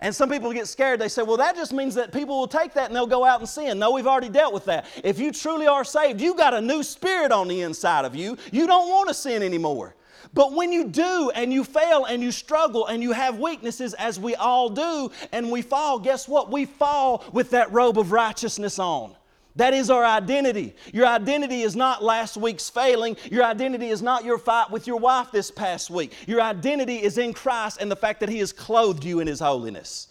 And 0.00 0.14
some 0.14 0.30
people 0.30 0.52
get 0.52 0.68
scared. 0.68 1.00
They 1.00 1.08
say, 1.08 1.22
well, 1.22 1.36
that 1.38 1.56
just 1.56 1.72
means 1.72 1.94
that 1.96 2.12
people 2.12 2.38
will 2.38 2.48
take 2.48 2.72
that 2.74 2.86
and 2.86 2.96
they'll 2.96 3.06
go 3.06 3.24
out 3.24 3.40
and 3.40 3.48
sin. 3.48 3.78
No, 3.78 3.90
we've 3.90 4.06
already 4.06 4.28
dealt 4.28 4.54
with 4.54 4.64
that. 4.66 4.86
If 5.02 5.18
you 5.18 5.32
truly 5.32 5.66
are 5.66 5.84
saved, 5.84 6.20
you've 6.20 6.36
got 6.36 6.54
a 6.54 6.60
new 6.60 6.82
spirit 6.82 7.32
on 7.32 7.48
the 7.48 7.62
inside 7.62 8.04
of 8.04 8.14
you. 8.14 8.36
You 8.52 8.66
don't 8.66 8.88
want 8.88 9.08
to 9.08 9.14
sin 9.14 9.42
anymore. 9.42 9.94
But 10.34 10.52
when 10.52 10.72
you 10.72 10.84
do 10.84 11.30
and 11.34 11.52
you 11.52 11.64
fail 11.64 12.04
and 12.04 12.22
you 12.22 12.32
struggle 12.32 12.86
and 12.86 13.02
you 13.02 13.12
have 13.12 13.38
weaknesses, 13.38 13.94
as 13.94 14.18
we 14.18 14.34
all 14.34 14.68
do, 14.68 15.10
and 15.32 15.50
we 15.50 15.62
fall, 15.62 15.98
guess 15.98 16.28
what? 16.28 16.50
We 16.50 16.64
fall 16.64 17.24
with 17.32 17.50
that 17.50 17.72
robe 17.72 17.98
of 17.98 18.12
righteousness 18.12 18.78
on. 18.78 19.14
That 19.56 19.74
is 19.74 19.90
our 19.90 20.04
identity. 20.04 20.76
Your 20.92 21.06
identity 21.06 21.62
is 21.62 21.74
not 21.74 22.04
last 22.04 22.36
week's 22.36 22.70
failing. 22.70 23.16
Your 23.28 23.42
identity 23.42 23.88
is 23.88 24.02
not 24.02 24.24
your 24.24 24.38
fight 24.38 24.70
with 24.70 24.86
your 24.86 24.98
wife 24.98 25.32
this 25.32 25.50
past 25.50 25.90
week. 25.90 26.12
Your 26.28 26.40
identity 26.40 27.02
is 27.02 27.18
in 27.18 27.32
Christ 27.32 27.78
and 27.80 27.90
the 27.90 27.96
fact 27.96 28.20
that 28.20 28.28
He 28.28 28.38
has 28.38 28.52
clothed 28.52 29.02
you 29.02 29.18
in 29.18 29.26
His 29.26 29.40
holiness. 29.40 30.06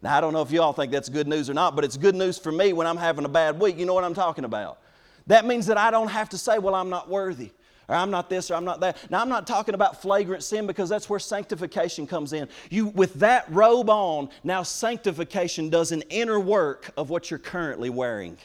Now, 0.00 0.16
I 0.16 0.20
don't 0.20 0.32
know 0.32 0.42
if 0.42 0.52
you 0.52 0.62
all 0.62 0.72
think 0.72 0.92
that's 0.92 1.08
good 1.08 1.26
news 1.26 1.50
or 1.50 1.54
not, 1.54 1.74
but 1.74 1.84
it's 1.84 1.96
good 1.96 2.14
news 2.14 2.38
for 2.38 2.52
me 2.52 2.72
when 2.72 2.86
I'm 2.86 2.96
having 2.96 3.24
a 3.24 3.28
bad 3.28 3.58
week. 3.58 3.78
You 3.78 3.86
know 3.86 3.94
what 3.94 4.04
I'm 4.04 4.14
talking 4.14 4.44
about? 4.44 4.78
That 5.26 5.44
means 5.44 5.66
that 5.66 5.78
I 5.78 5.90
don't 5.90 6.08
have 6.08 6.28
to 6.28 6.38
say, 6.38 6.58
well, 6.58 6.74
I'm 6.74 6.90
not 6.90 7.08
worthy. 7.08 7.50
Or 7.88 7.94
I'm 7.94 8.10
not 8.10 8.30
this 8.30 8.50
or 8.50 8.54
I'm 8.54 8.64
not 8.64 8.80
that. 8.80 9.10
Now, 9.10 9.20
I'm 9.20 9.28
not 9.28 9.46
talking 9.46 9.74
about 9.74 10.00
flagrant 10.00 10.42
sin 10.42 10.66
because 10.66 10.88
that's 10.88 11.08
where 11.08 11.18
sanctification 11.18 12.06
comes 12.06 12.32
in. 12.32 12.48
You, 12.70 12.86
with 12.86 13.14
that 13.14 13.46
robe 13.50 13.90
on, 13.90 14.28
now 14.42 14.62
sanctification 14.62 15.70
does 15.70 15.92
an 15.92 16.02
inner 16.10 16.40
work 16.40 16.90
of 16.96 17.10
what 17.10 17.30
you're 17.30 17.38
currently 17.38 17.90
wearing 17.90 18.38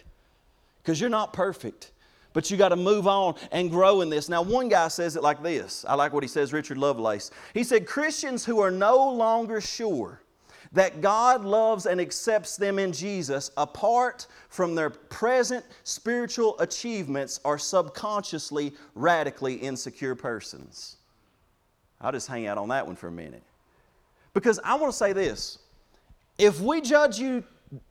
because 0.82 1.00
you're 1.00 1.10
not 1.10 1.34
perfect. 1.34 1.92
But 2.32 2.52
you 2.52 2.58
got 2.58 2.70
to 2.70 2.76
move 2.76 3.08
on 3.08 3.36
and 3.52 3.72
grow 3.72 4.02
in 4.02 4.10
this. 4.10 4.30
Now, 4.30 4.44
one 4.44 4.70
guy 4.70 4.88
says 4.90 5.16
it 5.16 5.24
like 5.24 5.42
this. 5.42 5.84
I 5.88 5.96
like 5.96 6.14
what 6.14 6.24
he 6.24 6.30
says, 6.30 6.54
Richard 6.54 6.78
Lovelace. 6.78 7.32
He 7.56 7.64
said, 7.64 7.88
Christians 7.88 8.46
who 8.46 8.60
are 8.60 8.70
no 8.70 9.10
longer 9.12 9.62
sure 9.62 10.22
that 10.72 11.02
God 11.02 11.44
loves 11.44 11.86
and 11.86 12.00
accepts 12.00 12.56
them 12.56 12.78
in 12.78 12.92
Jesus 12.92 13.50
apart 13.58 14.28
from 14.50 14.76
their 14.76 14.90
present 14.90 15.66
spiritual 15.84 16.60
achievements 16.60 17.40
are 17.44 17.58
subconsciously 17.58 18.74
radically 18.94 19.56
insecure 19.56 20.16
persons. 20.16 20.98
I'll 22.02 22.12
just 22.12 22.28
hang 22.28 22.46
out 22.48 22.58
on 22.58 22.70
that 22.70 22.86
one 22.86 22.96
for 22.96 23.08
a 23.08 23.12
minute. 23.12 23.44
Because 24.34 24.60
I 24.64 24.76
want 24.76 24.92
to 24.94 24.98
say 24.98 25.12
this 25.12 25.60
if 26.38 26.62
we 26.62 26.82
judge 26.82 27.20
you 27.20 27.44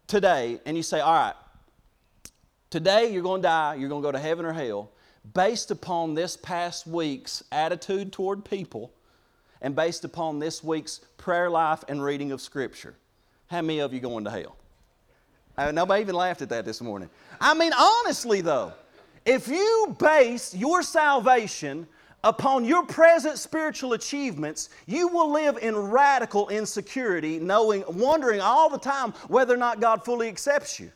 today 0.06 0.60
and 0.64 0.76
you 0.76 0.82
say, 0.82 1.00
all 1.00 1.12
right, 1.12 1.34
today 2.70 3.12
you're 3.12 3.22
going 3.22 3.42
to 3.42 3.48
die, 3.48 3.74
you're 3.74 3.88
going 3.88 4.02
to 4.02 4.06
go 4.06 4.12
to 4.12 4.18
heaven 4.18 4.44
or 4.44 4.52
hell, 4.52 4.92
based 5.34 5.70
upon 5.70 6.14
this 6.14 6.36
past 6.36 6.86
week's 6.86 7.42
attitude 7.52 8.12
toward 8.12 8.44
people, 8.44 8.92
and 9.60 9.74
based 9.74 10.04
upon 10.04 10.38
this 10.38 10.62
week's 10.62 11.00
prayer 11.16 11.50
life 11.50 11.84
and 11.88 12.02
reading 12.02 12.32
of 12.32 12.40
Scripture. 12.40 12.94
How 13.48 13.62
many 13.62 13.80
of 13.80 13.92
you 13.92 14.00
going 14.00 14.24
to 14.24 14.30
hell? 14.30 14.56
Uh, 15.56 15.72
nobody 15.72 16.02
even 16.02 16.14
laughed 16.14 16.42
at 16.42 16.48
that 16.50 16.64
this 16.64 16.80
morning. 16.80 17.10
I 17.40 17.54
mean, 17.54 17.72
honestly, 17.76 18.40
though, 18.40 18.72
if 19.24 19.48
you 19.48 19.96
base 19.98 20.54
your 20.54 20.82
salvation 20.82 21.86
upon 22.22 22.64
your 22.64 22.84
present 22.86 23.38
spiritual 23.38 23.92
achievements, 23.94 24.70
you 24.86 25.08
will 25.08 25.30
live 25.30 25.58
in 25.60 25.76
radical 25.76 26.48
insecurity, 26.48 27.38
knowing, 27.38 27.84
wondering 27.88 28.40
all 28.40 28.68
the 28.68 28.78
time 28.78 29.12
whether 29.28 29.54
or 29.54 29.58
not 29.58 29.80
God 29.80 30.04
fully 30.04 30.28
accepts 30.28 30.78
you 30.78 30.92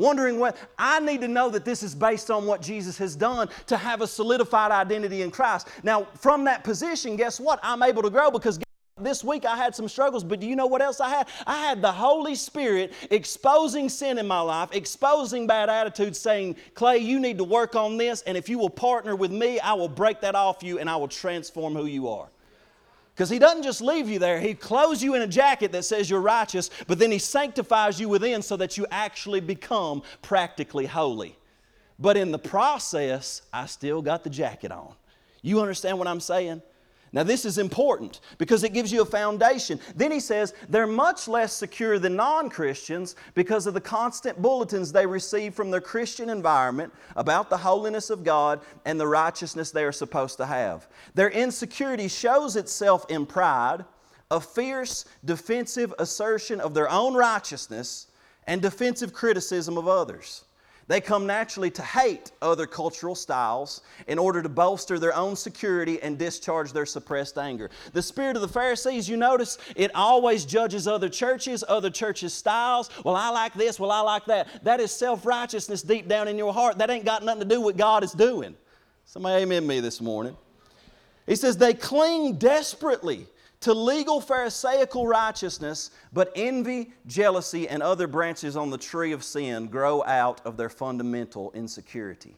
wondering 0.00 0.40
what 0.40 0.56
I 0.78 0.98
need 0.98 1.20
to 1.20 1.28
know 1.28 1.50
that 1.50 1.64
this 1.64 1.82
is 1.82 1.94
based 1.94 2.30
on 2.30 2.46
what 2.46 2.62
Jesus 2.62 2.98
has 2.98 3.14
done 3.14 3.48
to 3.66 3.76
have 3.76 4.00
a 4.00 4.06
solidified 4.06 4.72
identity 4.72 5.22
in 5.22 5.30
Christ. 5.30 5.68
Now, 5.82 6.06
from 6.18 6.44
that 6.44 6.64
position, 6.64 7.16
guess 7.16 7.38
what? 7.38 7.60
I'm 7.62 7.82
able 7.82 8.02
to 8.02 8.10
grow 8.10 8.30
because 8.30 8.58
this 8.98 9.24
week 9.24 9.44
I 9.44 9.56
had 9.56 9.74
some 9.74 9.88
struggles, 9.88 10.24
but 10.24 10.40
do 10.40 10.46
you 10.46 10.56
know 10.56 10.66
what 10.66 10.82
else 10.82 11.00
I 11.00 11.08
had? 11.08 11.28
I 11.46 11.58
had 11.58 11.80
the 11.80 11.92
Holy 11.92 12.34
Spirit 12.34 12.92
exposing 13.10 13.88
sin 13.88 14.18
in 14.18 14.26
my 14.26 14.40
life, 14.40 14.70
exposing 14.72 15.46
bad 15.46 15.70
attitudes, 15.70 16.18
saying, 16.18 16.56
Clay, 16.74 16.98
you 16.98 17.18
need 17.18 17.38
to 17.38 17.44
work 17.44 17.74
on 17.74 17.96
this, 17.96 18.22
and 18.22 18.36
if 18.36 18.48
you 18.48 18.58
will 18.58 18.70
partner 18.70 19.16
with 19.16 19.30
me, 19.30 19.60
I 19.60 19.72
will 19.74 19.88
break 19.88 20.20
that 20.20 20.34
off 20.34 20.62
you 20.62 20.78
and 20.78 20.88
I 20.88 20.96
will 20.96 21.08
transform 21.08 21.74
who 21.74 21.86
you 21.86 22.08
are. 22.08 22.28
Because 23.20 23.28
he 23.28 23.38
doesn't 23.38 23.64
just 23.64 23.82
leave 23.82 24.08
you 24.08 24.18
there, 24.18 24.40
he 24.40 24.54
clothes 24.54 25.02
you 25.02 25.14
in 25.14 25.20
a 25.20 25.26
jacket 25.26 25.72
that 25.72 25.84
says 25.84 26.08
you're 26.08 26.22
righteous, 26.22 26.70
but 26.86 26.98
then 26.98 27.10
he 27.10 27.18
sanctifies 27.18 28.00
you 28.00 28.08
within 28.08 28.40
so 28.40 28.56
that 28.56 28.78
you 28.78 28.86
actually 28.90 29.40
become 29.40 30.02
practically 30.22 30.86
holy. 30.86 31.36
But 31.98 32.16
in 32.16 32.32
the 32.32 32.38
process, 32.38 33.42
I 33.52 33.66
still 33.66 34.00
got 34.00 34.24
the 34.24 34.30
jacket 34.30 34.72
on. 34.72 34.94
You 35.42 35.60
understand 35.60 35.98
what 35.98 36.08
I'm 36.08 36.18
saying? 36.18 36.62
Now, 37.12 37.24
this 37.24 37.44
is 37.44 37.58
important 37.58 38.20
because 38.38 38.62
it 38.62 38.72
gives 38.72 38.92
you 38.92 39.02
a 39.02 39.06
foundation. 39.06 39.80
Then 39.96 40.12
he 40.12 40.20
says 40.20 40.54
they're 40.68 40.86
much 40.86 41.26
less 41.26 41.52
secure 41.52 41.98
than 41.98 42.14
non 42.14 42.48
Christians 42.48 43.16
because 43.34 43.66
of 43.66 43.74
the 43.74 43.80
constant 43.80 44.40
bulletins 44.40 44.92
they 44.92 45.06
receive 45.06 45.54
from 45.54 45.72
their 45.72 45.80
Christian 45.80 46.30
environment 46.30 46.92
about 47.16 47.50
the 47.50 47.56
holiness 47.56 48.10
of 48.10 48.22
God 48.22 48.60
and 48.84 48.98
the 48.98 49.08
righteousness 49.08 49.72
they 49.72 49.84
are 49.84 49.90
supposed 49.90 50.36
to 50.36 50.46
have. 50.46 50.86
Their 51.14 51.30
insecurity 51.30 52.06
shows 52.06 52.54
itself 52.54 53.06
in 53.08 53.26
pride, 53.26 53.84
a 54.30 54.40
fierce, 54.40 55.04
defensive 55.24 55.92
assertion 55.98 56.60
of 56.60 56.74
their 56.74 56.88
own 56.88 57.14
righteousness, 57.14 58.06
and 58.46 58.62
defensive 58.62 59.12
criticism 59.12 59.76
of 59.76 59.88
others. 59.88 60.44
They 60.90 61.00
come 61.00 61.24
naturally 61.24 61.70
to 61.70 61.82
hate 61.82 62.32
other 62.42 62.66
cultural 62.66 63.14
styles 63.14 63.82
in 64.08 64.18
order 64.18 64.42
to 64.42 64.48
bolster 64.48 64.98
their 64.98 65.14
own 65.14 65.36
security 65.36 66.02
and 66.02 66.18
discharge 66.18 66.72
their 66.72 66.84
suppressed 66.84 67.38
anger. 67.38 67.70
The 67.92 68.02
spirit 68.02 68.34
of 68.34 68.42
the 68.42 68.48
Pharisees, 68.48 69.08
you 69.08 69.16
notice, 69.16 69.56
it 69.76 69.92
always 69.94 70.44
judges 70.44 70.88
other 70.88 71.08
churches, 71.08 71.62
other 71.68 71.90
churches' 71.90 72.34
styles. 72.34 72.90
Well, 73.04 73.14
I 73.14 73.28
like 73.28 73.54
this, 73.54 73.78
well, 73.78 73.92
I 73.92 74.00
like 74.00 74.24
that. 74.24 74.64
That 74.64 74.80
is 74.80 74.90
self 74.90 75.24
righteousness 75.24 75.82
deep 75.82 76.08
down 76.08 76.26
in 76.26 76.36
your 76.36 76.52
heart. 76.52 76.78
That 76.78 76.90
ain't 76.90 77.04
got 77.04 77.22
nothing 77.22 77.42
to 77.42 77.48
do 77.48 77.60
with 77.60 77.76
God 77.76 78.02
is 78.02 78.10
doing. 78.10 78.56
Somebody 79.04 79.44
amen 79.44 79.68
me 79.68 79.78
this 79.78 80.00
morning. 80.00 80.36
He 81.24 81.36
says 81.36 81.56
they 81.56 81.72
cling 81.72 82.36
desperately 82.36 83.28
to 83.60 83.74
legal 83.74 84.20
Pharisaical 84.20 85.06
righteousness, 85.06 85.90
but 86.12 86.32
envy, 86.34 86.92
jealousy, 87.06 87.68
and 87.68 87.82
other 87.82 88.06
branches 88.06 88.56
on 88.56 88.70
the 88.70 88.78
tree 88.78 89.12
of 89.12 89.22
sin 89.22 89.66
grow 89.66 90.02
out 90.04 90.40
of 90.46 90.56
their 90.56 90.70
fundamental 90.70 91.52
insecurity. 91.52 92.36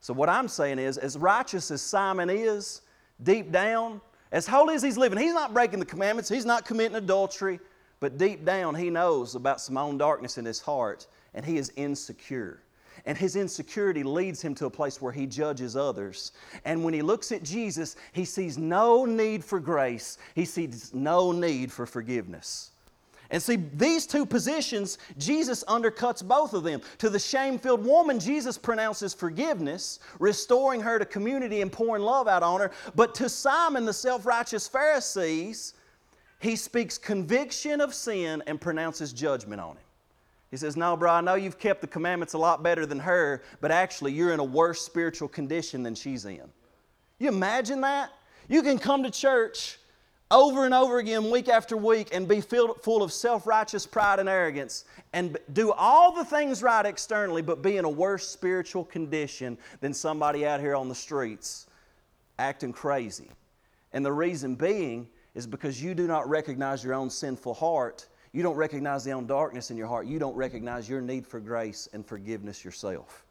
So, 0.00 0.12
what 0.12 0.28
I'm 0.28 0.48
saying 0.48 0.78
is, 0.78 0.98
as 0.98 1.16
righteous 1.16 1.70
as 1.70 1.82
Simon 1.82 2.30
is, 2.30 2.82
deep 3.22 3.52
down, 3.52 4.00
as 4.32 4.46
holy 4.46 4.74
as 4.74 4.82
he's 4.82 4.96
living, 4.96 5.18
he's 5.18 5.34
not 5.34 5.54
breaking 5.54 5.78
the 5.78 5.86
commandments, 5.86 6.28
he's 6.28 6.46
not 6.46 6.64
committing 6.64 6.96
adultery, 6.96 7.60
but 8.00 8.18
deep 8.18 8.44
down, 8.44 8.74
he 8.74 8.90
knows 8.90 9.34
about 9.34 9.60
some 9.60 9.76
own 9.76 9.98
darkness 9.98 10.38
in 10.38 10.44
his 10.44 10.58
heart, 10.58 11.06
and 11.34 11.44
he 11.44 11.58
is 11.58 11.72
insecure. 11.76 12.60
And 13.06 13.16
his 13.16 13.36
insecurity 13.36 14.02
leads 14.02 14.42
him 14.42 14.54
to 14.56 14.66
a 14.66 14.70
place 14.70 15.00
where 15.00 15.12
he 15.12 15.26
judges 15.26 15.76
others. 15.76 16.32
And 16.64 16.84
when 16.84 16.94
he 16.94 17.02
looks 17.02 17.32
at 17.32 17.42
Jesus, 17.42 17.96
he 18.12 18.24
sees 18.24 18.58
no 18.58 19.04
need 19.04 19.44
for 19.44 19.60
grace, 19.60 20.18
he 20.34 20.44
sees 20.44 20.92
no 20.94 21.32
need 21.32 21.72
for 21.72 21.86
forgiveness. 21.86 22.70
And 23.32 23.40
see, 23.40 23.56
these 23.74 24.06
two 24.06 24.26
positions, 24.26 24.98
Jesus 25.16 25.62
undercuts 25.68 26.26
both 26.26 26.52
of 26.52 26.64
them. 26.64 26.82
To 26.98 27.08
the 27.08 27.18
shame 27.18 27.58
filled 27.58 27.84
woman, 27.84 28.18
Jesus 28.18 28.58
pronounces 28.58 29.14
forgiveness, 29.14 30.00
restoring 30.18 30.80
her 30.80 30.98
to 30.98 31.04
community 31.04 31.60
and 31.60 31.70
pouring 31.70 32.02
love 32.02 32.26
out 32.26 32.42
on 32.42 32.60
her. 32.60 32.72
But 32.96 33.14
to 33.16 33.28
Simon, 33.28 33.84
the 33.84 33.92
self 33.92 34.26
righteous 34.26 34.66
Pharisees, 34.66 35.74
he 36.40 36.56
speaks 36.56 36.98
conviction 36.98 37.80
of 37.80 37.94
sin 37.94 38.42
and 38.48 38.60
pronounces 38.60 39.12
judgment 39.12 39.60
on 39.60 39.76
him. 39.76 39.84
He 40.50 40.56
says, 40.56 40.76
No, 40.76 40.96
bro, 40.96 41.12
I 41.12 41.20
know 41.20 41.34
you've 41.34 41.58
kept 41.58 41.80
the 41.80 41.86
commandments 41.86 42.34
a 42.34 42.38
lot 42.38 42.62
better 42.62 42.86
than 42.86 42.98
her, 43.00 43.42
but 43.60 43.70
actually 43.70 44.12
you're 44.12 44.32
in 44.32 44.40
a 44.40 44.44
worse 44.44 44.80
spiritual 44.80 45.28
condition 45.28 45.82
than 45.82 45.94
she's 45.94 46.24
in. 46.24 46.48
You 47.18 47.28
imagine 47.28 47.80
that? 47.82 48.10
You 48.48 48.62
can 48.62 48.78
come 48.78 49.02
to 49.04 49.10
church 49.10 49.78
over 50.30 50.64
and 50.64 50.72
over 50.72 50.98
again, 50.98 51.30
week 51.30 51.48
after 51.48 51.76
week, 51.76 52.08
and 52.12 52.26
be 52.28 52.40
filled, 52.40 52.82
full 52.82 53.02
of 53.02 53.12
self 53.12 53.46
righteous 53.46 53.86
pride 53.86 54.18
and 54.18 54.28
arrogance, 54.28 54.84
and 55.12 55.36
do 55.52 55.72
all 55.72 56.12
the 56.12 56.24
things 56.24 56.62
right 56.62 56.86
externally, 56.86 57.42
but 57.42 57.62
be 57.62 57.76
in 57.76 57.84
a 57.84 57.90
worse 57.90 58.28
spiritual 58.28 58.84
condition 58.84 59.58
than 59.80 59.92
somebody 59.92 60.46
out 60.46 60.60
here 60.60 60.74
on 60.76 60.88
the 60.88 60.94
streets 60.94 61.66
acting 62.40 62.72
crazy. 62.72 63.28
And 63.92 64.04
the 64.04 64.12
reason 64.12 64.54
being 64.54 65.06
is 65.34 65.46
because 65.46 65.82
you 65.82 65.94
do 65.94 66.06
not 66.06 66.28
recognize 66.28 66.82
your 66.82 66.94
own 66.94 67.10
sinful 67.10 67.54
heart 67.54 68.06
you 68.32 68.42
don't 68.42 68.56
recognize 68.56 69.04
the 69.04 69.12
own 69.12 69.26
darkness 69.26 69.70
in 69.70 69.76
your 69.76 69.88
heart. 69.88 70.06
You 70.06 70.18
don't 70.18 70.36
recognize 70.36 70.88
your 70.88 71.00
need 71.00 71.26
for 71.26 71.40
grace 71.40 71.88
and 71.92 72.06
forgiveness 72.06 72.64
yourself. 72.64 73.24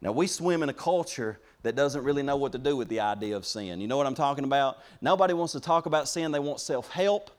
Now, 0.00 0.12
we 0.12 0.26
swim 0.26 0.62
in 0.62 0.68
a 0.68 0.74
culture 0.74 1.40
that 1.62 1.76
doesn't 1.76 2.02
really 2.04 2.22
know 2.22 2.36
what 2.36 2.52
to 2.52 2.58
do 2.58 2.76
with 2.76 2.88
the 2.88 3.00
idea 3.00 3.36
of 3.36 3.44
sin. 3.44 3.80
You 3.80 3.86
know 3.86 3.98
what 3.98 4.06
I'm 4.06 4.14
talking 4.14 4.44
about? 4.44 4.78
Nobody 5.02 5.34
wants 5.34 5.52
to 5.52 5.60
talk 5.60 5.86
about 5.86 6.08
sin, 6.08 6.32
they 6.32 6.38
want 6.38 6.60
self 6.60 6.90
help. 6.90 7.30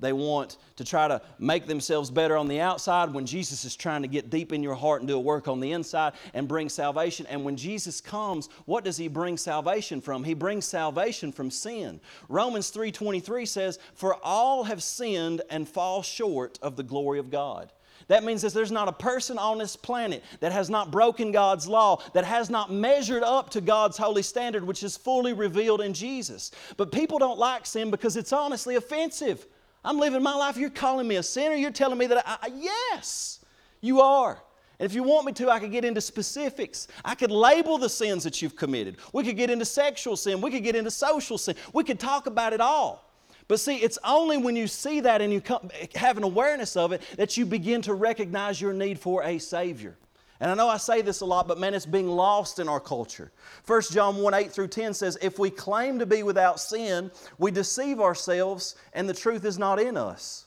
They 0.00 0.12
want 0.12 0.58
to 0.76 0.84
try 0.84 1.08
to 1.08 1.20
make 1.38 1.66
themselves 1.66 2.10
better 2.10 2.36
on 2.36 2.46
the 2.46 2.60
outside 2.60 3.12
when 3.12 3.26
Jesus 3.26 3.64
is 3.64 3.74
trying 3.74 4.02
to 4.02 4.08
get 4.08 4.30
deep 4.30 4.52
in 4.52 4.62
your 4.62 4.74
heart 4.74 5.00
and 5.00 5.08
do 5.08 5.16
a 5.16 5.20
work 5.20 5.48
on 5.48 5.60
the 5.60 5.72
inside 5.72 6.12
and 6.34 6.46
bring 6.46 6.68
salvation. 6.68 7.26
And 7.26 7.44
when 7.44 7.56
Jesus 7.56 8.00
comes, 8.00 8.48
what 8.64 8.84
does 8.84 8.96
he 8.96 9.08
bring 9.08 9.36
salvation 9.36 10.00
from? 10.00 10.22
He 10.22 10.34
brings 10.34 10.66
salvation 10.66 11.32
from 11.32 11.50
sin. 11.50 12.00
Romans 12.28 12.70
3:23 12.70 13.46
says, 13.46 13.78
"For 13.94 14.16
all 14.24 14.64
have 14.64 14.82
sinned 14.82 15.42
and 15.50 15.68
fall 15.68 16.02
short 16.02 16.58
of 16.62 16.76
the 16.76 16.82
glory 16.82 17.18
of 17.18 17.30
God." 17.30 17.72
That 18.06 18.24
means 18.24 18.42
that 18.42 18.54
there's 18.54 18.72
not 18.72 18.88
a 18.88 18.92
person 18.92 19.38
on 19.38 19.58
this 19.58 19.76
planet 19.76 20.22
that 20.40 20.52
has 20.52 20.70
not 20.70 20.90
broken 20.90 21.32
God's 21.32 21.68
law, 21.68 22.00
that 22.14 22.24
has 22.24 22.48
not 22.48 22.70
measured 22.70 23.22
up 23.22 23.50
to 23.50 23.60
God's 23.60 23.98
holy 23.98 24.22
standard, 24.22 24.64
which 24.64 24.82
is 24.82 24.96
fully 24.96 25.32
revealed 25.32 25.80
in 25.80 25.92
Jesus. 25.92 26.52
But 26.76 26.92
people 26.92 27.18
don't 27.18 27.38
like 27.38 27.66
sin 27.66 27.90
because 27.90 28.16
it's 28.16 28.32
honestly 28.32 28.76
offensive. 28.76 29.46
I'm 29.84 29.98
living 29.98 30.22
my 30.22 30.34
life. 30.34 30.56
You're 30.56 30.70
calling 30.70 31.06
me 31.06 31.16
a 31.16 31.22
sinner. 31.22 31.54
You're 31.54 31.70
telling 31.70 31.98
me 31.98 32.06
that 32.06 32.26
I, 32.26 32.38
I, 32.42 32.50
yes, 32.54 33.44
you 33.80 34.00
are. 34.00 34.42
And 34.78 34.86
if 34.86 34.94
you 34.94 35.02
want 35.02 35.26
me 35.26 35.32
to, 35.32 35.50
I 35.50 35.58
could 35.58 35.72
get 35.72 35.84
into 35.84 36.00
specifics. 36.00 36.86
I 37.04 37.14
could 37.14 37.30
label 37.30 37.78
the 37.78 37.88
sins 37.88 38.22
that 38.24 38.40
you've 38.40 38.54
committed. 38.54 38.96
We 39.12 39.24
could 39.24 39.36
get 39.36 39.50
into 39.50 39.64
sexual 39.64 40.16
sin. 40.16 40.40
We 40.40 40.50
could 40.50 40.62
get 40.62 40.76
into 40.76 40.90
social 40.90 41.36
sin. 41.36 41.56
We 41.72 41.82
could 41.84 41.98
talk 41.98 42.26
about 42.26 42.52
it 42.52 42.60
all. 42.60 43.04
But 43.48 43.58
see, 43.60 43.76
it's 43.76 43.98
only 44.04 44.36
when 44.36 44.54
you 44.54 44.66
see 44.66 45.00
that 45.00 45.22
and 45.22 45.32
you 45.32 45.40
come, 45.40 45.70
have 45.94 46.16
an 46.16 46.22
awareness 46.22 46.76
of 46.76 46.92
it 46.92 47.02
that 47.16 47.36
you 47.36 47.46
begin 47.46 47.82
to 47.82 47.94
recognize 47.94 48.60
your 48.60 48.74
need 48.74 49.00
for 49.00 49.24
a 49.24 49.38
Savior. 49.38 49.96
And 50.40 50.50
I 50.50 50.54
know 50.54 50.68
I 50.68 50.76
say 50.76 51.02
this 51.02 51.20
a 51.20 51.26
lot, 51.26 51.48
but 51.48 51.58
man, 51.58 51.74
it's 51.74 51.86
being 51.86 52.08
lost 52.08 52.58
in 52.58 52.68
our 52.68 52.78
culture. 52.78 53.32
1 53.66 53.82
John 53.90 54.16
1 54.18 54.34
8 54.34 54.52
through 54.52 54.68
10 54.68 54.94
says, 54.94 55.18
If 55.20 55.38
we 55.38 55.50
claim 55.50 55.98
to 55.98 56.06
be 56.06 56.22
without 56.22 56.60
sin, 56.60 57.10
we 57.38 57.50
deceive 57.50 58.00
ourselves, 58.00 58.76
and 58.92 59.08
the 59.08 59.14
truth 59.14 59.44
is 59.44 59.58
not 59.58 59.80
in 59.80 59.96
us. 59.96 60.46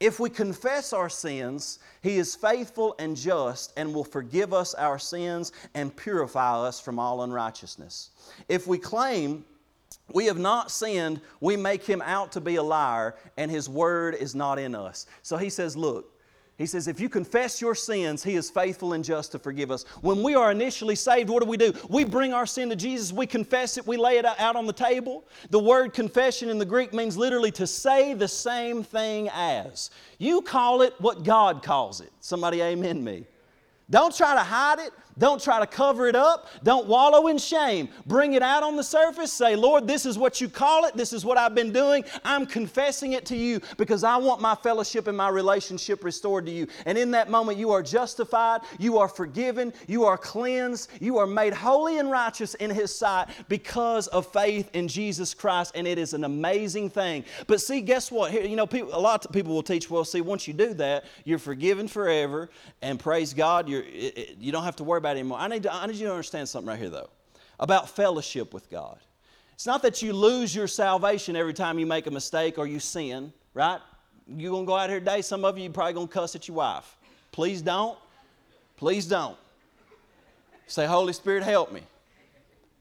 If 0.00 0.20
we 0.20 0.30
confess 0.30 0.92
our 0.92 1.08
sins, 1.08 1.78
He 2.02 2.16
is 2.16 2.34
faithful 2.34 2.94
and 2.98 3.16
just 3.16 3.72
and 3.76 3.94
will 3.94 4.04
forgive 4.04 4.54
us 4.54 4.74
our 4.74 4.98
sins 4.98 5.52
and 5.74 5.94
purify 5.94 6.58
us 6.60 6.80
from 6.80 6.98
all 6.98 7.22
unrighteousness. 7.22 8.10
If 8.48 8.66
we 8.66 8.78
claim 8.78 9.44
we 10.12 10.26
have 10.26 10.38
not 10.38 10.70
sinned, 10.70 11.20
we 11.40 11.56
make 11.56 11.84
Him 11.84 12.02
out 12.02 12.32
to 12.32 12.40
be 12.40 12.56
a 12.56 12.62
liar, 12.62 13.16
and 13.36 13.50
His 13.50 13.68
word 13.68 14.14
is 14.14 14.34
not 14.34 14.58
in 14.58 14.74
us. 14.74 15.06
So 15.22 15.36
He 15.36 15.50
says, 15.50 15.76
Look, 15.76 16.15
he 16.58 16.64
says, 16.64 16.88
if 16.88 16.98
you 16.98 17.10
confess 17.10 17.60
your 17.60 17.74
sins, 17.74 18.24
He 18.24 18.34
is 18.34 18.48
faithful 18.48 18.94
and 18.94 19.04
just 19.04 19.32
to 19.32 19.38
forgive 19.38 19.70
us. 19.70 19.84
When 20.00 20.22
we 20.22 20.34
are 20.34 20.50
initially 20.50 20.94
saved, 20.94 21.28
what 21.28 21.42
do 21.42 21.48
we 21.48 21.58
do? 21.58 21.74
We 21.90 22.04
bring 22.04 22.32
our 22.32 22.46
sin 22.46 22.70
to 22.70 22.76
Jesus, 22.76 23.12
we 23.12 23.26
confess 23.26 23.76
it, 23.76 23.86
we 23.86 23.98
lay 23.98 24.16
it 24.16 24.24
out 24.24 24.56
on 24.56 24.66
the 24.66 24.72
table. 24.72 25.24
The 25.50 25.58
word 25.58 25.92
confession 25.92 26.48
in 26.48 26.58
the 26.58 26.64
Greek 26.64 26.94
means 26.94 27.16
literally 27.16 27.50
to 27.52 27.66
say 27.66 28.14
the 28.14 28.28
same 28.28 28.82
thing 28.82 29.28
as. 29.34 29.90
You 30.18 30.40
call 30.40 30.80
it 30.80 30.94
what 30.98 31.24
God 31.24 31.62
calls 31.62 32.00
it. 32.00 32.10
Somebody 32.20 32.62
amen 32.62 33.04
me. 33.04 33.26
Don't 33.90 34.16
try 34.16 34.34
to 34.34 34.40
hide 34.40 34.78
it. 34.78 34.92
Don't 35.18 35.42
try 35.42 35.60
to 35.60 35.66
cover 35.66 36.06
it 36.08 36.16
up. 36.16 36.48
Don't 36.62 36.86
wallow 36.86 37.28
in 37.28 37.38
shame. 37.38 37.88
Bring 38.06 38.34
it 38.34 38.42
out 38.42 38.62
on 38.62 38.76
the 38.76 38.84
surface. 38.84 39.32
Say, 39.32 39.56
Lord, 39.56 39.86
this 39.86 40.04
is 40.04 40.18
what 40.18 40.40
you 40.40 40.48
call 40.48 40.84
it. 40.84 40.94
This 40.94 41.14
is 41.14 41.24
what 41.24 41.38
I've 41.38 41.54
been 41.54 41.72
doing. 41.72 42.04
I'm 42.22 42.44
confessing 42.44 43.14
it 43.14 43.24
to 43.26 43.36
you 43.36 43.60
because 43.78 44.04
I 44.04 44.18
want 44.18 44.42
my 44.42 44.54
fellowship 44.54 45.06
and 45.06 45.16
my 45.16 45.30
relationship 45.30 46.04
restored 46.04 46.44
to 46.46 46.52
you. 46.52 46.66
And 46.84 46.98
in 46.98 47.10
that 47.12 47.30
moment, 47.30 47.58
you 47.58 47.70
are 47.70 47.82
justified, 47.82 48.60
you 48.78 48.98
are 48.98 49.08
forgiven, 49.08 49.72
you 49.86 50.04
are 50.04 50.18
cleansed, 50.18 50.90
you 51.00 51.16
are 51.16 51.26
made 51.26 51.54
holy 51.54 51.98
and 51.98 52.10
righteous 52.10 52.54
in 52.54 52.68
His 52.68 52.94
sight 52.94 53.28
because 53.48 54.08
of 54.08 54.26
faith 54.26 54.68
in 54.74 54.86
Jesus 54.86 55.32
Christ. 55.32 55.72
And 55.74 55.86
it 55.86 55.96
is 55.96 56.12
an 56.12 56.24
amazing 56.24 56.90
thing. 56.90 57.24
But 57.46 57.62
see, 57.62 57.80
guess 57.80 58.12
what? 58.12 58.32
Here, 58.32 58.42
you 58.42 58.56
know, 58.56 58.66
people, 58.66 58.94
a 58.94 59.00
lot 59.00 59.24
of 59.24 59.32
people 59.32 59.54
will 59.54 59.62
teach, 59.62 59.88
well, 59.88 60.04
see, 60.04 60.20
once 60.20 60.46
you 60.46 60.52
do 60.52 60.74
that, 60.74 61.04
you're 61.24 61.38
forgiven 61.38 61.88
forever, 61.88 62.50
and 62.82 63.00
praise 63.00 63.32
God, 63.32 63.68
you're, 63.68 63.82
it, 63.82 64.18
it, 64.18 64.36
you 64.38 64.52
don't 64.52 64.64
have 64.64 64.76
to 64.76 64.84
worry 64.84 64.98
about 64.98 65.05
about 65.06 65.16
anymore. 65.16 65.38
I 65.38 65.48
need, 65.48 65.62
to, 65.62 65.72
I 65.72 65.86
need 65.86 65.96
you 65.96 66.06
to 66.06 66.12
understand 66.12 66.48
something 66.48 66.68
right 66.68 66.78
here, 66.78 66.90
though, 66.90 67.10
about 67.60 67.88
fellowship 67.88 68.52
with 68.52 68.68
God. 68.70 68.98
It's 69.54 69.66
not 69.66 69.82
that 69.82 70.02
you 70.02 70.12
lose 70.12 70.54
your 70.54 70.66
salvation 70.66 71.36
every 71.36 71.54
time 71.54 71.78
you 71.78 71.86
make 71.86 72.06
a 72.06 72.10
mistake 72.10 72.58
or 72.58 72.66
you 72.66 72.80
sin, 72.80 73.32
right? 73.54 73.80
You're 74.28 74.50
going 74.50 74.64
to 74.64 74.66
go 74.66 74.76
out 74.76 74.90
here 74.90 74.98
today, 74.98 75.22
some 75.22 75.44
of 75.44 75.56
you, 75.56 75.70
probably 75.70 75.94
going 75.94 76.08
to 76.08 76.12
cuss 76.12 76.34
at 76.34 76.48
your 76.48 76.56
wife. 76.56 76.96
Please 77.32 77.62
don't. 77.62 77.96
Please 78.76 79.06
don't. 79.06 79.36
Say, 80.66 80.84
Holy 80.84 81.12
Spirit, 81.12 81.44
help 81.44 81.72
me. 81.72 81.82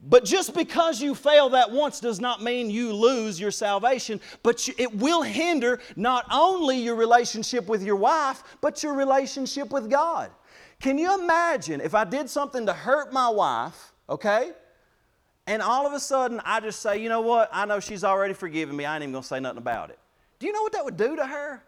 But 0.07 0.25
just 0.25 0.53
because 0.53 1.01
you 1.01 1.15
fail 1.15 1.49
that 1.49 1.71
once 1.71 1.99
does 1.99 2.19
not 2.19 2.43
mean 2.43 2.69
you 2.69 2.93
lose 2.93 3.39
your 3.39 3.51
salvation, 3.51 4.19
but 4.43 4.67
it 4.77 4.93
will 4.95 5.21
hinder 5.21 5.79
not 5.95 6.25
only 6.31 6.77
your 6.77 6.95
relationship 6.95 7.67
with 7.67 7.83
your 7.83 7.95
wife, 7.95 8.43
but 8.61 8.83
your 8.83 8.93
relationship 8.93 9.71
with 9.71 9.89
God. 9.89 10.29
Can 10.81 10.97
you 10.97 11.19
imagine 11.19 11.81
if 11.81 11.95
I 11.95 12.03
did 12.03 12.29
something 12.29 12.65
to 12.65 12.73
hurt 12.73 13.13
my 13.13 13.29
wife, 13.29 13.93
okay? 14.09 14.51
And 15.47 15.61
all 15.61 15.85
of 15.88 15.93
a 15.93 15.99
sudden 15.99 16.41
I 16.43 16.59
just 16.59 16.81
say, 16.81 17.01
you 17.01 17.09
know 17.09 17.21
what? 17.21 17.49
I 17.51 17.65
know 17.65 17.79
she's 17.79 18.03
already 18.03 18.33
forgiven 18.33 18.75
me. 18.75 18.85
I 18.85 18.95
ain't 18.95 19.03
even 19.03 19.13
going 19.13 19.21
to 19.21 19.27
say 19.27 19.39
nothing 19.39 19.57
about 19.57 19.89
it. 19.89 19.99
Do 20.39 20.47
you 20.47 20.53
know 20.53 20.61
what 20.61 20.73
that 20.73 20.83
would 20.83 20.97
do 20.97 21.15
to 21.15 21.25
her? 21.25 21.63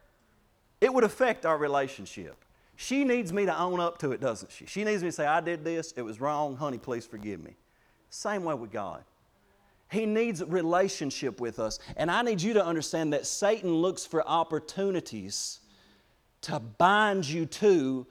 It 0.81 0.93
would 0.93 1.03
affect 1.03 1.45
our 1.45 1.57
relationship. 1.57 2.35
She 2.75 3.03
needs 3.03 3.33
me 3.33 3.45
to 3.45 3.59
own 3.59 3.79
up 3.79 3.97
to 3.99 4.11
it, 4.11 4.21
doesn't 4.21 4.51
she? 4.51 4.65
She 4.67 4.83
needs 4.83 5.01
me 5.01 5.09
to 5.09 5.11
say, 5.11 5.25
I 5.25 5.41
did 5.41 5.63
this, 5.63 5.93
it 5.97 6.03
was 6.03 6.21
wrong, 6.21 6.55
honey, 6.55 6.77
please 6.77 7.07
forgive 7.07 7.43
me. 7.43 7.55
Same 8.09 8.43
way 8.43 8.53
with 8.53 8.71
God. 8.71 9.03
He 9.89 10.05
needs 10.05 10.41
a 10.41 10.45
relationship 10.45 11.39
with 11.39 11.59
us. 11.59 11.79
And 11.95 12.11
I 12.11 12.21
need 12.21 12.41
you 12.41 12.53
to 12.53 12.63
understand 12.63 13.13
that 13.13 13.25
Satan 13.25 13.73
looks 13.73 14.05
for 14.05 14.27
opportunities 14.27 15.59
to 16.41 16.59
bind 16.59 17.27
you 17.27 17.45
to 17.45 18.05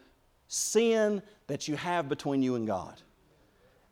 sin 0.48 1.22
that 1.46 1.68
you 1.68 1.76
have 1.76 2.08
between 2.08 2.42
you 2.42 2.54
and 2.54 2.66
God. 2.66 3.00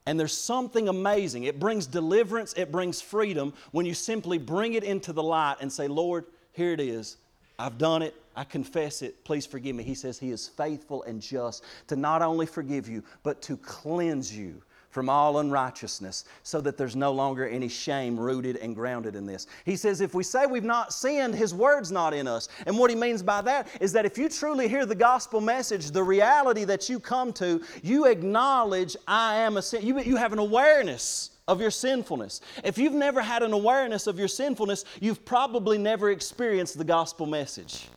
And 0.07 0.21
there's 0.21 0.37
something 0.37 0.88
amazing. 0.88 1.45
It 1.45 1.59
brings 1.59 1.87
deliverance, 1.87 2.53
it 2.55 2.71
brings 2.71 3.01
freedom 3.01 3.55
when 3.73 3.87
you 3.87 3.95
simply 3.95 4.38
bring 4.38 4.75
it 4.75 4.85
into 4.85 5.12
the 5.12 5.23
light 5.23 5.57
and 5.61 5.73
say, 5.73 5.88
Lord, 5.88 6.27
here 6.53 6.73
it 6.73 6.81
is. 6.81 7.17
I've 7.59 7.79
done 7.79 8.03
it. 8.03 8.14
I 8.37 8.45
confess 8.45 9.01
it. 9.03 9.25
Please 9.25 9.47
forgive 9.47 9.77
me. 9.77 9.85
He 9.85 9.95
says 9.95 10.19
He 10.19 10.31
is 10.31 10.49
faithful 10.49 11.05
and 11.05 11.23
just 11.23 11.64
to 11.87 11.97
not 11.97 12.21
only 12.21 12.47
forgive 12.47 12.88
you, 12.88 13.03
but 13.23 13.40
to 13.43 13.57
cleanse 13.57 14.37
you 14.37 14.61
from 14.95 15.09
all 15.09 15.41
unrighteousness, 15.41 16.25
so 16.45 16.61
that 16.61 16.77
there's 16.79 16.95
no 16.95 17.11
longer 17.11 17.49
any 17.49 17.67
shame 17.67 18.17
rooted 18.17 18.59
and 18.59 18.77
grounded 18.77 19.17
in 19.17 19.27
this. 19.27 19.49
He 19.65 19.75
says, 19.75 20.01
if 20.01 20.15
we 20.15 20.23
say 20.23 20.47
we've 20.47 20.63
not 20.63 20.93
sinned, 20.93 21.35
His 21.35 21.53
word's 21.53 21.91
not 21.91 22.15
in 22.15 22.29
us. 22.29 22.49
And 22.65 22.79
what 22.79 22.91
He 22.91 22.97
means 22.97 23.21
by 23.21 23.43
that 23.43 23.67
is 23.81 23.93
that 23.93 24.07
if 24.07 24.17
you 24.17 24.29
truly 24.29 24.69
hear 24.69 24.87
the 24.87 24.95
gospel 24.95 25.41
message, 25.41 25.91
the 25.91 26.05
reality 26.05 26.63
that 26.63 26.89
you 26.89 27.01
come 27.01 27.33
to, 27.33 27.61
you 27.83 28.07
acknowledge, 28.07 28.97
I 29.09 29.39
am 29.39 29.57
a 29.57 29.63
sin. 29.63 29.85
You, 29.85 29.99
you 29.99 30.15
have 30.15 30.33
an 30.33 30.39
awareness 30.39 31.31
of 31.49 31.61
your 31.61 31.73
sinfulness. 31.73 32.41
If 32.63 32.79
you've 32.79 32.93
never 32.93 33.21
had 33.21 33.43
an 33.43 33.53
awareness 33.53 34.07
of 34.07 34.17
your 34.17 34.29
sinfulness, 34.29 34.85
you've 35.01 35.25
probably 35.25 35.77
never 35.77 36.13
experienced 36.13 36.79
the 36.79 36.85
gospel 36.85 37.27
message. 37.27 37.89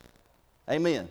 Amen. 0.68 1.08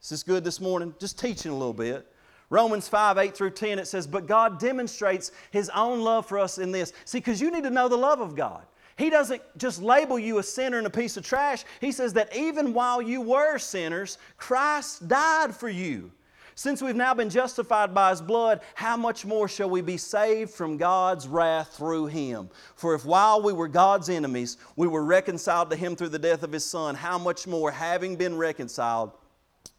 Is 0.00 0.10
this 0.10 0.22
good 0.22 0.44
this 0.44 0.60
morning? 0.60 0.94
Just 1.00 1.18
teaching 1.18 1.50
a 1.50 1.56
little 1.56 1.74
bit. 1.74 2.06
Romans 2.52 2.86
5, 2.86 3.16
8 3.16 3.34
through 3.34 3.52
10, 3.52 3.78
it 3.78 3.86
says, 3.86 4.06
But 4.06 4.26
God 4.26 4.60
demonstrates 4.60 5.32
His 5.52 5.70
own 5.70 6.02
love 6.02 6.26
for 6.26 6.38
us 6.38 6.58
in 6.58 6.70
this. 6.70 6.92
See, 7.06 7.16
because 7.16 7.40
you 7.40 7.50
need 7.50 7.64
to 7.64 7.70
know 7.70 7.88
the 7.88 7.96
love 7.96 8.20
of 8.20 8.36
God. 8.36 8.66
He 8.98 9.08
doesn't 9.08 9.40
just 9.56 9.80
label 9.80 10.18
you 10.18 10.36
a 10.36 10.42
sinner 10.42 10.76
and 10.76 10.86
a 10.86 10.90
piece 10.90 11.16
of 11.16 11.24
trash. 11.24 11.64
He 11.80 11.92
says 11.92 12.12
that 12.12 12.36
even 12.36 12.74
while 12.74 13.00
you 13.00 13.22
were 13.22 13.56
sinners, 13.56 14.18
Christ 14.36 15.08
died 15.08 15.56
for 15.56 15.70
you. 15.70 16.12
Since 16.54 16.82
we've 16.82 16.94
now 16.94 17.14
been 17.14 17.30
justified 17.30 17.94
by 17.94 18.10
His 18.10 18.20
blood, 18.20 18.60
how 18.74 18.98
much 18.98 19.24
more 19.24 19.48
shall 19.48 19.70
we 19.70 19.80
be 19.80 19.96
saved 19.96 20.50
from 20.50 20.76
God's 20.76 21.26
wrath 21.26 21.74
through 21.78 22.08
Him? 22.08 22.50
For 22.74 22.94
if 22.94 23.06
while 23.06 23.40
we 23.40 23.54
were 23.54 23.66
God's 23.66 24.10
enemies, 24.10 24.58
we 24.76 24.88
were 24.88 25.04
reconciled 25.04 25.70
to 25.70 25.76
Him 25.76 25.96
through 25.96 26.10
the 26.10 26.18
death 26.18 26.42
of 26.42 26.52
His 26.52 26.66
Son, 26.66 26.96
how 26.96 27.16
much 27.16 27.46
more, 27.46 27.70
having 27.70 28.14
been 28.14 28.36
reconciled, 28.36 29.12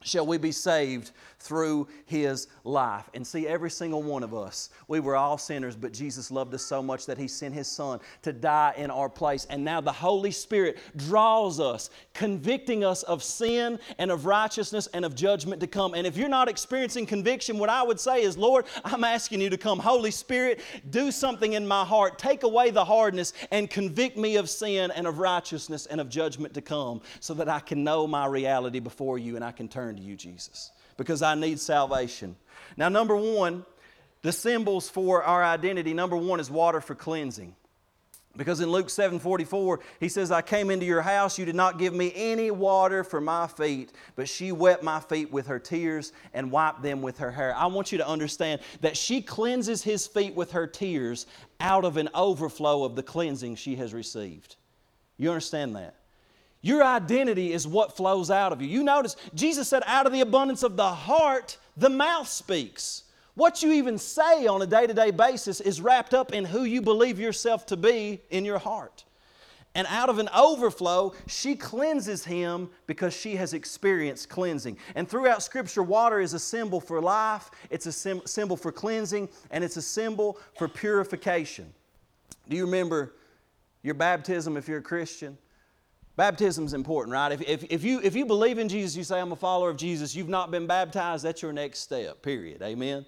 shall 0.02 0.26
we 0.26 0.38
be 0.38 0.52
saved 0.52 1.12
through 1.44 1.88
his 2.06 2.48
life. 2.64 3.10
And 3.14 3.28
see, 3.28 3.48
every 3.48 3.70
single 3.70 4.02
one 4.02 4.24
of 4.24 4.34
us, 4.34 4.70
we 4.88 5.02
were 5.02 5.16
all 5.16 5.38
sinners, 5.38 5.76
but 5.76 5.92
Jesus 5.92 6.32
loved 6.32 6.54
us 6.54 6.64
so 6.64 6.82
much 6.82 7.06
that 7.06 7.18
he 7.18 7.28
sent 7.28 7.54
his 7.54 7.68
son 7.68 8.00
to 8.22 8.32
die 8.32 8.74
in 8.78 8.90
our 8.90 9.10
place. 9.10 9.46
And 9.50 9.64
now 9.64 9.82
the 9.82 9.92
Holy 9.92 10.32
Spirit 10.32 10.78
draws 10.96 11.60
us, 11.60 11.90
convicting 12.14 12.86
us 12.86 13.04
of 13.04 13.22
sin 13.22 13.78
and 13.98 14.10
of 14.10 14.26
righteousness 14.26 14.88
and 14.94 15.04
of 15.04 15.16
judgment 15.16 15.60
to 15.60 15.68
come. 15.68 15.94
And 15.94 16.08
if 16.08 16.16
you're 16.16 16.30
not 16.30 16.48
experiencing 16.48 17.06
conviction, 17.06 17.58
what 17.58 17.70
I 17.70 17.84
would 17.84 18.00
say 18.00 18.24
is, 18.24 18.38
Lord, 18.38 18.66
I'm 18.86 19.04
asking 19.04 19.42
you 19.42 19.50
to 19.50 19.58
come. 19.58 19.80
Holy 19.80 20.12
Spirit, 20.12 20.62
do 20.90 21.12
something 21.12 21.54
in 21.54 21.68
my 21.68 21.84
heart. 21.84 22.18
Take 22.18 22.44
away 22.44 22.72
the 22.72 22.86
hardness 22.86 23.34
and 23.52 23.70
convict 23.70 24.18
me 24.18 24.38
of 24.38 24.50
sin 24.50 24.92
and 24.92 25.08
of 25.08 25.20
righteousness 25.20 25.88
and 25.88 26.00
of 26.00 26.08
judgment 26.08 26.54
to 26.54 26.62
come 26.62 27.02
so 27.20 27.34
that 27.34 27.50
I 27.50 27.60
can 27.60 27.84
know 27.84 28.08
my 28.08 28.28
reality 28.28 28.80
before 28.80 29.18
you 29.18 29.36
and 29.36 29.44
I 29.44 29.52
can 29.52 29.68
turn 29.68 29.98
to 29.98 30.02
you, 30.02 30.16
Jesus 30.16 30.72
because 30.98 31.22
I 31.22 31.36
need 31.36 31.60
salvation. 31.60 32.36
Now, 32.78 32.90
number 32.90 33.16
one, 33.16 33.66
the 34.22 34.32
symbols 34.32 34.90
for 34.90 35.24
our 35.24 35.44
identity, 35.44 35.94
number 35.94 36.16
one 36.16 36.40
is 36.40 36.50
water 36.50 36.82
for 36.82 36.96
cleansing. 36.96 37.56
Because 38.36 38.62
in 38.62 38.72
Luke 38.72 38.90
7 38.90 39.20
44, 39.20 39.80
he 40.00 40.10
says, 40.10 40.32
I 40.32 40.42
came 40.42 40.72
into 40.72 40.88
your 40.88 41.04
house, 41.04 41.38
you 41.38 41.46
did 41.46 41.56
not 41.56 41.78
give 41.78 41.94
me 41.94 42.12
any 42.16 42.50
water 42.50 43.04
for 43.04 43.22
my 43.22 43.46
feet, 43.46 43.92
but 44.16 44.28
she 44.28 44.52
wet 44.52 44.82
my 44.82 45.00
feet 45.02 45.32
with 45.32 45.48
her 45.48 45.60
tears 45.60 46.14
and 46.34 46.50
wiped 46.50 46.82
them 46.82 47.04
with 47.04 47.20
her 47.20 47.32
hair. 47.32 47.56
I 47.56 47.68
want 47.68 47.92
you 47.92 48.00
to 48.00 48.08
understand 48.08 48.62
that 48.82 48.98
she 48.98 49.22
cleanses 49.22 49.84
his 49.84 50.08
feet 50.08 50.34
with 50.34 50.54
her 50.54 50.66
tears 50.66 51.28
out 51.60 51.86
of 51.86 51.98
an 51.98 52.10
overflow 52.16 52.84
of 52.86 52.96
the 52.96 53.04
cleansing 53.04 53.56
she 53.56 53.76
has 53.76 53.94
received. 53.94 54.56
You 55.18 55.30
understand 55.30 55.76
that? 55.76 55.94
Your 56.64 56.82
identity 56.82 57.52
is 57.52 57.68
what 57.68 57.96
flows 57.96 58.32
out 58.32 58.54
of 58.54 58.62
you. 58.62 58.68
You 58.70 58.84
notice, 58.84 59.18
Jesus 59.36 59.68
said, 59.68 59.84
out 59.86 60.08
of 60.08 60.14
the 60.14 60.22
abundance 60.22 60.64
of 60.64 60.78
the 60.78 60.90
heart, 60.90 61.58
the 61.76 61.90
mouth 61.90 62.30
speaks. 62.30 63.04
What 63.36 63.62
you 63.62 63.74
even 63.74 63.98
say 63.98 64.48
on 64.48 64.62
a 64.62 64.66
day 64.66 64.88
to 64.88 64.94
day 64.94 65.12
basis 65.12 65.60
is 65.60 65.82
wrapped 65.82 66.14
up 66.14 66.32
in 66.34 66.46
who 66.46 66.64
you 66.64 66.82
believe 66.82 67.20
yourself 67.20 67.66
to 67.68 67.78
be 67.78 68.22
in 68.30 68.46
your 68.46 68.60
heart. 68.60 69.04
And 69.76 69.88
out 69.90 70.08
of 70.08 70.20
an 70.20 70.30
overflow, 70.30 71.14
she 71.28 71.56
cleanses 71.56 72.24
him 72.24 72.70
because 72.88 73.14
she 73.14 73.36
has 73.36 73.54
experienced 73.54 74.30
cleansing. 74.30 74.78
And 74.96 75.10
throughout 75.10 75.44
Scripture, 75.44 75.84
water 75.84 76.22
is 76.22 76.34
a 76.34 76.40
symbol 76.40 76.80
for 76.80 77.02
life, 77.02 77.52
it's 77.72 77.88
a 77.88 77.92
sim- 77.92 78.22
symbol 78.26 78.56
for 78.56 78.72
cleansing, 78.72 79.28
and 79.52 79.64
it's 79.66 79.76
a 79.76 79.82
symbol 79.82 80.38
for 80.58 80.70
purification. 80.70 81.74
Do 82.48 82.56
you 82.56 82.66
remember 82.66 83.16
your 83.82 83.96
baptism 83.96 84.56
if 84.56 84.70
you're 84.70 84.78
a 84.78 84.82
Christian? 84.84 85.38
Baptism 86.16 86.66
is 86.66 86.74
important, 86.74 87.14
right? 87.14 87.32
If, 87.32 87.42
if, 87.42 87.64
if, 87.72 87.84
you, 87.84 88.00
if 88.04 88.16
you 88.16 88.26
believe 88.26 88.60
in 88.60 88.70
Jesus, 88.70 88.96
you 88.96 89.04
say, 89.04 89.20
I'm 89.20 89.32
a 89.32 89.36
follower 89.36 89.72
of 89.72 89.78
Jesus, 89.78 90.16
you've 90.16 90.30
not 90.30 90.52
been 90.52 90.68
baptized, 90.68 91.26
that's 91.26 91.42
your 91.42 91.54
next 91.54 91.80
step, 91.80 92.22
period. 92.22 92.62
Amen? 92.62 93.06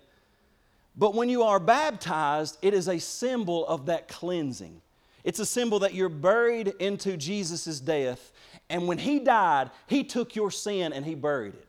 But 0.98 1.14
when 1.14 1.30
you 1.30 1.44
are 1.44 1.60
baptized, 1.60 2.58
it 2.62 2.74
is 2.74 2.88
a 2.88 3.00
symbol 3.00 3.66
of 3.68 3.86
that 3.88 4.08
cleansing. 4.08 4.82
It's 5.24 5.40
a 5.40 5.46
symbol 5.46 5.80
that 5.80 5.94
you're 5.94 6.10
buried 6.10 6.70
into 6.80 7.18
Jesus' 7.18 7.80
death. 7.80 8.32
And 8.70 8.88
when 8.88 8.98
He 8.98 9.20
died, 9.20 9.72
He 9.88 10.04
took 10.04 10.36
your 10.36 10.50
sin 10.50 10.94
and 10.94 11.06
He 11.06 11.14
buried 11.16 11.54
it. 11.56 11.65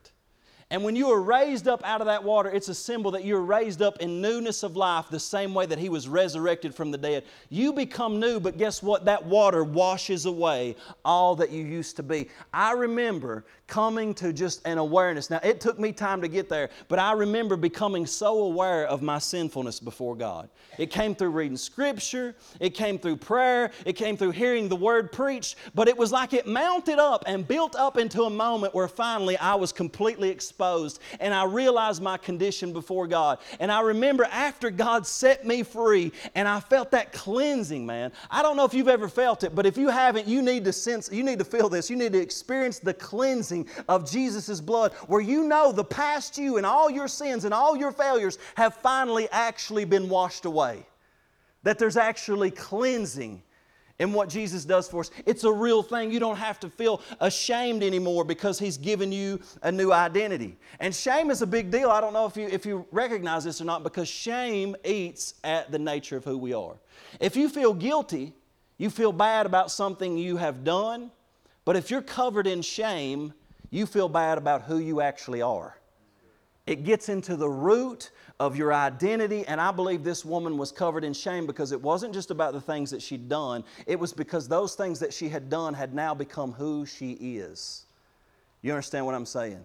And 0.69 0.83
when 0.83 0.97
you 0.97 1.11
are 1.13 1.21
raised 1.21 1.69
up 1.69 1.81
out 1.85 2.01
of 2.01 2.09
that 2.09 2.25
water, 2.25 2.51
it's 2.51 2.69
a 2.69 2.75
symbol 2.75 3.13
that 3.13 3.25
you're 3.25 3.41
raised 3.41 3.83
up 3.83 3.99
in 4.01 4.21
newness 4.21 4.65
of 4.65 4.77
life, 4.77 5.07
the 5.09 5.21
same 5.21 5.55
way 5.55 5.65
that 5.65 5.79
He 5.79 5.89
was 5.89 6.09
resurrected 6.09 6.75
from 6.75 6.91
the 6.91 6.99
dead. 6.99 7.23
You 7.51 7.73
become 7.73 8.19
new, 8.19 8.41
but 8.41 8.59
guess 8.59 8.83
what? 8.83 9.05
That 9.05 9.25
water 9.25 9.63
washes 9.63 10.27
away 10.27 10.75
all 11.05 11.37
that 11.37 11.51
you 11.51 11.63
used 11.63 11.95
to 11.97 12.03
be. 12.03 12.31
I 12.53 12.73
remember 12.73 13.45
coming 13.69 14.13
to 14.15 14.33
just 14.33 14.67
an 14.67 14.79
awareness. 14.79 15.31
Now, 15.31 15.39
it 15.45 15.61
took 15.61 15.79
me 15.79 15.93
time 15.93 16.21
to 16.21 16.29
get 16.29 16.49
there, 16.49 16.71
but 16.89 16.99
I 16.99 17.13
remember 17.13 17.57
becoming 17.57 18.05
so 18.05 18.39
aware 18.41 18.87
of 18.87 19.03
my 19.03 19.19
sinfulness 19.19 19.79
before 19.79 20.17
God. 20.17 20.49
It 20.79 20.91
came 20.91 21.15
through 21.15 21.31
reading 21.31 21.57
Scripture, 21.57 22.35
it 22.59 22.71
came 22.71 22.99
through 22.99 23.17
prayer, 23.17 23.71
it 23.85 23.93
came 23.93 24.17
through 24.17 24.33
hearing 24.33 24.69
the 24.69 24.77
Word 24.77 25.13
preached, 25.13 25.57
but 25.77 25.87
it 25.87 25.97
was 25.97 26.11
like 26.11 26.33
it 26.33 26.49
mounted 26.49 26.99
up 26.99 27.23
and 27.29 27.47
built 27.47 27.77
up 27.77 27.97
into 27.99 28.23
a 28.23 28.31
moment 28.31 28.75
where 28.75 28.89
finally 28.89 29.37
I 29.37 29.55
was 29.55 29.73
completely 29.73 30.29
exposed 30.29 30.56
exposed 30.57 31.01
and 31.21 31.35
I 31.35 31.45
realized 31.45 32.03
my 32.03 32.17
condition 32.17 32.73
before 32.73 33.07
God. 33.07 33.39
And 33.61 33.71
I 33.71 33.83
remember 33.83 34.25
after 34.25 34.71
God 34.71 35.07
set 35.07 35.45
me 35.45 35.63
free 35.63 36.13
and 36.35 36.49
I 36.49 36.61
felt 36.61 36.91
that 36.93 37.13
cleansing, 37.13 37.85
man. 37.85 38.11
I 38.31 38.41
don't 38.41 38.57
know 38.57 38.65
if 38.65 38.73
you've 38.73 38.89
ever 38.89 39.07
felt 39.07 39.45
it, 39.45 39.55
but 39.55 39.67
if 39.67 39.77
you 39.77 39.89
haven't, 39.91 40.27
you 40.27 40.41
need 40.41 40.65
to 40.65 40.73
sense, 40.73 41.13
you 41.13 41.23
need 41.23 41.39
to 41.41 41.45
feel 41.45 41.69
this. 41.69 41.91
You 41.91 41.97
need 41.97 42.15
to 42.15 42.21
experience 42.21 42.79
the 42.79 42.95
cleansing 42.95 43.69
of 43.87 44.11
Jesus' 44.11 44.63
blood 44.63 44.95
where 45.09 45.21
you 45.21 45.45
know 45.45 45.73
the 45.73 45.85
past 45.85 46.39
you 46.39 46.57
and 46.57 46.65
all 46.65 46.89
your 46.89 47.09
sins 47.09 47.45
and 47.45 47.53
all 47.53 47.77
your 47.77 47.93
failures 47.93 48.39
have 48.55 48.77
finally 48.77 49.29
actually 49.33 49.85
been 49.85 50.09
washed 50.09 50.47
away. 50.47 50.87
That 51.65 51.79
there's 51.79 51.99
actually 51.99 52.51
cleansing 52.51 53.43
and 53.99 54.13
what 54.13 54.29
Jesus 54.29 54.65
does 54.65 54.89
for 54.89 55.01
us. 55.01 55.11
It's 55.25 55.45
a 55.45 55.53
real 55.53 55.83
thing. 55.83 56.11
You 56.11 56.21
don't 56.21 56.37
have 56.37 56.61
to 56.61 56.69
feel 56.69 57.01
ashamed 57.21 57.83
anymore 57.83 58.25
because 58.25 58.59
He's 58.59 58.77
given 58.77 59.13
you 59.13 59.41
a 59.63 59.73
new 59.73 59.93
identity. 59.93 60.57
And 60.81 60.95
shame 60.95 61.31
is 61.31 61.43
a 61.43 61.47
big 61.47 61.71
deal. 61.71 61.91
I 61.91 62.01
don't 62.01 62.13
know 62.13 62.27
if 62.27 62.37
you, 62.37 62.47
if 62.49 62.67
you 62.67 62.87
recognize 62.93 63.45
this 63.45 63.61
or 63.61 63.65
not 63.65 63.83
because 63.83 64.09
shame 64.09 64.77
eats 64.85 65.35
at 65.45 65.71
the 65.71 65.79
nature 65.79 66.17
of 66.17 66.25
who 66.25 66.37
we 66.37 66.53
are. 66.53 66.77
If 67.21 67.37
you 67.37 67.49
feel 67.49 67.73
guilty, 67.73 68.33
you 68.79 68.91
feel 68.91 69.13
bad 69.13 69.47
about 69.47 69.71
something 69.71 70.19
you 70.19 70.37
have 70.37 70.65
done, 70.65 71.11
but 71.65 71.77
if 71.77 71.91
you're 71.91 72.03
covered 72.03 72.47
in 72.47 72.63
shame, 72.63 73.33
you 73.71 73.87
feel 73.87 74.09
bad 74.09 74.39
about 74.39 74.63
who 74.63 74.79
you 74.79 75.01
actually 75.01 75.43
are. 75.43 75.76
It 76.67 76.85
gets 76.85 77.09
into 77.09 77.37
the 77.37 77.49
root 77.49 78.11
of 78.41 78.57
your 78.57 78.73
identity. 78.73 79.47
And 79.47 79.61
I 79.61 79.71
believe 79.71 80.03
this 80.03 80.25
woman 80.25 80.59
was 80.59 80.73
covered 80.73 81.05
in 81.05 81.13
shame 81.13 81.47
because 81.47 81.73
it 81.73 81.81
wasn't 81.81 82.13
just 82.13 82.31
about 82.31 82.53
the 82.53 82.61
things 82.61 82.91
that 82.91 83.01
she'd 83.01 83.29
done, 83.29 83.65
it 83.87 83.99
was 83.99 84.13
because 84.13 84.49
those 84.49 84.75
things 84.75 84.99
that 85.01 85.13
she 85.13 85.29
had 85.29 85.49
done 85.49 85.75
had 85.75 85.95
now 85.95 86.15
become 86.15 86.53
who 86.53 86.85
she 86.85 87.13
is. 87.13 87.87
You 88.63 88.73
understand 88.73 89.07
what 89.07 89.15
I'm 89.15 89.27
saying? 89.27 89.65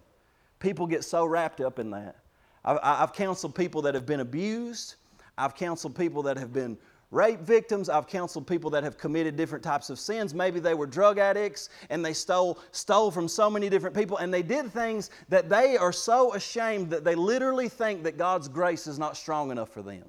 People 0.60 0.86
get 0.86 1.04
so 1.04 1.26
wrapped 1.26 1.60
up 1.60 1.80
in 1.80 1.90
that. 1.92 2.18
I've, 2.64 2.78
I've 2.84 3.14
counseled 3.14 3.56
people 3.56 3.82
that 3.82 3.96
have 3.96 4.06
been 4.06 4.20
abused, 4.20 4.96
I've 5.38 5.56
counseled 5.56 5.96
people 5.96 6.22
that 6.24 6.38
have 6.38 6.54
been 6.54 6.78
rape 7.12 7.42
victims. 7.42 7.90
I've 7.90 8.08
counseled 8.08 8.48
people 8.48 8.70
that 8.72 8.84
have 8.84 8.98
committed 8.98 9.36
different 9.36 9.64
types 9.64 9.90
of 9.90 10.00
sins. 10.00 10.34
Maybe 10.34 10.60
they 10.60 10.74
were 10.74 10.88
drug 10.88 11.20
addicts 11.20 11.70
and 11.90 12.04
they 12.04 12.14
stole, 12.14 12.58
stole 12.72 13.12
from 13.12 13.28
so 13.28 13.50
many 13.50 13.70
different 13.70 13.96
people 13.96 14.18
and 14.18 14.34
they 14.34 14.42
did 14.42 14.72
things 14.72 15.12
that 15.30 15.50
they 15.50 15.78
are 15.78 15.94
so 15.94 16.34
ashamed 16.34 16.90
that 16.90 17.04
they 17.04 17.16
literally 17.16 17.70
think 17.70 18.04
that 18.04 18.18
God's 18.18 18.48
grace 18.48 18.88
is 18.88 18.98
not 18.98 19.18
strong 19.18 19.52
enough 19.52 19.70
for 19.70 19.82
them, 19.82 20.06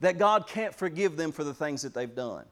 that 0.00 0.18
God 0.18 0.46
can't 0.46 0.74
forgive 0.74 1.16
them 1.16 1.32
for 1.32 1.44
the 1.44 1.54
things 1.54 1.82
that 1.82 1.92
they've 1.92 2.14
done. 2.14 2.44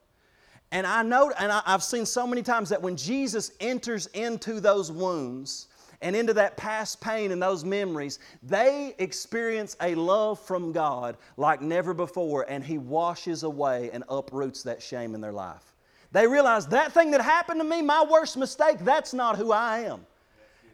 And 0.72 0.88
I 0.88 1.04
know, 1.04 1.32
and 1.38 1.52
I, 1.52 1.62
I've 1.64 1.84
seen 1.84 2.04
so 2.04 2.26
many 2.26 2.42
times 2.42 2.68
that 2.70 2.82
when 2.82 2.96
Jesus 2.96 3.52
enters 3.60 4.08
into 4.08 4.58
those 4.58 4.90
wounds, 4.90 5.68
and 6.04 6.14
into 6.14 6.34
that 6.34 6.56
past 6.58 7.00
pain 7.00 7.32
and 7.32 7.42
those 7.42 7.64
memories, 7.64 8.18
they 8.42 8.94
experience 8.98 9.74
a 9.80 9.94
love 9.94 10.38
from 10.38 10.70
God 10.70 11.16
like 11.38 11.62
never 11.62 11.94
before, 11.94 12.44
and 12.46 12.62
He 12.62 12.76
washes 12.76 13.42
away 13.42 13.90
and 13.90 14.04
uproots 14.10 14.62
that 14.64 14.82
shame 14.82 15.14
in 15.14 15.22
their 15.22 15.32
life. 15.32 15.72
They 16.12 16.26
realize 16.26 16.66
that 16.68 16.92
thing 16.92 17.10
that 17.12 17.22
happened 17.22 17.58
to 17.58 17.64
me, 17.64 17.80
my 17.80 18.04
worst 18.08 18.36
mistake, 18.36 18.78
that's 18.80 19.14
not 19.14 19.38
who 19.38 19.50
I 19.50 19.80
am. 19.80 20.06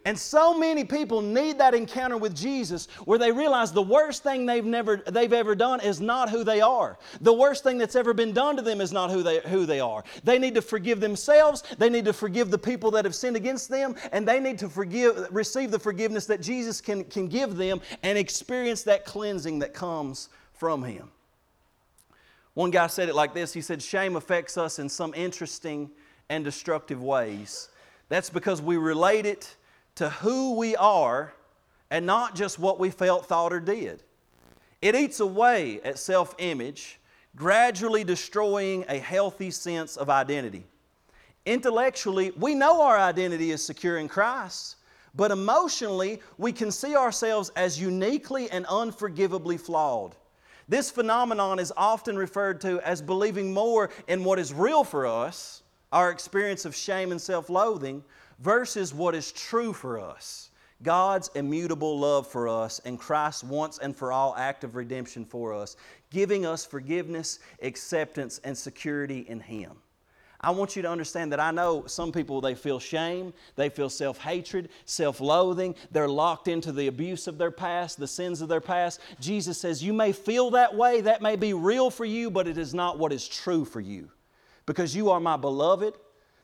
And 0.07 0.19
so 0.19 0.57
many 0.57 0.85
people 0.85 1.21
need 1.21 1.59
that 1.59 1.75
encounter 1.75 2.17
with 2.17 2.35
Jesus 2.35 2.89
where 3.05 3.19
they 3.19 3.31
realize 3.31 3.71
the 3.71 3.83
worst 3.83 4.23
thing 4.23 4.47
they've, 4.47 4.65
never, 4.65 4.97
they've 4.97 5.33
ever 5.33 5.55
done 5.55 5.81
is 5.81 6.01
not 6.01 6.31
who 6.31 6.43
they 6.43 6.63
are. 6.63 6.99
The 7.21 7.33
worst 7.33 7.63
thing 7.63 7.77
that's 7.77 7.97
ever 7.97 8.15
been 8.15 8.33
done 8.33 8.57
to 8.57 8.63
them 8.63 8.81
is 8.81 8.93
not 8.93 9.11
who 9.11 9.23
they, 9.23 9.41
who 9.41 9.67
they 9.67 9.79
are. 9.79 10.03
They 10.25 10.39
need 10.39 10.55
to 10.55 10.63
forgive 10.63 11.01
themselves, 11.01 11.63
they 11.77 11.91
need 11.91 12.07
to 12.07 12.15
forgive 12.15 12.51
the 12.51 12.59
people 12.59 12.91
that 12.93 13.05
have 13.05 13.15
sinned 13.15 13.37
against 13.37 13.69
them, 13.69 13.95
and 14.11 14.27
they 14.27 14.41
need 14.41 14.59
to 14.61 14.71
forgive, 14.71 15.29
receive 15.31 15.71
the 15.71 15.79
forgiveness 15.79 16.25
that 16.27 16.41
Jesus 16.41 16.81
can, 16.81 17.05
can 17.05 17.29
give 17.29 17.57
them 17.57 17.81
and 18.03 18.17
experience 18.17 18.83
that 18.85 19.05
cleansing 19.05 19.59
that 19.59 19.75
comes 19.75 20.31
from 20.55 20.83
Him. 20.83 21.11
One 22.55 22.71
guy 22.71 22.87
said 22.87 23.09
it 23.11 23.15
like 23.15 23.35
this 23.35 23.53
He 23.53 23.61
said, 23.61 23.83
Shame 23.83 24.17
affects 24.17 24.57
us 24.57 24.79
in 24.79 24.89
some 24.89 25.13
interesting 25.15 25.91
and 26.31 26.43
destructive 26.43 27.03
ways. 27.03 27.69
That's 28.09 28.31
because 28.31 28.63
we 28.63 28.77
relate 28.77 29.27
it 29.27 29.57
to 30.01 30.09
who 30.09 30.55
we 30.55 30.75
are 30.77 31.31
and 31.91 32.07
not 32.07 32.35
just 32.35 32.59
what 32.59 32.81
we 32.81 32.89
felt, 32.89 33.27
thought, 33.27 33.53
or 33.53 33.61
did. 33.61 34.03
It 34.81 34.95
eats 34.95 35.21
away 35.21 35.79
at 35.85 35.99
self 35.99 36.35
image, 36.39 36.99
gradually 37.37 38.03
destroying 38.03 38.87
a 38.89 38.97
healthy 38.97 39.51
sense 39.51 39.99
of 39.99 40.09
identity. 40.09 40.65
Intellectually, 41.45 42.31
we 42.39 42.55
know 42.55 42.81
our 42.81 42.99
identity 42.99 43.51
is 43.51 43.63
secure 43.63 43.99
in 43.99 44.09
Christ, 44.09 44.77
but 45.15 45.31
emotionally, 45.31 46.23
we 46.39 46.51
can 46.51 46.71
see 46.71 46.97
ourselves 46.97 47.51
as 47.55 47.79
uniquely 47.79 48.51
and 48.51 48.65
unforgivably 48.71 49.59
flawed. 49.59 50.17
This 50.67 50.91
phenomenon 50.91 51.59
is 51.59 51.75
often 51.77 52.17
referred 52.17 52.63
to 52.63 52.81
as 52.89 53.03
believing 53.03 53.53
more 53.53 53.91
in 54.09 54.25
what 54.25 54.39
is 54.39 54.55
real 54.55 54.83
for 54.83 55.07
us, 55.07 55.63
our 55.93 56.11
experience 56.11 56.65
of 56.65 56.75
shame 56.75 57.11
and 57.11 57.21
self 57.21 57.51
loathing, 57.51 58.03
versus 58.41 58.93
what 58.93 59.15
is 59.15 59.33
true 59.33 59.73
for 59.73 60.01
us 60.01 60.51
God's 60.83 61.31
immutable 61.35 61.99
love 61.99 62.27
for 62.27 62.49
us 62.49 62.81
and 62.85 62.99
Christ's 62.99 63.45
once 63.45 63.79
and 63.79 63.95
for 63.95 64.13
all 64.13 64.35
act 64.37 64.65
of 64.65 64.77
redemption 64.77 65.27
for 65.27 65.53
us, 65.53 65.77
giving 66.11 66.47
us 66.47 66.65
forgiveness, 66.65 67.39
acceptance, 67.63 68.41
and 68.45 68.57
security 68.57 69.27
in 69.29 69.41
Him. 69.41 69.73
I 70.41 70.51
want 70.53 70.75
you 70.75 70.81
to 70.81 70.91
understand 70.91 71.33
that 71.33 71.41
I 71.41 71.51
know 71.51 71.85
some 71.87 72.13
people, 72.13 72.41
they 72.41 72.55
feel 72.55 72.79
shame, 72.79 73.35
they 73.57 73.69
feel 73.69 73.91
self 73.91 74.19
hatred, 74.19 74.71
self 74.87 75.21
loathing, 75.21 75.75
they're 75.91 76.09
locked 76.09 76.49
into 76.49 76.73
the 76.73 76.87
abuse 76.87 77.27
of 77.27 77.37
their 77.37 77.51
past, 77.51 77.99
the 77.99 78.09
sins 78.09 78.41
of 78.41 78.49
their 78.49 78.63
past. 78.63 79.01
Jesus 79.21 79.61
says, 79.61 79.85
You 79.85 79.93
may 79.93 80.13
feel 80.13 80.51
that 80.53 80.75
way, 80.75 81.03
that 81.03 81.21
may 81.21 81.37
be 81.37 81.53
real 81.53 81.91
for 81.91 82.07
you, 82.07 82.31
but 82.31 82.49
it 82.49 82.57
is 82.57 82.73
not 82.73 82.99
what 82.99 83.13
is 83.13 83.29
true 83.29 83.67
for 83.67 83.83
you. 83.83 84.11
Because 84.65 84.97
you 84.97 85.11
are 85.11 85.21
my 85.21 85.37
beloved, 85.37 85.95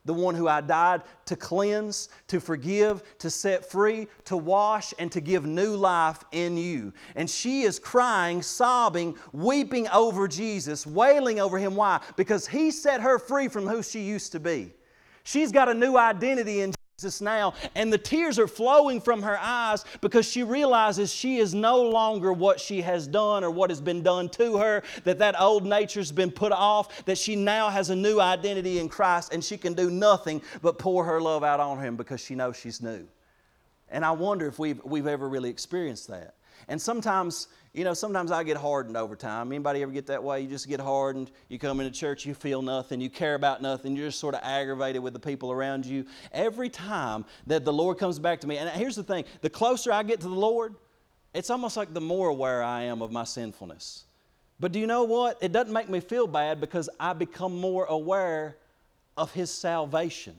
the 0.07 0.15
one 0.15 0.35
who 0.35 0.49
I 0.49 0.61
died 0.61 1.03
to 1.27 1.37
cleanse, 1.37 2.09
to 2.29 2.41
forgive, 2.41 3.03
to 3.19 3.29
set 3.29 3.71
free, 3.71 4.07
to 4.25 4.37
wash, 4.37 4.95
and 4.99 5.11
to 5.13 5.21
give 5.21 5.45
new 5.45 5.77
life 5.77 6.25
in 6.33 6.57
you. 6.57 6.93
And 7.17 7.29
she 7.29 7.63
is 7.63 7.79
crying, 7.79 8.41
sobbing, 8.41 9.17
weeping 9.33 9.89
over 9.89 10.29
Jesus, 10.29 10.87
wailing 10.87 11.41
over 11.41 11.59
him. 11.59 11.75
Why? 11.75 12.01
Because 12.17 12.47
he 12.47 12.71
set 12.71 13.01
her 13.01 13.19
free 13.19 13.49
from 13.49 13.67
who 13.67 13.83
she 13.83 14.01
used 14.01 14.33
to 14.33 14.41
be. 14.41 14.73
She's 15.25 15.51
got 15.51 15.69
a 15.69 15.75
new 15.75 15.97
identity 15.97 16.61
in 16.61 16.73
Jesus 16.99 17.21
now, 17.21 17.53
and 17.75 17.93
the 17.93 17.99
tears 17.99 18.39
are 18.39 18.49
flowing 18.49 19.03
from 19.03 19.21
her 19.21 19.39
eyes 19.39 19.85
because 20.01 20.25
she 20.25 20.43
realizes 20.43 21.13
she 21.13 21.37
is 21.37 21.53
no 21.53 21.83
longer 21.83 22.33
what 22.33 22.59
she 22.59 22.81
has 22.81 23.07
done 23.07 23.45
or 23.45 23.51
what 23.51 23.69
has 23.69 23.83
been 23.83 24.03
done 24.03 24.31
to 24.31 24.57
her, 24.57 24.83
that 25.05 25.19
that 25.19 25.39
old 25.39 25.67
nature's 25.67 26.11
been 26.11 26.31
put 26.31 26.53
off, 26.53 27.05
that 27.05 27.19
she 27.19 27.37
now 27.37 27.69
has 27.69 27.91
a 27.91 27.95
new 27.95 28.19
identity 28.19 28.79
in 28.79 28.89
Christ, 28.89 29.35
and 29.35 29.45
she 29.45 29.59
can 29.59 29.75
do 29.75 29.91
nothing 29.91 30.41
but 30.63 30.79
pour 30.79 31.05
her 31.05 31.21
love 31.21 31.45
out 31.45 31.61
on 31.61 31.79
him 31.81 31.97
because 31.97 32.23
she 32.23 32.35
knows 32.35 32.57
she's 32.57 32.81
new. 32.81 33.07
And 33.91 34.03
I 34.03 34.13
wonder 34.13 34.47
if 34.47 34.59
we've, 34.59 34.83
we've 34.83 35.07
ever 35.07 35.29
really 35.29 35.51
experienced 35.51 36.09
that. 36.09 36.37
And 36.67 36.81
sometimes, 36.81 37.49
you 37.77 37.85
know, 37.85 37.93
sometimes 37.93 38.33
I 38.33 38.43
get 38.43 38.57
hardened 38.57 38.97
over 38.97 39.15
time. 39.15 39.53
Anybody 39.53 39.83
ever 39.83 39.93
get 39.93 40.07
that 40.07 40.25
way? 40.25 40.41
You 40.41 40.49
just 40.49 40.67
get 40.67 40.81
hardened. 40.81 41.31
You 41.49 41.59
come 41.59 41.79
into 41.79 41.93
church, 41.93 42.25
you 42.25 42.33
feel 42.33 42.63
nothing, 42.63 43.01
you 43.03 43.11
care 43.11 43.35
about 43.35 43.61
nothing, 43.61 43.95
you're 43.95 44.09
just 44.09 44.19
sort 44.19 44.35
of 44.35 44.41
aggravated 44.43 45.03
with 45.03 45.13
the 45.13 45.21
people 45.21 45.53
around 45.53 45.85
you. 45.85 46.07
Every 46.33 46.71
time 46.71 47.27
that 47.47 47.67
the 47.67 47.73
Lord 47.73 47.99
comes 47.99 48.19
back 48.19 48.41
to 48.41 48.47
me, 48.47 48.57
and 48.57 48.71
here's 48.71 48.97
the 48.97 49.05
thing 49.05 49.25
the 49.43 49.51
closer 49.51 49.93
I 49.93 50.03
get 50.03 50.21
to 50.23 50.29
the 50.29 50.35
Lord, 50.35 50.75
it's 51.35 51.51
almost 51.51 51.77
like 51.77 51.93
the 51.93 52.01
more 52.01 52.29
aware 52.29 52.63
I 52.63 52.83
am 52.85 53.03
of 53.03 53.13
my 53.13 53.25
sinfulness. 53.25 54.05
But 54.59 54.73
do 54.73 54.81
you 54.81 54.87
know 54.87 55.05
what? 55.05 55.37
It 55.43 55.53
doesn't 55.53 55.73
make 55.73 55.91
me 55.91 56.01
feel 56.01 56.27
bad 56.27 56.61
because 56.63 56.89
I 56.99 57.13
become 57.13 57.55
more 57.61 57.85
aware 57.85 58.57
of 59.19 59.33
His 59.33 59.51
salvation 59.51 60.35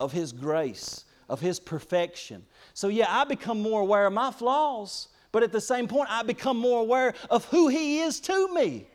of 0.00 0.12
His 0.12 0.32
grace, 0.32 1.04
of 1.28 1.40
His 1.40 1.58
perfection. 1.58 2.44
So, 2.74 2.88
yeah, 2.88 3.06
I 3.08 3.24
become 3.24 3.60
more 3.60 3.80
aware 3.80 4.06
of 4.06 4.12
my 4.12 4.30
flaws, 4.30 5.08
but 5.34 5.42
at 5.42 5.50
the 5.50 5.60
same 5.60 5.88
point, 5.88 6.08
I 6.12 6.22
become 6.22 6.56
more 6.56 6.80
aware 6.80 7.12
of 7.28 7.44
who 7.46 7.66
He 7.66 8.02
is 8.02 8.20
to 8.20 8.54
me. 8.54 8.86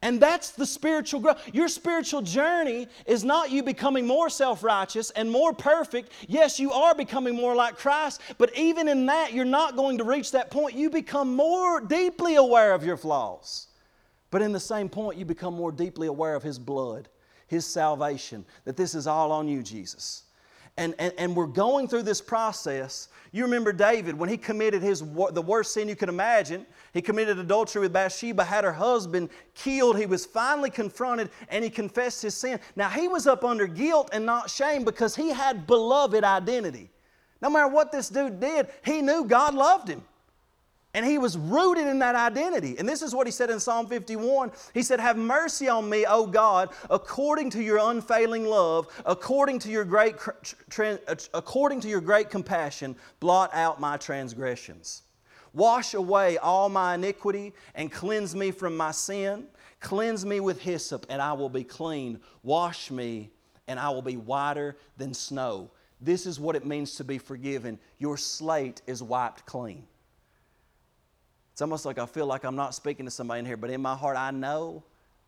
And 0.00 0.18
that's 0.18 0.52
the 0.52 0.64
spiritual 0.64 1.20
growth. 1.20 1.46
Your 1.52 1.68
spiritual 1.68 2.22
journey 2.22 2.88
is 3.04 3.22
not 3.22 3.50
you 3.50 3.62
becoming 3.62 4.06
more 4.06 4.30
self 4.30 4.64
righteous 4.64 5.10
and 5.10 5.30
more 5.30 5.52
perfect. 5.52 6.10
Yes, 6.26 6.58
you 6.58 6.72
are 6.72 6.94
becoming 6.94 7.36
more 7.36 7.54
like 7.54 7.76
Christ, 7.76 8.22
but 8.38 8.56
even 8.56 8.88
in 8.88 9.04
that, 9.06 9.34
you're 9.34 9.44
not 9.44 9.76
going 9.76 9.98
to 9.98 10.04
reach 10.04 10.32
that 10.32 10.50
point. 10.50 10.74
You 10.74 10.88
become 10.88 11.36
more 11.36 11.82
deeply 11.82 12.36
aware 12.36 12.72
of 12.72 12.82
your 12.82 12.96
flaws. 12.96 13.66
But 14.30 14.40
in 14.40 14.52
the 14.52 14.60
same 14.60 14.88
point, 14.88 15.18
you 15.18 15.26
become 15.26 15.52
more 15.52 15.70
deeply 15.70 16.06
aware 16.06 16.34
of 16.34 16.42
His 16.42 16.58
blood, 16.58 17.10
His 17.46 17.66
salvation, 17.66 18.46
that 18.64 18.78
this 18.78 18.94
is 18.94 19.06
all 19.06 19.32
on 19.32 19.48
you, 19.48 19.62
Jesus. 19.62 20.22
And, 20.78 20.94
and, 20.98 21.12
and 21.16 21.34
we're 21.34 21.46
going 21.46 21.88
through 21.88 22.02
this 22.02 22.20
process. 22.20 23.08
You 23.32 23.44
remember 23.44 23.72
David, 23.72 24.18
when 24.18 24.28
he 24.28 24.36
committed 24.36 24.82
his, 24.82 25.00
the 25.00 25.42
worst 25.42 25.72
sin 25.72 25.88
you 25.88 25.96
could 25.96 26.08
imagine, 26.08 26.66
he 26.92 27.00
committed 27.00 27.38
adultery 27.38 27.80
with 27.82 27.92
Bathsheba, 27.92 28.44
had 28.44 28.64
her 28.64 28.72
husband 28.72 29.30
killed. 29.54 29.98
He 29.98 30.06
was 30.06 30.26
finally 30.26 30.70
confronted 30.70 31.30
and 31.48 31.64
he 31.64 31.70
confessed 31.70 32.22
his 32.22 32.34
sin. 32.34 32.60
Now, 32.76 32.90
he 32.90 33.08
was 33.08 33.26
up 33.26 33.42
under 33.42 33.66
guilt 33.66 34.10
and 34.12 34.26
not 34.26 34.50
shame 34.50 34.84
because 34.84 35.16
he 35.16 35.30
had 35.30 35.66
beloved 35.66 36.24
identity. 36.24 36.90
No 37.40 37.50
matter 37.50 37.68
what 37.68 37.92
this 37.92 38.08
dude 38.08 38.40
did, 38.40 38.68
he 38.84 39.02
knew 39.02 39.24
God 39.24 39.54
loved 39.54 39.88
him. 39.88 40.02
And 40.96 41.04
he 41.04 41.18
was 41.18 41.36
rooted 41.36 41.86
in 41.86 41.98
that 41.98 42.14
identity. 42.14 42.76
And 42.78 42.88
this 42.88 43.02
is 43.02 43.14
what 43.14 43.26
he 43.26 43.30
said 43.30 43.50
in 43.50 43.60
Psalm 43.60 43.86
51. 43.86 44.50
He 44.72 44.82
said, 44.82 44.98
Have 44.98 45.18
mercy 45.18 45.68
on 45.68 45.90
me, 45.90 46.06
O 46.08 46.26
God, 46.26 46.70
according 46.88 47.50
to 47.50 47.62
your 47.62 47.76
unfailing 47.90 48.46
love, 48.46 48.88
according 49.04 49.58
to 49.60 49.70
your 49.70 49.84
great, 49.84 50.14
uh, 50.78 51.14
according 51.34 51.82
to 51.82 51.88
your 51.88 52.00
great 52.00 52.30
compassion, 52.30 52.96
blot 53.20 53.50
out 53.52 53.78
my 53.78 53.98
transgressions. 53.98 55.02
Wash 55.52 55.92
away 55.92 56.38
all 56.38 56.70
my 56.70 56.94
iniquity 56.94 57.52
and 57.74 57.92
cleanse 57.92 58.34
me 58.34 58.50
from 58.50 58.74
my 58.74 58.90
sin. 58.90 59.48
Cleanse 59.80 60.24
me 60.24 60.40
with 60.40 60.62
hyssop, 60.62 61.04
and 61.10 61.20
I 61.20 61.34
will 61.34 61.50
be 61.50 61.62
clean. 61.62 62.20
Wash 62.42 62.90
me, 62.90 63.28
and 63.68 63.78
I 63.78 63.90
will 63.90 64.00
be 64.00 64.16
whiter 64.16 64.78
than 64.96 65.12
snow. 65.12 65.70
This 66.00 66.24
is 66.24 66.40
what 66.40 66.56
it 66.56 66.64
means 66.64 66.94
to 66.94 67.04
be 67.04 67.18
forgiven. 67.18 67.78
Your 67.98 68.16
slate 68.16 68.80
is 68.86 69.02
wiped 69.02 69.44
clean. 69.44 69.84
It's 71.56 71.62
almost 71.62 71.86
like 71.86 71.98
I 71.98 72.04
feel 72.04 72.26
like 72.26 72.44
I'm 72.44 72.54
not 72.54 72.74
speaking 72.74 73.06
to 73.06 73.10
somebody 73.10 73.38
in 73.38 73.46
here, 73.46 73.56
but 73.56 73.70
in 73.70 73.80
my 73.80 73.94
heart, 73.94 74.18
I 74.18 74.30
know 74.30 74.82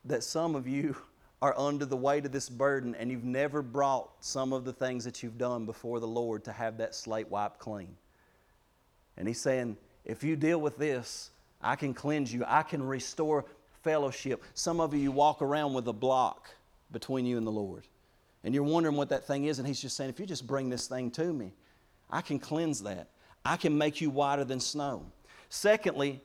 that 0.05 0.23
some 0.23 0.53
of 0.53 0.67
you 0.67 0.95
are 1.41 1.57
under 1.57 1.87
the 1.87 1.97
weight 1.97 2.23
of 2.23 2.31
this 2.31 2.49
burden 2.49 2.93
and 2.93 3.09
you've 3.09 3.23
never 3.23 3.63
brought 3.63 4.11
some 4.19 4.53
of 4.53 4.63
the 4.63 4.71
things 4.71 5.03
that 5.05 5.23
you've 5.23 5.39
done 5.39 5.65
before 5.65 5.99
the 5.99 6.07
Lord 6.07 6.43
to 6.43 6.51
have 6.51 6.77
that 6.77 6.93
slate 6.93 7.31
wiped 7.31 7.57
clean. 7.57 7.97
And 9.17 9.27
He's 9.27 9.41
saying, 9.41 9.75
if 10.05 10.23
you 10.23 10.35
deal 10.35 10.61
with 10.61 10.77
this, 10.77 11.31
I 11.63 11.75
can 11.75 11.95
cleanse 11.95 12.31
you, 12.31 12.43
I 12.45 12.61
can 12.61 12.83
restore 12.83 13.45
fellowship. 13.81 14.43
Some 14.53 14.79
of 14.79 14.93
you, 14.93 15.11
walk 15.11 15.41
around 15.41 15.73
with 15.73 15.87
a 15.87 15.93
block 15.93 16.47
between 16.91 17.25
you 17.25 17.39
and 17.39 17.47
the 17.47 17.51
Lord. 17.51 17.87
And 18.43 18.53
you're 18.53 18.61
wondering 18.61 18.97
what 18.97 19.09
that 19.09 19.25
thing 19.25 19.45
is, 19.45 19.57
and 19.57 19.67
He's 19.67 19.81
just 19.81 19.97
saying, 19.97 20.11
if 20.11 20.19
you 20.19 20.27
just 20.27 20.45
bring 20.45 20.69
this 20.69 20.85
thing 20.85 21.09
to 21.09 21.33
me, 21.33 21.53
I 22.07 22.21
can 22.21 22.37
cleanse 22.37 22.83
that. 22.83 23.07
I 23.43 23.57
can 23.57 23.75
make 23.75 23.99
you 23.99 24.11
whiter 24.11 24.43
than 24.43 24.59
snow. 24.59 25.07
Secondly, 25.49 26.21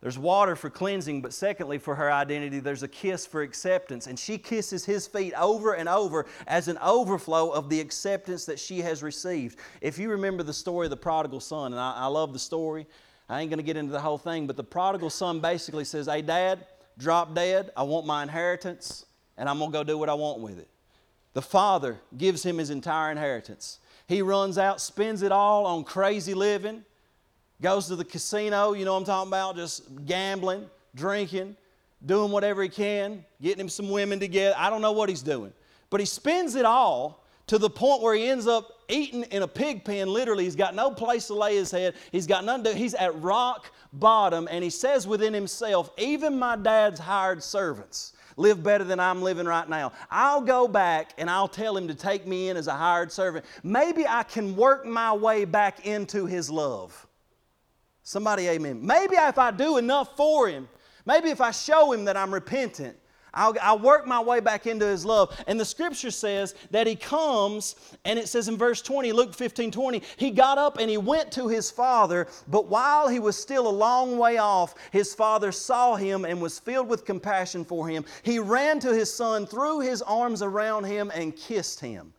there's 0.00 0.18
water 0.18 0.56
for 0.56 0.70
cleansing, 0.70 1.20
but 1.20 1.34
secondly, 1.34 1.76
for 1.76 1.94
her 1.94 2.10
identity, 2.10 2.60
there's 2.60 2.82
a 2.82 2.88
kiss 2.88 3.26
for 3.26 3.42
acceptance. 3.42 4.06
And 4.06 4.18
she 4.18 4.38
kisses 4.38 4.84
his 4.84 5.06
feet 5.06 5.34
over 5.34 5.74
and 5.74 5.88
over 5.88 6.26
as 6.46 6.68
an 6.68 6.78
overflow 6.78 7.50
of 7.50 7.68
the 7.68 7.80
acceptance 7.80 8.46
that 8.46 8.58
she 8.58 8.80
has 8.80 9.02
received. 9.02 9.58
If 9.82 9.98
you 9.98 10.10
remember 10.10 10.42
the 10.42 10.54
story 10.54 10.86
of 10.86 10.90
the 10.90 10.96
prodigal 10.96 11.40
son, 11.40 11.72
and 11.72 11.80
I, 11.80 11.92
I 11.96 12.06
love 12.06 12.32
the 12.32 12.38
story, 12.38 12.86
I 13.28 13.40
ain't 13.40 13.50
going 13.50 13.58
to 13.58 13.64
get 13.64 13.76
into 13.76 13.92
the 13.92 14.00
whole 14.00 14.18
thing, 14.18 14.46
but 14.46 14.56
the 14.56 14.64
prodigal 14.64 15.10
son 15.10 15.40
basically 15.40 15.84
says, 15.84 16.06
Hey, 16.06 16.22
dad, 16.22 16.66
drop 16.96 17.34
dead. 17.34 17.70
I 17.76 17.82
want 17.82 18.06
my 18.06 18.22
inheritance, 18.22 19.04
and 19.36 19.50
I'm 19.50 19.58
going 19.58 19.70
to 19.70 19.78
go 19.78 19.84
do 19.84 19.98
what 19.98 20.08
I 20.08 20.14
want 20.14 20.40
with 20.40 20.58
it. 20.58 20.68
The 21.34 21.42
father 21.42 22.00
gives 22.16 22.42
him 22.42 22.56
his 22.56 22.70
entire 22.70 23.10
inheritance. 23.10 23.80
He 24.06 24.22
runs 24.22 24.56
out, 24.56 24.80
spends 24.80 25.22
it 25.22 25.30
all 25.30 25.66
on 25.66 25.84
crazy 25.84 26.34
living 26.34 26.84
goes 27.62 27.86
to 27.88 27.96
the 27.96 28.04
casino, 28.04 28.72
you 28.72 28.84
know 28.84 28.96
I'm 28.96 29.04
talking 29.04 29.28
about, 29.28 29.56
just 29.56 30.04
gambling, 30.06 30.68
drinking, 30.94 31.56
doing 32.04 32.30
whatever 32.32 32.62
he 32.62 32.68
can, 32.68 33.24
getting 33.42 33.60
him 33.60 33.68
some 33.68 33.90
women 33.90 34.18
together. 34.18 34.54
I 34.56 34.70
don't 34.70 34.82
know 34.82 34.92
what 34.92 35.08
he's 35.08 35.22
doing. 35.22 35.52
But 35.90 36.00
he 36.00 36.06
spends 36.06 36.54
it 36.54 36.64
all 36.64 37.24
to 37.48 37.58
the 37.58 37.68
point 37.68 38.00
where 38.00 38.14
he 38.14 38.28
ends 38.28 38.46
up 38.46 38.70
eating 38.88 39.24
in 39.24 39.42
a 39.42 39.48
pig 39.48 39.84
pen. 39.84 40.08
Literally, 40.08 40.44
he's 40.44 40.56
got 40.56 40.74
no 40.74 40.90
place 40.90 41.26
to 41.26 41.34
lay 41.34 41.56
his 41.56 41.70
head. 41.70 41.94
He's 42.12 42.26
got 42.26 42.44
nothing 42.44 42.64
to, 42.64 42.74
he's 42.74 42.94
at 42.94 43.20
rock 43.20 43.72
bottom, 43.92 44.48
and 44.50 44.62
he 44.62 44.70
says 44.70 45.06
within 45.06 45.34
himself, 45.34 45.90
even 45.98 46.38
my 46.38 46.56
dad's 46.56 47.00
hired 47.00 47.42
servants 47.42 48.12
live 48.36 48.62
better 48.62 48.84
than 48.84 49.00
I'm 49.00 49.20
living 49.20 49.46
right 49.46 49.68
now. 49.68 49.92
I'll 50.10 50.40
go 50.40 50.68
back 50.68 51.12
and 51.18 51.28
I'll 51.28 51.48
tell 51.48 51.76
him 51.76 51.88
to 51.88 51.94
take 51.94 52.26
me 52.26 52.48
in 52.48 52.56
as 52.56 52.68
a 52.68 52.72
hired 52.72 53.12
servant. 53.12 53.44
Maybe 53.62 54.06
I 54.06 54.22
can 54.22 54.56
work 54.56 54.86
my 54.86 55.12
way 55.12 55.44
back 55.44 55.84
into 55.84 56.26
his 56.26 56.50
love. 56.50 57.06
Somebody, 58.10 58.48
amen. 58.48 58.84
Maybe 58.84 59.14
if 59.14 59.38
I 59.38 59.52
do 59.52 59.76
enough 59.76 60.16
for 60.16 60.48
him, 60.48 60.68
maybe 61.06 61.30
if 61.30 61.40
I 61.40 61.52
show 61.52 61.92
him 61.92 62.06
that 62.06 62.16
I'm 62.16 62.34
repentant, 62.34 62.96
I'll, 63.32 63.54
I'll, 63.62 63.78
work 63.78 64.04
my 64.04 64.20
way 64.20 64.40
back 64.40 64.66
into 64.66 64.84
his 64.84 65.04
love. 65.04 65.40
And 65.46 65.60
the 65.60 65.64
scripture 65.64 66.10
says 66.10 66.56
that 66.72 66.88
he 66.88 66.96
comes, 66.96 67.76
and 68.04 68.18
it 68.18 68.28
says 68.28 68.48
in 68.48 68.58
verse 68.58 68.82
20, 68.82 69.12
Luke 69.12 69.32
15 69.32 69.70
20, 69.70 70.02
he 70.16 70.32
got 70.32 70.58
up 70.58 70.78
and 70.78 70.90
he 70.90 70.98
went 70.98 71.30
to 71.30 71.46
his 71.46 71.70
father, 71.70 72.26
but 72.48 72.66
while 72.66 73.06
he 73.06 73.20
was 73.20 73.36
still 73.36 73.68
a 73.68 73.70
long 73.70 74.18
way 74.18 74.38
off, 74.38 74.74
his 74.90 75.14
father 75.14 75.52
saw 75.52 75.94
him 75.94 76.24
and 76.24 76.42
was 76.42 76.58
filled 76.58 76.88
with 76.88 77.04
compassion 77.04 77.64
for 77.64 77.86
him. 77.86 78.04
He 78.24 78.40
ran 78.40 78.80
to 78.80 78.92
his 78.92 79.14
son, 79.14 79.46
threw 79.46 79.78
his 79.78 80.02
arms 80.02 80.42
around 80.42 80.82
him, 80.82 81.12
and 81.14 81.36
kissed 81.36 81.78
him. 81.78 82.12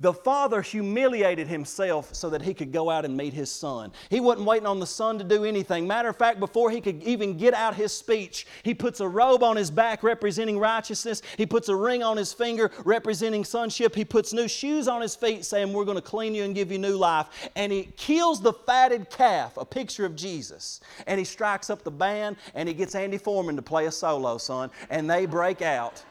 The 0.00 0.12
father 0.12 0.62
humiliated 0.62 1.48
himself 1.48 2.14
so 2.14 2.30
that 2.30 2.40
he 2.40 2.54
could 2.54 2.70
go 2.70 2.88
out 2.88 3.04
and 3.04 3.16
meet 3.16 3.32
his 3.32 3.50
son. 3.50 3.92
He 4.10 4.20
wasn't 4.20 4.46
waiting 4.46 4.66
on 4.66 4.78
the 4.78 4.86
son 4.86 5.18
to 5.18 5.24
do 5.24 5.44
anything. 5.44 5.88
Matter 5.88 6.08
of 6.08 6.16
fact, 6.16 6.38
before 6.38 6.70
he 6.70 6.80
could 6.80 7.02
even 7.02 7.36
get 7.36 7.52
out 7.52 7.74
his 7.74 7.92
speech, 7.92 8.46
he 8.62 8.74
puts 8.74 9.00
a 9.00 9.08
robe 9.08 9.42
on 9.42 9.56
his 9.56 9.72
back 9.72 10.04
representing 10.04 10.56
righteousness. 10.56 11.20
He 11.36 11.46
puts 11.46 11.68
a 11.68 11.74
ring 11.74 12.04
on 12.04 12.16
his 12.16 12.32
finger 12.32 12.70
representing 12.84 13.44
sonship. 13.44 13.92
He 13.92 14.04
puts 14.04 14.32
new 14.32 14.46
shoes 14.46 14.86
on 14.86 15.00
his 15.02 15.16
feet 15.16 15.44
saying, 15.44 15.72
We're 15.72 15.84
going 15.84 15.96
to 15.96 16.02
clean 16.02 16.32
you 16.32 16.44
and 16.44 16.54
give 16.54 16.70
you 16.70 16.78
new 16.78 16.96
life. 16.96 17.50
And 17.56 17.72
he 17.72 17.88
kills 17.96 18.40
the 18.40 18.52
fatted 18.52 19.10
calf, 19.10 19.56
a 19.56 19.64
picture 19.64 20.04
of 20.04 20.14
Jesus. 20.14 20.80
And 21.08 21.18
he 21.18 21.24
strikes 21.24 21.70
up 21.70 21.82
the 21.82 21.90
band 21.90 22.36
and 22.54 22.68
he 22.68 22.74
gets 22.74 22.94
Andy 22.94 23.18
Foreman 23.18 23.56
to 23.56 23.62
play 23.62 23.86
a 23.86 23.92
solo, 23.92 24.38
son. 24.38 24.70
And 24.90 25.10
they 25.10 25.26
break 25.26 25.60
out 25.60 26.04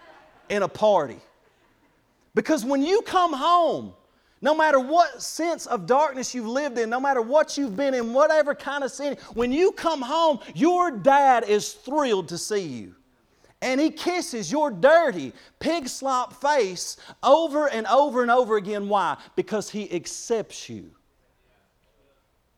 in 0.49 0.63
a 0.63 0.67
party. 0.67 1.21
Because 2.37 2.63
when 2.63 2.83
you 2.83 3.01
come 3.01 3.33
home, 3.33 3.93
no 4.41 4.53
matter 4.53 4.79
what 4.79 5.23
sense 5.23 5.65
of 5.65 5.87
darkness 5.87 6.35
you've 6.35 6.45
lived 6.45 6.77
in, 6.77 6.87
no 6.87 6.99
matter 6.99 7.19
what 7.19 7.57
you've 7.57 7.75
been 7.75 7.95
in, 7.95 8.13
whatever 8.13 8.53
kind 8.53 8.83
of 8.83 8.91
sin, 8.91 9.17
when 9.33 9.51
you 9.51 9.71
come 9.71 10.03
home, 10.03 10.37
your 10.53 10.91
dad 10.91 11.45
is 11.49 11.73
thrilled 11.73 12.27
to 12.27 12.37
see 12.37 12.61
you. 12.61 12.93
And 13.63 13.81
he 13.81 13.89
kisses 13.89 14.51
your 14.51 14.69
dirty, 14.69 15.33
pig 15.59 15.87
slop 15.87 16.39
face 16.39 16.97
over 17.23 17.69
and 17.69 17.87
over 17.87 18.21
and 18.21 18.29
over 18.29 18.57
again. 18.57 18.87
Why? 18.87 19.17
Because 19.35 19.71
he 19.71 19.91
accepts 19.91 20.69
you. 20.69 20.91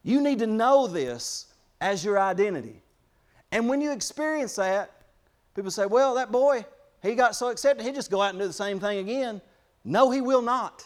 You 0.04 0.20
need 0.20 0.40
to 0.40 0.48
know 0.48 0.88
this 0.88 1.54
as 1.80 2.04
your 2.04 2.20
identity. 2.20 2.84
And 3.54 3.70
when 3.70 3.80
you 3.80 3.94
experience 3.94 4.58
that, 4.58 4.92
people 5.56 5.72
say, 5.72 5.86
well, 5.86 6.16
that 6.16 6.34
boy, 6.34 6.66
he 7.02 7.16
got 7.16 7.34
so 7.34 7.48
accepted, 7.48 7.86
he 7.86 7.94
just 7.94 8.12
go 8.12 8.22
out 8.22 8.32
and 8.32 8.40
do 8.40 8.46
the 8.46 8.52
same 8.52 8.82
thing 8.82 8.98
again. 8.98 9.40
No, 9.84 10.12
he 10.12 10.22
will 10.22 10.42
not, 10.42 10.86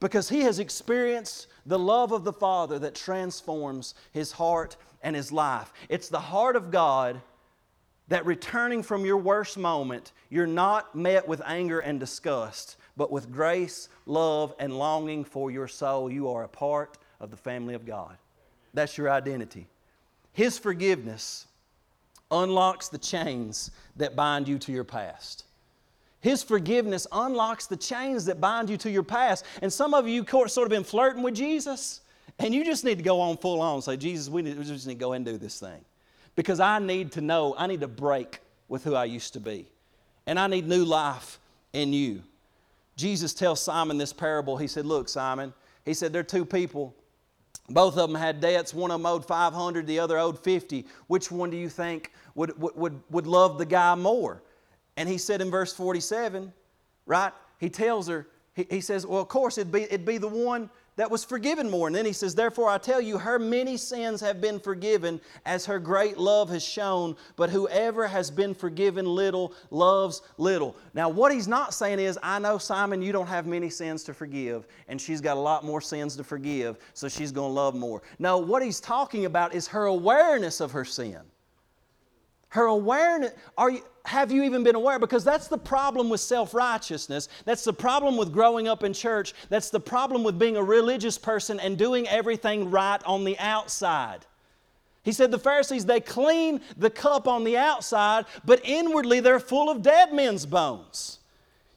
because 0.00 0.28
he 0.28 0.40
has 0.40 0.58
experienced 0.58 1.46
the 1.66 1.78
love 1.78 2.12
of 2.12 2.24
the 2.24 2.32
Father 2.32 2.78
that 2.80 2.94
transforms 2.94 3.94
his 4.12 4.32
heart 4.32 4.76
and 5.02 5.14
his 5.14 5.30
life. 5.30 5.72
It's 5.88 6.08
the 6.08 6.20
heart 6.20 6.56
of 6.56 6.70
God 6.70 7.20
that 8.08 8.26
returning 8.26 8.82
from 8.82 9.04
your 9.04 9.16
worst 9.16 9.56
moment, 9.56 10.12
you're 10.28 10.46
not 10.46 10.94
met 10.94 11.26
with 11.26 11.40
anger 11.46 11.80
and 11.80 12.00
disgust, 12.00 12.76
but 12.96 13.10
with 13.10 13.32
grace, 13.32 13.88
love, 14.06 14.54
and 14.58 14.76
longing 14.76 15.24
for 15.24 15.50
your 15.50 15.68
soul. 15.68 16.10
You 16.10 16.30
are 16.30 16.44
a 16.44 16.48
part 16.48 16.98
of 17.20 17.30
the 17.30 17.36
family 17.36 17.74
of 17.74 17.86
God. 17.86 18.16
That's 18.74 18.98
your 18.98 19.10
identity. 19.10 19.68
His 20.32 20.58
forgiveness 20.58 21.46
unlocks 22.30 22.88
the 22.88 22.98
chains 22.98 23.70
that 23.96 24.16
bind 24.16 24.48
you 24.48 24.58
to 24.58 24.72
your 24.72 24.84
past. 24.84 25.44
His 26.22 26.42
forgiveness 26.42 27.06
unlocks 27.12 27.66
the 27.66 27.76
chains 27.76 28.24
that 28.24 28.40
bind 28.40 28.70
you 28.70 28.76
to 28.78 28.90
your 28.90 29.02
past. 29.02 29.44
And 29.60 29.70
some 29.72 29.92
of 29.92 30.08
you 30.08 30.24
sort 30.26 30.58
of 30.58 30.68
been 30.70 30.84
flirting 30.84 31.22
with 31.22 31.34
Jesus, 31.34 32.00
and 32.38 32.54
you 32.54 32.64
just 32.64 32.84
need 32.84 32.96
to 32.98 33.04
go 33.04 33.20
on 33.20 33.36
full 33.36 33.60
on 33.60 33.74
and 33.74 33.84
say, 33.84 33.96
Jesus, 33.96 34.30
we, 34.30 34.40
need, 34.40 34.56
we 34.56 34.64
just 34.64 34.86
need 34.86 34.94
to 34.94 35.00
go 35.00 35.12
and 35.12 35.26
do 35.26 35.36
this 35.36 35.60
thing. 35.60 35.84
Because 36.36 36.60
I 36.60 36.78
need 36.78 37.12
to 37.12 37.20
know, 37.20 37.54
I 37.58 37.66
need 37.66 37.80
to 37.80 37.88
break 37.88 38.38
with 38.68 38.84
who 38.84 38.94
I 38.94 39.04
used 39.04 39.34
to 39.34 39.40
be. 39.40 39.66
And 40.26 40.38
I 40.38 40.46
need 40.46 40.66
new 40.66 40.84
life 40.84 41.38
in 41.72 41.92
you. 41.92 42.22
Jesus 42.96 43.34
tells 43.34 43.60
Simon 43.60 43.98
this 43.98 44.12
parable. 44.12 44.56
He 44.56 44.68
said, 44.68 44.86
Look, 44.86 45.08
Simon, 45.08 45.52
he 45.84 45.94
said, 45.94 46.12
there 46.12 46.20
are 46.20 46.24
two 46.24 46.44
people. 46.44 46.94
Both 47.68 47.96
of 47.96 48.10
them 48.10 48.18
had 48.18 48.40
debts. 48.40 48.72
One 48.72 48.90
of 48.90 49.00
them 49.00 49.06
owed 49.06 49.26
500, 49.26 49.86
the 49.86 49.98
other 49.98 50.18
owed 50.18 50.38
50. 50.38 50.86
Which 51.08 51.30
one 51.30 51.50
do 51.50 51.56
you 51.56 51.68
think 51.68 52.12
would, 52.34 52.58
would, 52.60 53.00
would 53.10 53.26
love 53.26 53.58
the 53.58 53.66
guy 53.66 53.94
more? 53.94 54.42
And 54.96 55.08
he 55.08 55.18
said 55.18 55.40
in 55.40 55.50
verse 55.50 55.72
47, 55.72 56.52
right? 57.06 57.32
He 57.58 57.70
tells 57.70 58.08
her, 58.08 58.26
he, 58.54 58.66
he 58.70 58.80
says, 58.80 59.06
Well, 59.06 59.22
of 59.22 59.28
course, 59.28 59.58
it'd 59.58 59.72
be, 59.72 59.82
it'd 59.82 60.04
be 60.04 60.18
the 60.18 60.28
one 60.28 60.68
that 60.96 61.10
was 61.10 61.24
forgiven 61.24 61.70
more. 61.70 61.86
And 61.86 61.96
then 61.96 62.04
he 62.04 62.12
says, 62.12 62.34
Therefore 62.34 62.68
I 62.68 62.76
tell 62.78 63.00
you, 63.00 63.16
her 63.16 63.38
many 63.38 63.76
sins 63.76 64.20
have 64.20 64.40
been 64.40 64.60
forgiven 64.60 65.20
as 65.46 65.64
her 65.64 65.78
great 65.78 66.18
love 66.18 66.50
has 66.50 66.62
shown, 66.62 67.16
but 67.36 67.48
whoever 67.48 68.06
has 68.06 68.30
been 68.30 68.54
forgiven 68.54 69.06
little 69.06 69.54
loves 69.70 70.22
little. 70.36 70.76
Now, 70.92 71.08
what 71.08 71.32
he's 71.32 71.48
not 71.48 71.72
saying 71.72 71.98
is, 71.98 72.18
I 72.22 72.38
know, 72.38 72.58
Simon, 72.58 73.00
you 73.00 73.12
don't 73.12 73.26
have 73.26 73.46
many 73.46 73.70
sins 73.70 74.04
to 74.04 74.14
forgive, 74.14 74.66
and 74.88 75.00
she's 75.00 75.20
got 75.20 75.36
a 75.36 75.40
lot 75.40 75.64
more 75.64 75.80
sins 75.80 76.16
to 76.16 76.24
forgive, 76.24 76.78
so 76.92 77.08
she's 77.08 77.32
going 77.32 77.48
to 77.48 77.54
love 77.54 77.74
more. 77.74 78.02
No, 78.18 78.38
what 78.38 78.62
he's 78.62 78.80
talking 78.80 79.24
about 79.24 79.54
is 79.54 79.66
her 79.68 79.86
awareness 79.86 80.60
of 80.60 80.72
her 80.72 80.84
sin. 80.84 81.20
Her 82.52 82.66
awareness, 82.66 83.32
are 83.56 83.70
you, 83.70 83.80
have 84.04 84.30
you 84.30 84.42
even 84.42 84.62
been 84.62 84.74
aware? 84.74 84.98
Because 84.98 85.24
that's 85.24 85.48
the 85.48 85.56
problem 85.56 86.10
with 86.10 86.20
self 86.20 86.52
righteousness. 86.52 87.30
That's 87.46 87.64
the 87.64 87.72
problem 87.72 88.18
with 88.18 88.30
growing 88.30 88.68
up 88.68 88.84
in 88.84 88.92
church. 88.92 89.32
That's 89.48 89.70
the 89.70 89.80
problem 89.80 90.22
with 90.22 90.38
being 90.38 90.58
a 90.58 90.62
religious 90.62 91.16
person 91.16 91.58
and 91.60 91.78
doing 91.78 92.06
everything 92.08 92.70
right 92.70 93.02
on 93.06 93.24
the 93.24 93.38
outside. 93.38 94.26
He 95.02 95.12
said 95.12 95.30
the 95.30 95.38
Pharisees, 95.38 95.86
they 95.86 96.00
clean 96.00 96.60
the 96.76 96.90
cup 96.90 97.26
on 97.26 97.44
the 97.44 97.56
outside, 97.56 98.26
but 98.44 98.60
inwardly 98.64 99.20
they're 99.20 99.40
full 99.40 99.70
of 99.70 99.80
dead 99.80 100.12
men's 100.12 100.44
bones. 100.44 101.20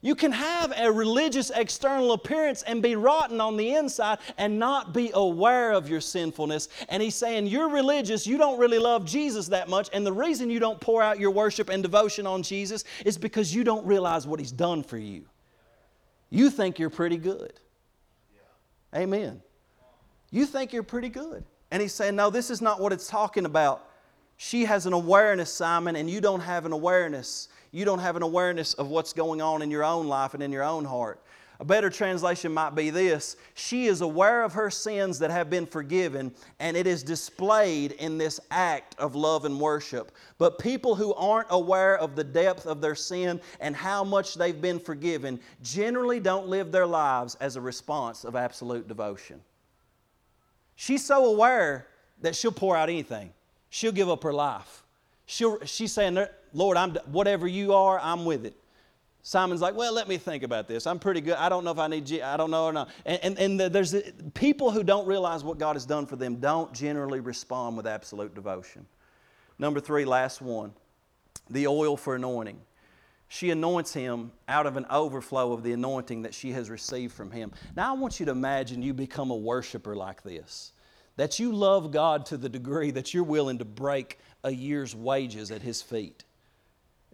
You 0.05 0.13
can 0.13 0.31
have 0.33 0.71
a 0.77 0.91
religious 0.91 1.49
external 1.49 2.11
appearance 2.11 2.61
and 2.61 2.79
be 2.79 2.95
rotten 2.95 3.41
on 3.41 3.57
the 3.57 3.73
inside 3.73 4.19
and 4.37 4.59
not 4.59 4.93
be 4.93 5.09
aware 5.15 5.71
of 5.71 5.89
your 5.89 5.99
sinfulness. 5.99 6.69
And 6.89 7.01
he's 7.01 7.15
saying, 7.15 7.47
You're 7.47 7.69
religious, 7.69 8.27
you 8.27 8.37
don't 8.37 8.59
really 8.59 8.77
love 8.77 9.03
Jesus 9.03 9.47
that 9.47 9.67
much. 9.67 9.89
And 9.93 10.05
the 10.05 10.13
reason 10.13 10.51
you 10.51 10.59
don't 10.59 10.79
pour 10.79 11.01
out 11.01 11.19
your 11.19 11.31
worship 11.31 11.69
and 11.69 11.81
devotion 11.81 12.27
on 12.27 12.43
Jesus 12.43 12.83
is 13.03 13.17
because 13.17 13.51
you 13.51 13.63
don't 13.63 13.83
realize 13.83 14.27
what 14.27 14.39
he's 14.39 14.51
done 14.51 14.83
for 14.83 14.99
you. 14.99 15.25
You 16.29 16.51
think 16.51 16.77
you're 16.77 16.91
pretty 16.91 17.17
good. 17.17 17.53
Amen. 18.95 19.41
You 20.29 20.45
think 20.45 20.71
you're 20.71 20.83
pretty 20.83 21.09
good. 21.09 21.43
And 21.71 21.81
he's 21.81 21.95
saying, 21.95 22.15
No, 22.15 22.29
this 22.29 22.51
is 22.51 22.61
not 22.61 22.79
what 22.79 22.93
it's 22.93 23.07
talking 23.07 23.45
about. 23.45 23.89
She 24.37 24.65
has 24.65 24.85
an 24.85 24.93
awareness, 24.93 25.51
Simon, 25.51 25.95
and 25.95 26.07
you 26.07 26.21
don't 26.21 26.41
have 26.41 26.67
an 26.67 26.73
awareness 26.73 27.47
you 27.75 27.83
don't 27.83 27.99
have 27.99 28.15
an 28.15 28.23
awareness 28.23 28.73
of 28.75 28.87
what's 28.87 29.11
going 29.11 29.41
on 29.41 29.61
in 29.61 29.69
your 29.69 29.83
own 29.83 30.07
life 30.07 30.33
and 30.33 30.41
in 30.41 30.49
your 30.49 30.63
own 30.63 30.85
heart. 30.85 31.21
A 31.59 31.65
better 31.65 31.89
translation 31.89 32.53
might 32.53 32.73
be 32.73 32.89
this 32.89 33.35
She 33.53 33.87
is 33.87 33.99
aware 33.99 34.43
of 34.43 34.53
her 34.53 34.69
sins 34.69 35.19
that 35.19 35.29
have 35.29 35.49
been 35.49 35.65
forgiven, 35.65 36.33
and 36.61 36.77
it 36.77 36.87
is 36.87 37.03
displayed 37.03 37.91
in 37.93 38.17
this 38.17 38.39
act 38.49 38.95
of 38.97 39.13
love 39.13 39.43
and 39.43 39.59
worship. 39.59 40.13
But 40.37 40.57
people 40.57 40.95
who 40.95 41.13
aren't 41.15 41.47
aware 41.49 41.97
of 41.97 42.15
the 42.15 42.23
depth 42.23 42.65
of 42.65 42.79
their 42.79 42.95
sin 42.95 43.41
and 43.59 43.75
how 43.75 44.05
much 44.05 44.35
they've 44.35 44.61
been 44.61 44.79
forgiven 44.79 45.37
generally 45.61 46.21
don't 46.21 46.47
live 46.47 46.71
their 46.71 46.87
lives 46.87 47.35
as 47.41 47.57
a 47.57 47.61
response 47.61 48.23
of 48.23 48.37
absolute 48.37 48.87
devotion. 48.87 49.41
She's 50.77 51.05
so 51.05 51.25
aware 51.25 51.87
that 52.21 52.37
she'll 52.37 52.53
pour 52.53 52.77
out 52.77 52.87
anything, 52.87 53.33
she'll 53.69 53.91
give 53.91 54.09
up 54.09 54.23
her 54.23 54.33
life. 54.33 54.83
She'll, 55.25 55.63
she's 55.65 55.91
saying, 55.91 56.25
Lord, 56.55 56.77
I'm, 56.77 56.95
whatever 57.11 57.47
you 57.47 57.73
are, 57.73 57.99
I'm 57.99 58.23
with 58.23 58.45
it. 58.45 58.55
Simon's 59.23 59.59
like, 59.59 59.75
well, 59.75 59.93
let 59.93 60.07
me 60.07 60.17
think 60.17 60.41
about 60.43 60.69
this. 60.69 60.87
I'm 60.87 60.99
pretty 60.99 61.19
good. 61.19 61.33
I 61.33 61.49
don't 61.49 61.65
know 61.65 61.71
if 61.71 61.79
I 61.79 61.87
need, 61.87 62.05
Je- 62.05 62.21
I 62.21 62.37
don't 62.37 62.49
know 62.49 62.65
or 62.65 62.71
not. 62.71 62.89
And, 63.05 63.37
and, 63.37 63.59
and 63.59 63.73
there's 63.73 63.93
people 64.35 64.71
who 64.71 64.81
don't 64.81 65.05
realize 65.05 65.43
what 65.43 65.57
God 65.57 65.75
has 65.75 65.85
done 65.85 66.05
for 66.05 66.15
them 66.15 66.35
don't 66.37 66.71
generally 66.73 67.19
respond 67.19 67.75
with 67.75 67.85
absolute 67.85 68.33
devotion. 68.33 68.85
Number 69.59 69.81
three, 69.81 70.05
last 70.05 70.41
one, 70.41 70.73
the 71.49 71.67
oil 71.67 71.97
for 71.97 72.15
anointing. 72.15 72.61
She 73.27 73.49
anoints 73.49 73.91
him 73.91 74.31
out 74.47 74.65
of 74.65 74.77
an 74.77 74.85
overflow 74.89 75.51
of 75.51 75.61
the 75.61 75.73
anointing 75.73 76.21
that 76.21 76.33
she 76.33 76.51
has 76.51 76.69
received 76.69 77.13
from 77.13 77.31
him. 77.31 77.51
Now, 77.75 77.93
I 77.93 77.97
want 77.97 78.19
you 78.19 78.25
to 78.27 78.31
imagine 78.31 78.81
you 78.81 78.93
become 78.93 79.29
a 79.29 79.35
worshiper 79.35 79.95
like 79.95 80.23
this, 80.23 80.71
that 81.17 81.37
you 81.37 81.51
love 81.51 81.91
God 81.91 82.27
to 82.27 82.37
the 82.37 82.47
degree 82.47 82.91
that 82.91 83.13
you're 83.13 83.23
willing 83.23 83.57
to 83.57 83.65
break 83.65 84.19
a 84.43 84.51
year's 84.51 84.95
wages 84.95 85.51
at 85.51 85.61
his 85.61 85.81
feet. 85.81 86.23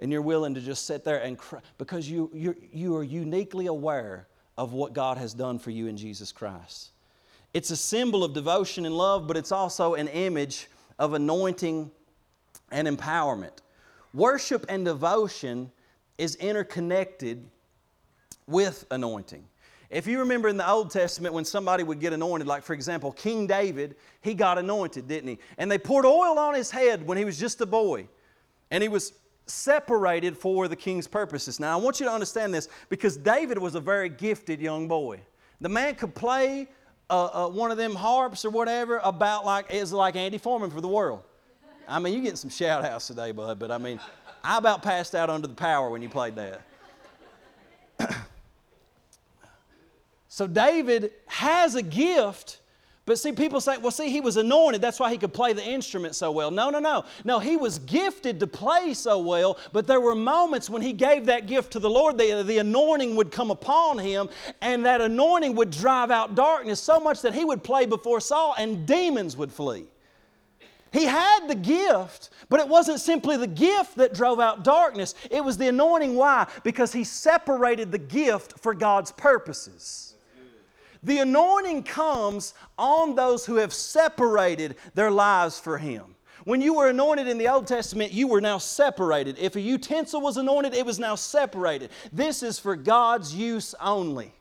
And 0.02 0.12
you're 0.12 0.22
willing 0.22 0.56
to 0.56 0.62
just 0.62 0.86
sit 0.86 1.04
there 1.04 1.22
and 1.22 1.38
cry 1.38 1.60
because 1.78 2.10
you, 2.10 2.30
you 2.34 2.56
you 2.74 2.98
are 2.98 3.04
uniquely 3.04 3.68
aware 3.68 4.28
of 4.58 4.74
what 4.74 4.94
God 4.94 5.18
has 5.18 5.34
done 5.34 5.60
for 5.60 5.70
you 5.70 5.88
in 5.88 5.96
Jesus 5.96 6.32
Christ. 6.32 6.92
It's 7.54 7.70
a 7.70 7.78
symbol 7.78 8.24
of 8.24 8.34
devotion 8.34 8.86
and 8.86 8.96
love, 8.96 9.28
but 9.28 9.38
it's 9.38 9.52
also 9.52 9.94
an 9.94 10.08
image 10.08 10.68
of 10.98 11.14
anointing 11.14 11.92
and 12.72 12.88
empowerment. 12.88 13.58
Worship 14.14 14.66
and 14.70 14.86
devotion 14.86 15.72
is 16.18 16.36
interconnected 16.36 17.50
with 18.48 18.86
anointing. 18.92 19.44
If 19.90 20.08
you 20.08 20.20
remember 20.20 20.48
in 20.48 20.56
the 20.56 20.70
Old 20.70 20.90
Testament 20.90 21.34
when 21.34 21.44
somebody 21.44 21.84
would 21.84 22.00
get 22.00 22.14
anointed, 22.14 22.48
like 22.48 22.64
for 22.64 22.74
example, 22.74 23.12
King 23.12 23.46
David, 23.46 23.96
he 24.22 24.34
got 24.34 24.58
anointed, 24.58 25.08
didn't 25.08 25.30
he? 25.30 25.40
And 25.58 25.70
they 25.70 25.78
poured 25.78 26.06
oil 26.06 26.40
on 26.40 26.54
his 26.54 26.72
head 26.72 27.06
when 27.06 27.18
he 27.18 27.26
was 27.26 27.38
just 27.38 27.60
a 27.60 27.66
boy. 27.66 28.08
And 28.70 28.82
he 28.82 28.88
was 28.88 29.12
separated 29.46 30.38
for 30.38 30.68
the 30.68 30.76
king's 30.76 31.08
purposes. 31.08 31.60
Now, 31.60 31.78
I 31.78 31.82
want 31.82 32.00
you 32.00 32.06
to 32.06 32.12
understand 32.12 32.54
this 32.54 32.70
because 32.90 33.18
David 33.18 33.58
was 33.58 33.76
a 33.76 33.80
very 33.80 34.10
gifted 34.10 34.62
young 34.62 34.88
boy. 34.88 35.20
The 35.60 35.70
man 35.70 35.96
could 35.96 36.16
play 36.16 36.68
uh, 37.10 37.26
uh, 37.26 37.50
one 37.50 37.72
of 37.72 37.78
them 37.78 37.94
harps 37.94 38.46
or 38.46 38.50
whatever 38.50 39.00
about 39.04 39.46
like, 39.46 39.72
is 39.72 39.92
like 39.92 40.16
Andy 40.16 40.38
Foreman 40.38 40.72
for 40.72 40.82
the 40.82 40.88
world. 40.88 41.24
I 41.88 42.00
mean, 42.00 42.14
you're 42.14 42.22
getting 42.22 42.38
some 42.38 42.50
shout 42.50 42.86
outs 42.86 43.08
today, 43.08 43.32
bud, 43.32 43.60
but 43.60 43.72
I 43.72 43.78
mean, 43.78 44.00
I 44.44 44.58
about 44.58 44.82
passed 44.82 45.14
out 45.14 45.30
under 45.30 45.48
the 45.48 45.54
power 45.54 45.90
when 45.90 46.02
you 46.02 46.10
played 46.10 46.36
that. 46.36 46.62
So 50.32 50.48
David 50.48 51.12
has 51.26 51.76
a 51.76 51.82
gift, 51.82 52.61
but 53.12 53.20
see, 53.20 53.34
people 53.34 53.60
say, 53.60 53.78
well, 53.78 53.92
see, 53.92 54.10
he 54.10 54.22
was 54.22 54.38
anointed. 54.38 54.82
That's 54.82 54.98
why 54.98 55.12
he 55.12 55.18
could 55.18 55.34
play 55.34 55.52
the 55.52 55.62
instrument 55.62 56.16
so 56.16 56.32
well. 56.32 56.50
No, 56.50 56.70
no, 56.70 56.80
no. 56.80 57.04
No, 57.26 57.40
he 57.40 57.58
was 57.58 57.78
gifted 57.80 58.40
to 58.40 58.48
play 58.48 58.94
so 58.94 59.20
well, 59.20 59.58
but 59.74 59.86
there 59.86 60.00
were 60.00 60.16
moments 60.16 60.70
when 60.70 60.82
he 60.82 60.94
gave 60.94 61.26
that 61.26 61.46
gift 61.46 61.74
to 61.74 61.80
the 61.80 61.90
Lord, 61.90 62.18
the, 62.18 62.42
the 62.42 62.60
anointing 62.60 63.18
would 63.18 63.30
come 63.30 63.52
upon 63.52 64.00
him, 64.00 64.30
and 64.62 64.86
that 64.86 65.02
anointing 65.02 65.56
would 65.56 65.72
drive 65.72 66.10
out 66.10 66.36
darkness 66.36 66.80
so 66.80 67.02
much 67.02 67.22
that 67.24 67.34
he 67.34 67.44
would 67.44 67.66
play 67.66 67.86
before 67.86 68.22
Saul 68.22 68.56
and 68.58 68.88
demons 68.88 69.36
would 69.36 69.52
flee. 69.52 69.84
He 70.94 71.04
had 71.04 71.50
the 71.50 71.56
gift, 71.56 72.30
but 72.48 72.62
it 72.62 72.68
wasn't 72.70 73.02
simply 73.02 73.36
the 73.36 73.46
gift 73.46 73.98
that 73.98 74.14
drove 74.14 74.40
out 74.40 74.64
darkness. 74.64 75.16
It 75.30 75.44
was 75.44 75.58
the 75.58 75.68
anointing. 75.68 76.16
Why? 76.16 76.48
Because 76.64 76.94
he 76.94 77.04
separated 77.04 77.92
the 77.92 77.98
gift 77.98 78.58
for 78.60 78.74
God's 78.74 79.12
purposes. 79.12 80.11
The 81.04 81.20
anointing 81.20 81.84
comes 81.84 82.54
on 82.78 83.16
those 83.16 83.46
who 83.46 83.56
have 83.56 83.74
separated 83.74 84.76
their 84.94 85.12
lives 85.12 85.60
for 85.60 85.78
Him. 85.78 86.16
When 86.44 86.62
you 86.62 86.76
were 86.76 86.90
anointed 86.90 87.28
in 87.28 87.38
the 87.38 87.48
Old 87.48 87.68
Testament, 87.68 88.12
you 88.12 88.28
were 88.28 88.42
now 88.42 88.58
separated. 88.58 89.38
If 89.40 89.56
a 89.56 89.62
utensil 89.62 90.22
was 90.22 90.38
anointed, 90.38 90.74
it 90.74 90.86
was 90.86 91.00
now 91.00 91.16
separated. 91.16 91.92
This 92.12 92.42
is 92.42 92.58
for 92.58 92.76
God's 92.76 93.34
use 93.34 93.76
only. 93.80 94.34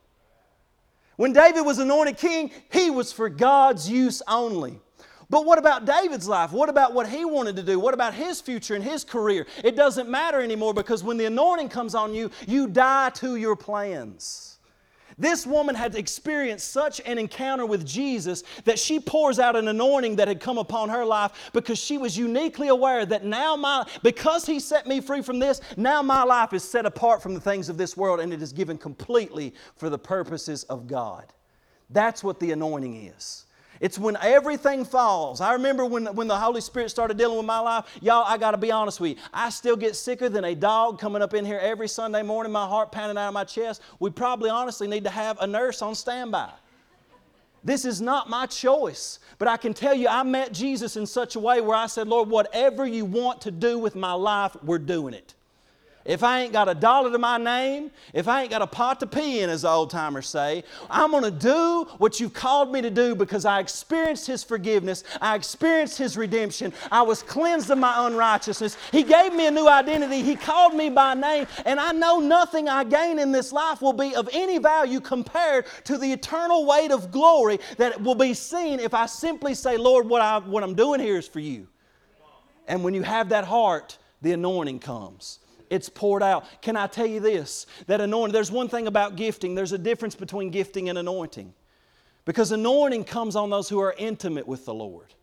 When 1.16 1.34
David 1.34 1.62
was 1.62 1.78
anointed 1.78 2.16
king, 2.16 2.50
he 2.72 2.90
was 2.90 3.12
for 3.12 3.28
God's 3.28 3.90
use 3.90 4.22
only. 4.26 4.80
But 5.28 5.44
what 5.44 5.58
about 5.58 5.84
David's 5.84 6.26
life? 6.26 6.50
What 6.50 6.68
about 6.68 6.92
what 6.94 7.08
he 7.08 7.24
wanted 7.24 7.56
to 7.56 7.62
do? 7.62 7.78
What 7.78 7.94
about 7.94 8.14
his 8.14 8.40
future 8.40 8.74
and 8.74 8.82
his 8.82 9.04
career? 9.04 9.46
It 9.62 9.76
doesn't 9.76 10.08
matter 10.08 10.40
anymore 10.40 10.74
because 10.74 11.04
when 11.04 11.18
the 11.18 11.26
anointing 11.26 11.68
comes 11.68 11.94
on 11.94 12.14
you, 12.14 12.30
you 12.48 12.66
die 12.66 13.10
to 13.10 13.36
your 13.36 13.54
plans. 13.54 14.49
This 15.20 15.46
woman 15.46 15.74
had 15.74 15.94
experienced 15.96 16.72
such 16.72 16.98
an 17.04 17.18
encounter 17.18 17.66
with 17.66 17.86
Jesus 17.86 18.42
that 18.64 18.78
she 18.78 18.98
pours 18.98 19.38
out 19.38 19.54
an 19.54 19.68
anointing 19.68 20.16
that 20.16 20.28
had 20.28 20.40
come 20.40 20.56
upon 20.56 20.88
her 20.88 21.04
life 21.04 21.50
because 21.52 21.78
she 21.78 21.98
was 21.98 22.16
uniquely 22.16 22.68
aware 22.68 23.04
that 23.04 23.22
now 23.22 23.54
my, 23.54 23.86
because 24.02 24.46
He 24.46 24.58
set 24.58 24.86
me 24.86 25.02
free 25.02 25.20
from 25.20 25.38
this, 25.38 25.60
now 25.76 26.00
my 26.00 26.22
life 26.22 26.54
is 26.54 26.64
set 26.64 26.86
apart 26.86 27.22
from 27.22 27.34
the 27.34 27.40
things 27.40 27.68
of 27.68 27.76
this 27.76 27.98
world 27.98 28.18
and 28.18 28.32
it 28.32 28.40
is 28.40 28.54
given 28.54 28.78
completely 28.78 29.52
for 29.76 29.90
the 29.90 29.98
purposes 29.98 30.64
of 30.64 30.86
God. 30.86 31.26
That's 31.90 32.24
what 32.24 32.40
the 32.40 32.52
anointing 32.52 33.08
is. 33.08 33.44
It's 33.80 33.98
when 33.98 34.18
everything 34.20 34.84
falls. 34.84 35.40
I 35.40 35.54
remember 35.54 35.86
when, 35.86 36.06
when 36.14 36.28
the 36.28 36.36
Holy 36.36 36.60
Spirit 36.60 36.90
started 36.90 37.16
dealing 37.16 37.38
with 37.38 37.46
my 37.46 37.60
life. 37.60 37.86
Y'all, 38.02 38.24
I 38.26 38.36
got 38.36 38.50
to 38.50 38.58
be 38.58 38.70
honest 38.70 39.00
with 39.00 39.12
you. 39.12 39.16
I 39.32 39.48
still 39.48 39.76
get 39.76 39.96
sicker 39.96 40.28
than 40.28 40.44
a 40.44 40.54
dog 40.54 40.98
coming 40.98 41.22
up 41.22 41.32
in 41.32 41.46
here 41.46 41.58
every 41.58 41.88
Sunday 41.88 42.22
morning, 42.22 42.52
my 42.52 42.66
heart 42.66 42.92
pounding 42.92 43.16
out 43.16 43.28
of 43.28 43.34
my 43.34 43.44
chest. 43.44 43.80
We 43.98 44.10
probably 44.10 44.50
honestly 44.50 44.86
need 44.86 45.04
to 45.04 45.10
have 45.10 45.38
a 45.40 45.46
nurse 45.46 45.80
on 45.80 45.94
standby. 45.94 46.50
This 47.64 47.84
is 47.84 48.00
not 48.00 48.28
my 48.28 48.46
choice, 48.46 49.18
but 49.38 49.48
I 49.48 49.56
can 49.56 49.74
tell 49.74 49.94
you, 49.94 50.08
I 50.08 50.22
met 50.22 50.52
Jesus 50.52 50.96
in 50.96 51.06
such 51.06 51.36
a 51.36 51.40
way 51.40 51.60
where 51.60 51.76
I 51.76 51.86
said, 51.86 52.08
Lord, 52.08 52.28
whatever 52.28 52.86
you 52.86 53.04
want 53.04 53.40
to 53.42 53.50
do 53.50 53.78
with 53.78 53.94
my 53.94 54.12
life, 54.12 54.56
we're 54.62 54.78
doing 54.78 55.14
it. 55.14 55.34
If 56.04 56.22
I 56.22 56.40
ain't 56.40 56.52
got 56.52 56.68
a 56.68 56.74
dollar 56.74 57.12
to 57.12 57.18
my 57.18 57.36
name, 57.36 57.90
if 58.14 58.26
I 58.26 58.42
ain't 58.42 58.50
got 58.50 58.62
a 58.62 58.66
pot 58.66 59.00
to 59.00 59.06
pee 59.06 59.40
in, 59.40 59.50
as 59.50 59.62
the 59.62 59.68
old 59.68 59.90
timers 59.90 60.28
say, 60.28 60.64
I'm 60.88 61.10
going 61.10 61.24
to 61.24 61.30
do 61.30 61.86
what 61.98 62.18
you've 62.18 62.32
called 62.32 62.72
me 62.72 62.80
to 62.80 62.88
do 62.88 63.14
because 63.14 63.44
I 63.44 63.60
experienced 63.60 64.26
His 64.26 64.42
forgiveness. 64.42 65.04
I 65.20 65.36
experienced 65.36 65.98
His 65.98 66.16
redemption. 66.16 66.72
I 66.90 67.02
was 67.02 67.22
cleansed 67.22 67.70
of 67.70 67.76
my 67.76 68.06
unrighteousness. 68.06 68.78
He 68.92 69.02
gave 69.02 69.34
me 69.34 69.46
a 69.46 69.50
new 69.50 69.68
identity. 69.68 70.22
He 70.22 70.36
called 70.36 70.74
me 70.74 70.88
by 70.88 71.12
name. 71.12 71.46
And 71.66 71.78
I 71.78 71.92
know 71.92 72.18
nothing 72.18 72.68
I 72.68 72.84
gain 72.84 73.18
in 73.18 73.30
this 73.30 73.52
life 73.52 73.82
will 73.82 73.92
be 73.92 74.14
of 74.14 74.26
any 74.32 74.56
value 74.56 75.00
compared 75.00 75.66
to 75.84 75.98
the 75.98 76.10
eternal 76.10 76.64
weight 76.64 76.92
of 76.92 77.10
glory 77.10 77.58
that 77.76 78.00
will 78.00 78.14
be 78.14 78.32
seen 78.32 78.80
if 78.80 78.94
I 78.94 79.04
simply 79.04 79.52
say, 79.52 79.76
Lord, 79.76 80.08
what, 80.08 80.22
I, 80.22 80.38
what 80.38 80.62
I'm 80.62 80.74
doing 80.74 81.00
here 81.00 81.18
is 81.18 81.28
for 81.28 81.40
you. 81.40 81.68
And 82.66 82.82
when 82.82 82.94
you 82.94 83.02
have 83.02 83.28
that 83.30 83.44
heart, 83.44 83.98
the 84.22 84.32
anointing 84.32 84.78
comes 84.78 85.39
it's 85.70 85.88
poured 85.88 86.22
out. 86.22 86.44
Can 86.60 86.76
I 86.76 86.86
tell 86.88 87.06
you 87.06 87.20
this? 87.20 87.66
That 87.86 88.00
anointing, 88.00 88.32
there's 88.32 88.52
one 88.52 88.68
thing 88.68 88.86
about 88.86 89.16
gifting, 89.16 89.54
there's 89.54 89.72
a 89.72 89.78
difference 89.78 90.14
between 90.14 90.50
gifting 90.50 90.88
and 90.88 90.98
anointing. 90.98 91.54
Because 92.24 92.52
anointing 92.52 93.04
comes 93.04 93.36
on 93.36 93.48
those 93.48 93.68
who 93.68 93.80
are 93.80 93.94
intimate 93.96 94.46
with 94.46 94.64
the 94.66 94.74
Lord. 94.74 95.14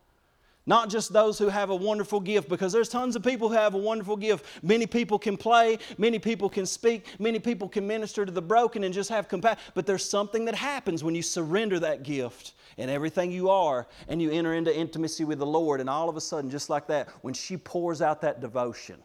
Not 0.66 0.90
just 0.90 1.14
those 1.14 1.40
who 1.40 1.48
have 1.48 1.70
a 1.70 1.76
wonderful 1.76 2.20
gift, 2.20 2.50
because 2.50 2.74
there's 2.74 2.90
tons 2.90 3.16
of 3.16 3.24
people 3.24 3.48
who 3.48 3.56
have 3.56 3.74
a 3.74 3.78
wonderful 3.78 4.18
gift. 4.18 4.46
Many 4.62 4.86
people 4.86 5.18
can 5.18 5.38
play, 5.38 5.80
many 5.98 6.20
people 6.20 6.50
can 6.50 6.66
speak, 6.66 7.06
many 7.20 7.40
people 7.40 7.70
can 7.70 7.88
minister 7.88 8.26
to 8.26 8.32
the 8.34 8.42
broken 8.42 8.84
and 8.84 8.94
just 8.94 9.10
have 9.10 9.30
compassion. 9.30 9.60
But 9.76 9.86
there's 9.86 10.04
something 10.04 10.44
that 10.44 10.56
happens 10.56 11.06
when 11.06 11.16
you 11.16 11.22
surrender 11.22 11.80
that 11.80 12.04
gift 12.04 12.52
and 12.78 12.92
everything 12.92 13.32
you 13.32 13.50
are 13.50 13.88
and 14.10 14.22
you 14.22 14.30
enter 14.30 14.56
into 14.56 14.78
intimacy 14.78 15.24
with 15.24 15.40
the 15.40 15.46
Lord, 15.46 15.80
and 15.80 15.90
all 15.90 16.10
of 16.10 16.18
a 16.18 16.22
sudden, 16.22 16.50
just 16.50 16.70
like 16.70 16.88
that, 16.88 17.08
when 17.22 17.34
she 17.34 17.56
pours 17.56 18.02
out 18.02 18.20
that 18.22 18.42
devotion, 18.42 18.98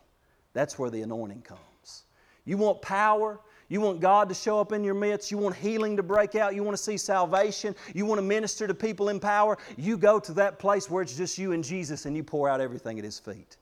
that's 0.53 0.79
where 0.79 0.91
the 0.91 1.03
anointing 1.03 1.43
comes. 1.43 2.05
You 2.45 2.57
want 2.57 2.83
power? 2.83 3.41
You 3.69 3.81
want 3.81 4.01
God 4.01 4.29
to 4.29 4.35
show 4.35 4.61
up 4.61 4.73
in 4.73 4.85
your 4.85 4.95
midst. 4.95 5.31
You 5.31 5.39
want 5.39 5.57
healing 5.57 5.97
to 5.97 6.03
break 6.03 6.35
out. 6.35 6.55
You 6.55 6.63
want 6.63 6.77
to 6.77 6.83
see 6.83 6.99
salvation. 6.99 7.75
You 7.95 8.05
want 8.05 8.19
to 8.19 8.23
minister 8.23 8.67
to 8.67 8.75
people 8.75 9.09
in 9.09 9.19
power. 9.19 9.57
You 9.79 9.97
go 9.97 10.21
to 10.21 10.33
that 10.35 10.59
place 10.59 10.91
where 10.91 11.03
it's 11.03 11.17
just 11.17 11.39
you 11.39 11.53
and 11.53 11.65
Jesus 11.65 12.05
and 12.05 12.15
you 12.15 12.23
pour 12.23 12.49
out 12.49 12.61
everything 12.61 12.99
at 12.99 13.05
His 13.05 13.19
feet. 13.19 13.57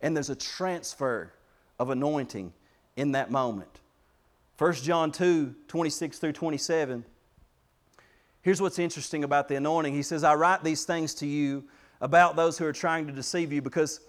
And 0.00 0.16
there's 0.16 0.30
a 0.30 0.36
transfer 0.36 1.32
of 1.78 1.90
anointing 1.90 2.52
in 2.96 3.12
that 3.12 3.30
moment. 3.30 3.80
1 4.58 4.74
John 4.74 5.10
2 5.12 5.54
26 5.66 6.18
through 6.18 6.32
27. 6.32 7.04
Here's 8.42 8.62
what's 8.62 8.78
interesting 8.78 9.24
about 9.24 9.48
the 9.48 9.56
anointing. 9.56 9.94
He 9.94 10.02
says, 10.02 10.22
I 10.22 10.34
write 10.34 10.62
these 10.62 10.84
things 10.84 11.14
to 11.16 11.26
you 11.26 11.64
about 12.00 12.36
those 12.36 12.58
who 12.58 12.66
are 12.66 12.72
trying 12.72 13.06
to 13.06 13.12
deceive 13.12 13.52
you 13.52 13.62
because 13.62 14.00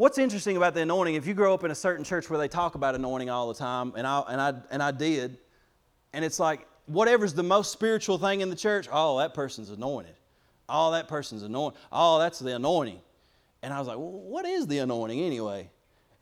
What's 0.00 0.16
interesting 0.16 0.56
about 0.56 0.72
the 0.72 0.80
anointing, 0.80 1.16
if 1.16 1.26
you 1.26 1.34
grow 1.34 1.52
up 1.52 1.62
in 1.62 1.70
a 1.70 1.74
certain 1.74 2.06
church 2.06 2.30
where 2.30 2.38
they 2.38 2.48
talk 2.48 2.74
about 2.74 2.94
anointing 2.94 3.28
all 3.28 3.48
the 3.48 3.54
time, 3.54 3.92
and 3.94 4.06
I, 4.06 4.20
and 4.30 4.40
I, 4.40 4.54
and 4.70 4.82
I 4.82 4.92
did, 4.92 5.36
and 6.14 6.24
it's 6.24 6.40
like 6.40 6.66
whatever's 6.86 7.34
the 7.34 7.42
most 7.42 7.70
spiritual 7.70 8.16
thing 8.16 8.40
in 8.40 8.48
the 8.48 8.56
church, 8.56 8.88
oh, 8.90 9.18
that 9.18 9.34
person's 9.34 9.68
anointed. 9.68 10.14
Oh, 10.70 10.92
that 10.92 11.06
person's 11.06 11.42
anointed. 11.42 11.78
Oh, 11.92 12.18
that's 12.18 12.38
the 12.38 12.56
anointing. 12.56 12.98
And 13.62 13.74
I 13.74 13.78
was 13.78 13.88
like, 13.88 13.98
well, 13.98 14.10
what 14.10 14.46
is 14.46 14.66
the 14.66 14.78
anointing 14.78 15.20
anyway? 15.20 15.68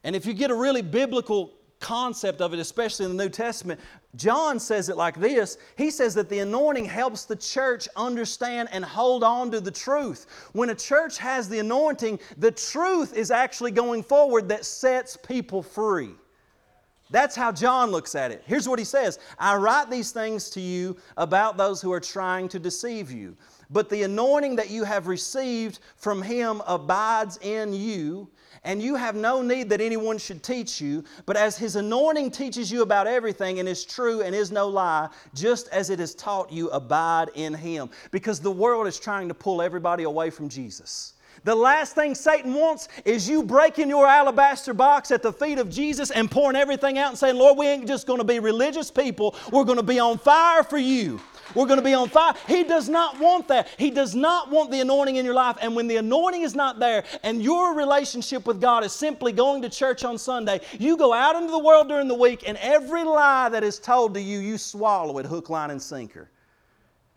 And 0.02 0.16
if 0.16 0.26
you 0.26 0.32
get 0.34 0.50
a 0.50 0.56
really 0.56 0.82
biblical 0.82 1.52
concept 1.80 2.40
of 2.40 2.52
it, 2.52 2.58
especially 2.58 3.06
in 3.06 3.16
the 3.16 3.24
New 3.24 3.30
Testament, 3.30 3.80
John 4.16 4.58
says 4.58 4.88
it 4.88 4.96
like 4.96 5.18
this 5.18 5.58
He 5.76 5.90
says 5.90 6.14
that 6.14 6.28
the 6.28 6.40
anointing 6.40 6.86
helps 6.86 7.24
the 7.24 7.36
church 7.36 7.88
understand 7.96 8.68
and 8.72 8.84
hold 8.84 9.22
on 9.22 9.50
to 9.50 9.60
the 9.60 9.70
truth. 9.70 10.26
When 10.52 10.70
a 10.70 10.74
church 10.74 11.18
has 11.18 11.48
the 11.48 11.58
anointing, 11.58 12.18
the 12.36 12.50
truth 12.50 13.14
is 13.14 13.30
actually 13.30 13.70
going 13.70 14.02
forward 14.02 14.48
that 14.48 14.64
sets 14.64 15.16
people 15.16 15.62
free. 15.62 16.10
That's 17.10 17.34
how 17.34 17.52
John 17.52 17.90
looks 17.90 18.14
at 18.14 18.30
it. 18.30 18.42
Here's 18.46 18.68
what 18.68 18.78
he 18.78 18.84
says 18.84 19.18
I 19.38 19.56
write 19.56 19.90
these 19.90 20.10
things 20.12 20.50
to 20.50 20.60
you 20.60 20.96
about 21.16 21.56
those 21.56 21.80
who 21.80 21.92
are 21.92 22.00
trying 22.00 22.48
to 22.48 22.58
deceive 22.58 23.10
you. 23.10 23.36
But 23.70 23.90
the 23.90 24.02
anointing 24.02 24.56
that 24.56 24.70
you 24.70 24.84
have 24.84 25.06
received 25.06 25.80
from 25.96 26.22
him 26.22 26.62
abides 26.66 27.38
in 27.42 27.72
you 27.72 28.28
and 28.64 28.82
you 28.82 28.94
have 28.94 29.14
no 29.14 29.42
need 29.42 29.68
that 29.70 29.80
anyone 29.80 30.18
should 30.18 30.42
teach 30.42 30.80
you, 30.80 31.04
but 31.26 31.36
as 31.36 31.56
His 31.56 31.76
anointing 31.76 32.30
teaches 32.30 32.70
you 32.70 32.82
about 32.82 33.06
everything 33.06 33.58
and 33.60 33.68
is 33.68 33.84
true 33.84 34.22
and 34.22 34.34
is 34.34 34.50
no 34.50 34.68
lie, 34.68 35.08
just 35.34 35.68
as 35.68 35.90
it 35.90 35.98
has 35.98 36.14
taught 36.14 36.52
you, 36.52 36.68
abide 36.70 37.30
in 37.34 37.54
Him. 37.54 37.90
Because 38.10 38.40
the 38.40 38.50
world 38.50 38.86
is 38.86 38.98
trying 38.98 39.28
to 39.28 39.34
pull 39.34 39.62
everybody 39.62 40.04
away 40.04 40.30
from 40.30 40.48
Jesus. 40.48 41.14
The 41.44 41.54
last 41.54 41.94
thing 41.94 42.14
Satan 42.14 42.52
wants 42.54 42.88
is 43.04 43.28
you 43.28 43.42
breaking 43.42 43.88
your 43.88 44.06
alabaster 44.06 44.74
box 44.74 45.10
at 45.10 45.22
the 45.22 45.32
feet 45.32 45.58
of 45.58 45.70
Jesus 45.70 46.10
and 46.10 46.30
pouring 46.30 46.56
everything 46.56 46.98
out 46.98 47.10
and 47.10 47.18
saying, 47.18 47.36
Lord, 47.36 47.56
we 47.56 47.66
ain't 47.66 47.86
just 47.86 48.06
going 48.06 48.18
to 48.18 48.24
be 48.24 48.40
religious 48.40 48.90
people. 48.90 49.36
We're 49.52 49.64
going 49.64 49.78
to 49.78 49.84
be 49.84 50.00
on 50.00 50.18
fire 50.18 50.64
for 50.64 50.78
you. 50.78 51.20
We're 51.54 51.66
going 51.66 51.78
to 51.78 51.84
be 51.84 51.94
on 51.94 52.08
fire. 52.08 52.34
He 52.46 52.64
does 52.64 52.88
not 52.88 53.18
want 53.18 53.48
that. 53.48 53.68
He 53.78 53.90
does 53.90 54.14
not 54.14 54.50
want 54.50 54.70
the 54.70 54.80
anointing 54.80 55.16
in 55.16 55.24
your 55.24 55.34
life. 55.34 55.56
And 55.60 55.74
when 55.74 55.86
the 55.86 55.96
anointing 55.96 56.42
is 56.42 56.54
not 56.54 56.78
there 56.78 57.04
and 57.22 57.42
your 57.42 57.74
relationship 57.74 58.46
with 58.46 58.60
God 58.60 58.84
is 58.84 58.92
simply 58.92 59.32
going 59.32 59.62
to 59.62 59.68
church 59.68 60.04
on 60.04 60.18
Sunday, 60.18 60.60
you 60.78 60.96
go 60.96 61.12
out 61.12 61.36
into 61.36 61.50
the 61.50 61.58
world 61.58 61.88
during 61.88 62.08
the 62.08 62.14
week 62.14 62.44
and 62.46 62.58
every 62.58 63.04
lie 63.04 63.48
that 63.48 63.64
is 63.64 63.78
told 63.78 64.14
to 64.14 64.20
you, 64.20 64.38
you 64.38 64.58
swallow 64.58 65.18
it 65.18 65.26
hook, 65.26 65.50
line, 65.50 65.70
and 65.70 65.80
sinker. 65.80 66.30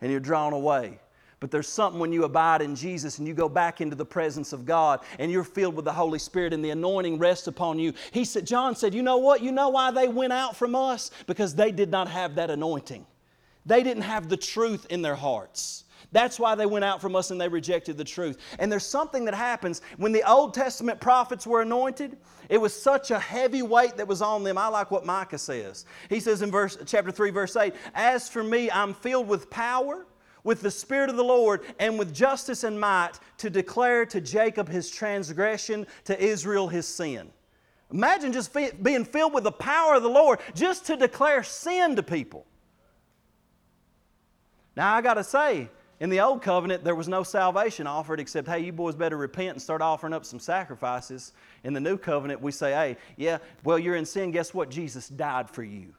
And 0.00 0.10
you're 0.10 0.20
drawn 0.20 0.52
away. 0.52 0.98
But 1.42 1.50
there's 1.50 1.66
something 1.66 1.98
when 1.98 2.12
you 2.12 2.22
abide 2.22 2.62
in 2.62 2.76
Jesus 2.76 3.18
and 3.18 3.26
you 3.26 3.34
go 3.34 3.48
back 3.48 3.80
into 3.80 3.96
the 3.96 4.04
presence 4.04 4.52
of 4.52 4.64
God 4.64 5.00
and 5.18 5.30
you're 5.30 5.42
filled 5.42 5.74
with 5.74 5.84
the 5.84 5.92
Holy 5.92 6.20
Spirit 6.20 6.52
and 6.52 6.64
the 6.64 6.70
anointing 6.70 7.18
rests 7.18 7.48
upon 7.48 7.80
you. 7.80 7.94
He 8.12 8.24
said, 8.24 8.46
John 8.46 8.76
said, 8.76 8.94
You 8.94 9.02
know 9.02 9.16
what? 9.16 9.42
You 9.42 9.50
know 9.50 9.68
why 9.68 9.90
they 9.90 10.06
went 10.06 10.32
out 10.32 10.54
from 10.54 10.76
us? 10.76 11.10
Because 11.26 11.56
they 11.56 11.72
did 11.72 11.90
not 11.90 12.06
have 12.06 12.36
that 12.36 12.48
anointing. 12.48 13.04
They 13.64 13.82
didn't 13.82 14.02
have 14.02 14.28
the 14.28 14.36
truth 14.36 14.86
in 14.90 15.02
their 15.02 15.14
hearts. 15.14 15.84
That's 16.10 16.38
why 16.38 16.54
they 16.56 16.66
went 16.66 16.84
out 16.84 17.00
from 17.00 17.16
us 17.16 17.30
and 17.30 17.40
they 17.40 17.48
rejected 17.48 17.96
the 17.96 18.04
truth. 18.04 18.36
And 18.58 18.70
there's 18.70 18.84
something 18.84 19.24
that 19.24 19.34
happens 19.34 19.80
when 19.96 20.12
the 20.12 20.28
Old 20.28 20.52
Testament 20.52 21.00
prophets 21.00 21.46
were 21.46 21.62
anointed. 21.62 22.18
It 22.50 22.58
was 22.58 22.74
such 22.74 23.10
a 23.10 23.18
heavy 23.18 23.62
weight 23.62 23.96
that 23.96 24.08
was 24.08 24.20
on 24.20 24.44
them. 24.44 24.58
I 24.58 24.68
like 24.68 24.90
what 24.90 25.06
Micah 25.06 25.38
says. 25.38 25.86
He 26.10 26.20
says 26.20 26.42
in 26.42 26.50
verse 26.50 26.76
chapter 26.84 27.10
3 27.10 27.30
verse 27.30 27.56
8, 27.56 27.74
"As 27.94 28.28
for 28.28 28.42
me, 28.42 28.70
I'm 28.70 28.92
filled 28.92 29.26
with 29.26 29.48
power, 29.48 30.04
with 30.44 30.60
the 30.60 30.70
spirit 30.70 31.08
of 31.08 31.16
the 31.16 31.24
Lord, 31.24 31.62
and 31.78 31.98
with 31.98 32.12
justice 32.12 32.64
and 32.64 32.78
might 32.78 33.12
to 33.38 33.48
declare 33.48 34.04
to 34.06 34.20
Jacob 34.20 34.68
his 34.68 34.90
transgression, 34.90 35.86
to 36.04 36.20
Israel 36.22 36.68
his 36.68 36.86
sin." 36.86 37.32
Imagine 37.90 38.32
just 38.32 38.52
being 38.82 39.04
filled 39.04 39.32
with 39.32 39.44
the 39.44 39.52
power 39.52 39.94
of 39.94 40.02
the 40.02 40.10
Lord 40.10 40.40
just 40.54 40.84
to 40.86 40.96
declare 40.96 41.42
sin 41.42 41.96
to 41.96 42.02
people. 42.02 42.44
Now, 44.76 44.94
I 44.94 45.02
got 45.02 45.14
to 45.14 45.24
say, 45.24 45.68
in 46.00 46.10
the 46.10 46.20
old 46.20 46.42
covenant, 46.42 46.82
there 46.82 46.94
was 46.94 47.08
no 47.08 47.22
salvation 47.22 47.86
offered 47.86 48.18
except, 48.18 48.48
hey, 48.48 48.60
you 48.60 48.72
boys 48.72 48.94
better 48.94 49.16
repent 49.16 49.50
and 49.50 49.62
start 49.62 49.82
offering 49.82 50.12
up 50.12 50.24
some 50.24 50.40
sacrifices. 50.40 51.32
In 51.62 51.74
the 51.74 51.80
new 51.80 51.96
covenant, 51.96 52.40
we 52.40 52.50
say, 52.50 52.72
hey, 52.72 52.96
yeah, 53.16 53.38
well, 53.62 53.78
you're 53.78 53.96
in 53.96 54.04
sin. 54.04 54.30
Guess 54.30 54.52
what? 54.52 54.70
Jesus 54.70 55.08
died 55.08 55.48
for 55.48 55.62
you. 55.62 55.94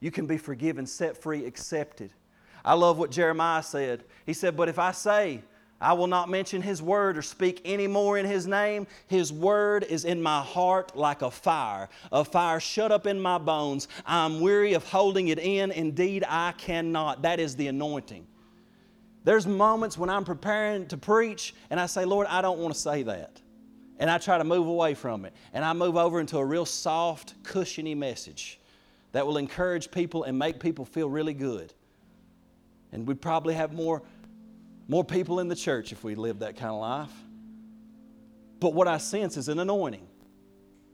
You 0.00 0.10
can 0.10 0.26
be 0.26 0.36
forgiven, 0.36 0.86
set 0.86 1.16
free, 1.16 1.44
accepted. 1.44 2.12
I 2.64 2.74
love 2.74 2.98
what 2.98 3.10
Jeremiah 3.10 3.62
said. 3.62 4.04
He 4.26 4.32
said, 4.32 4.56
But 4.56 4.68
if 4.68 4.78
I 4.78 4.92
say, 4.92 5.42
I 5.82 5.92
will 5.92 6.06
not 6.06 6.30
mention 6.30 6.62
His 6.62 6.80
word 6.80 7.18
or 7.18 7.22
speak 7.22 7.60
any 7.64 7.86
more 7.86 8.16
in 8.16 8.24
His 8.24 8.46
name. 8.46 8.86
His 9.08 9.32
word 9.32 9.84
is 9.84 10.04
in 10.04 10.22
my 10.22 10.40
heart 10.40 10.96
like 10.96 11.22
a 11.22 11.30
fire, 11.30 11.88
a 12.12 12.24
fire 12.24 12.60
shut 12.60 12.92
up 12.92 13.06
in 13.06 13.20
my 13.20 13.38
bones. 13.38 13.88
I'm 14.06 14.40
weary 14.40 14.74
of 14.74 14.84
holding 14.84 15.28
it 15.28 15.38
in. 15.38 15.72
Indeed, 15.72 16.24
I 16.28 16.52
cannot. 16.52 17.22
That 17.22 17.40
is 17.40 17.56
the 17.56 17.66
anointing. 17.66 18.26
There's 19.24 19.46
moments 19.46 19.98
when 19.98 20.10
I'm 20.10 20.24
preparing 20.24 20.86
to 20.88 20.96
preach 20.96 21.54
and 21.70 21.78
I 21.78 21.86
say, 21.86 22.04
Lord, 22.04 22.26
I 22.28 22.42
don't 22.42 22.58
want 22.58 22.74
to 22.74 22.80
say 22.80 23.02
that. 23.04 23.40
And 23.98 24.10
I 24.10 24.18
try 24.18 24.38
to 24.38 24.44
move 24.44 24.66
away 24.66 24.94
from 24.94 25.24
it. 25.24 25.32
And 25.52 25.64
I 25.64 25.72
move 25.72 25.96
over 25.96 26.18
into 26.20 26.38
a 26.38 26.44
real 26.44 26.66
soft, 26.66 27.34
cushiony 27.44 27.94
message 27.94 28.58
that 29.12 29.26
will 29.26 29.36
encourage 29.36 29.90
people 29.90 30.24
and 30.24 30.38
make 30.38 30.58
people 30.58 30.84
feel 30.84 31.08
really 31.08 31.34
good. 31.34 31.72
And 32.90 33.06
we'd 33.06 33.20
probably 33.20 33.54
have 33.54 33.72
more 33.72 34.02
more 34.88 35.04
people 35.04 35.40
in 35.40 35.48
the 35.48 35.56
church 35.56 35.92
if 35.92 36.04
we 36.04 36.14
lived 36.14 36.40
that 36.40 36.56
kind 36.56 36.70
of 36.72 36.80
life. 36.80 37.12
But 38.60 38.74
what 38.74 38.88
I 38.88 38.98
sense 38.98 39.36
is 39.36 39.48
an 39.48 39.58
anointing. 39.58 40.06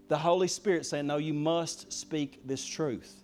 The 0.09 0.17
Holy 0.17 0.49
Spirit 0.49 0.87
saying, 0.87 1.07
No, 1.07 1.19
you 1.19 1.35
must 1.35 1.93
speak 1.93 2.47
this 2.47 2.65
truth. 2.65 3.15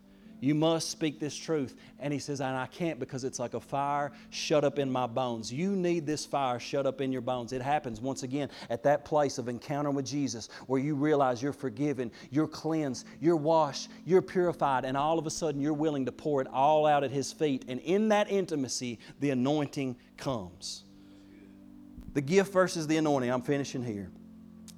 You 0.44 0.54
must 0.54 0.90
speak 0.90 1.18
this 1.18 1.34
truth. 1.34 1.74
And 1.98 2.12
he 2.12 2.18
says, 2.18 2.42
And 2.42 2.54
I 2.54 2.66
can't 2.66 3.00
because 3.00 3.24
it's 3.24 3.38
like 3.38 3.54
a 3.54 3.60
fire 3.60 4.12
shut 4.28 4.62
up 4.62 4.78
in 4.78 4.92
my 4.92 5.06
bones. 5.06 5.50
You 5.50 5.70
need 5.70 6.04
this 6.04 6.26
fire 6.26 6.60
shut 6.60 6.84
up 6.84 7.00
in 7.00 7.10
your 7.10 7.22
bones. 7.22 7.54
It 7.54 7.62
happens 7.62 7.98
once 7.98 8.24
again 8.24 8.50
at 8.68 8.82
that 8.82 9.06
place 9.06 9.38
of 9.38 9.48
encounter 9.48 9.90
with 9.90 10.04
Jesus 10.04 10.50
where 10.66 10.78
you 10.78 10.96
realize 10.96 11.42
you're 11.42 11.54
forgiven, 11.54 12.12
you're 12.30 12.46
cleansed, 12.46 13.06
you're 13.22 13.36
washed, 13.36 13.88
you're 14.04 14.20
purified, 14.20 14.84
and 14.84 14.98
all 14.98 15.18
of 15.18 15.26
a 15.26 15.30
sudden 15.30 15.62
you're 15.62 15.72
willing 15.72 16.04
to 16.04 16.12
pour 16.12 16.42
it 16.42 16.46
all 16.48 16.84
out 16.84 17.04
at 17.04 17.10
his 17.10 17.32
feet. 17.32 17.64
And 17.66 17.80
in 17.80 18.10
that 18.10 18.30
intimacy, 18.30 18.98
the 19.20 19.30
anointing 19.30 19.96
comes. 20.18 20.84
The 22.12 22.20
gift 22.20 22.52
versus 22.52 22.86
the 22.86 22.98
anointing. 22.98 23.30
I'm 23.30 23.40
finishing 23.40 23.82
here. 23.82 24.10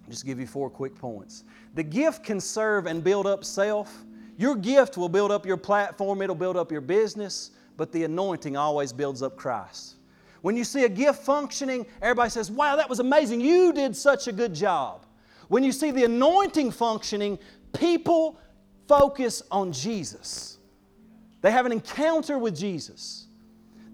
just 0.09 0.25
give 0.25 0.39
you 0.39 0.47
four 0.47 0.71
quick 0.71 0.95
points. 0.95 1.43
The 1.75 1.83
gift 1.83 2.23
can 2.23 2.41
serve 2.41 2.87
and 2.87 3.03
build 3.03 3.27
up 3.27 3.45
self. 3.45 4.06
Your 4.37 4.55
gift 4.55 4.97
will 4.97 5.09
build 5.09 5.33
up 5.33 5.47
your 5.47 5.57
platform, 5.57 6.23
it'll 6.23 6.35
build 6.35 6.57
up 6.57 6.71
your 6.71 6.81
business, 6.81 7.53
but 7.77 7.93
the 7.93 8.05
anointing 8.05 8.57
always 8.57 8.93
builds 8.93 9.23
up 9.23 9.37
Christ. 9.37 9.97
When 10.43 10.57
you 10.57 10.65
see 10.65 10.85
a 10.85 10.89
gift 10.89 11.23
functioning, 11.23 11.87
everybody 12.01 12.31
says, 12.31 12.51
Wow, 12.51 12.77
that 12.77 12.89
was 12.89 13.01
amazing. 13.01 13.41
You 13.41 13.73
did 13.73 13.97
such 13.97 14.29
a 14.29 14.33
good 14.33 14.55
job. 14.55 15.07
When 15.49 15.65
you 15.65 15.73
see 15.73 15.91
the 15.91 16.05
anointing 16.05 16.71
functioning, 16.71 17.39
people 17.73 18.39
focus 18.89 19.43
on 19.51 19.73
Jesus. 19.73 20.59
They 21.41 21.51
have 21.51 21.67
an 21.67 21.73
encounter 21.73 22.39
with 22.39 22.57
Jesus. 22.57 23.26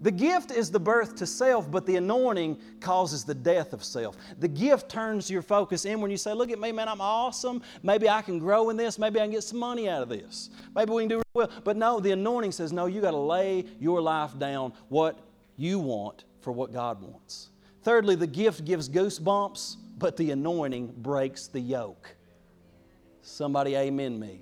The 0.03 0.11
gift 0.11 0.51
is 0.51 0.69
the 0.69 0.81
birth 0.81 1.15
to 1.15 1.25
self, 1.25 1.71
but 1.71 1.85
the 1.85 1.95
anointing 1.95 2.59
causes 2.81 3.23
the 3.23 3.33
death 3.33 3.71
of 3.71 3.81
self. 3.81 4.17
The 4.37 4.49
gift 4.49 4.89
turns 4.89 5.29
your 5.29 5.41
focus 5.41 5.85
in 5.85 6.01
when 6.01 6.11
you 6.11 6.17
say, 6.17 6.33
Look 6.33 6.51
at 6.51 6.59
me, 6.59 6.73
man, 6.73 6.89
I'm 6.89 6.99
awesome. 6.99 7.61
Maybe 7.83 8.09
I 8.09 8.21
can 8.21 8.37
grow 8.37 8.69
in 8.69 8.75
this. 8.75 8.99
Maybe 8.99 9.21
I 9.21 9.23
can 9.23 9.31
get 9.31 9.45
some 9.45 9.59
money 9.59 9.87
out 9.87 10.03
of 10.03 10.09
this. 10.09 10.49
Maybe 10.75 10.91
we 10.91 11.03
can 11.03 11.09
do 11.09 11.15
real 11.15 11.23
well. 11.33 11.49
But 11.63 11.77
no, 11.77 12.01
the 12.01 12.11
anointing 12.11 12.51
says, 12.51 12.73
No, 12.73 12.85
you 12.85 12.99
got 12.99 13.11
to 13.11 13.17
lay 13.17 13.65
your 13.79 14.01
life 14.01 14.37
down 14.37 14.73
what 14.89 15.17
you 15.55 15.79
want 15.79 16.25
for 16.41 16.51
what 16.51 16.73
God 16.73 17.01
wants. 17.01 17.51
Thirdly, 17.83 18.15
the 18.15 18.27
gift 18.27 18.65
gives 18.65 18.89
goosebumps, 18.89 19.77
but 19.97 20.17
the 20.17 20.31
anointing 20.31 20.95
breaks 20.97 21.47
the 21.47 21.61
yoke. 21.61 22.13
Somebody 23.21 23.77
amen 23.77 24.19
me. 24.19 24.41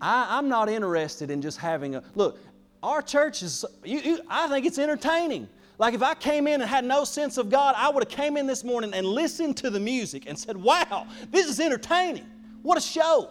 I, 0.00 0.38
am 0.38 0.48
not 0.48 0.68
interested 0.68 1.30
in 1.30 1.42
just 1.42 1.58
having 1.58 1.96
a 1.96 2.02
look. 2.14 2.38
Our 2.82 3.02
church 3.02 3.42
is, 3.42 3.64
you, 3.84 3.98
you, 3.98 4.20
I 4.28 4.48
think 4.48 4.66
it's 4.66 4.78
entertaining. 4.78 5.48
Like 5.78 5.94
if 5.94 6.02
I 6.02 6.14
came 6.14 6.46
in 6.46 6.60
and 6.60 6.68
had 6.68 6.84
no 6.84 7.04
sense 7.04 7.38
of 7.38 7.50
God, 7.50 7.74
I 7.76 7.88
would 7.88 8.02
have 8.02 8.12
came 8.12 8.36
in 8.36 8.46
this 8.46 8.64
morning 8.64 8.92
and 8.94 9.06
listened 9.06 9.56
to 9.58 9.70
the 9.70 9.80
music 9.80 10.24
and 10.26 10.38
said, 10.38 10.56
wow, 10.56 11.06
this 11.30 11.46
is 11.46 11.60
entertaining. 11.60 12.26
What 12.62 12.78
a 12.78 12.80
show. 12.80 13.30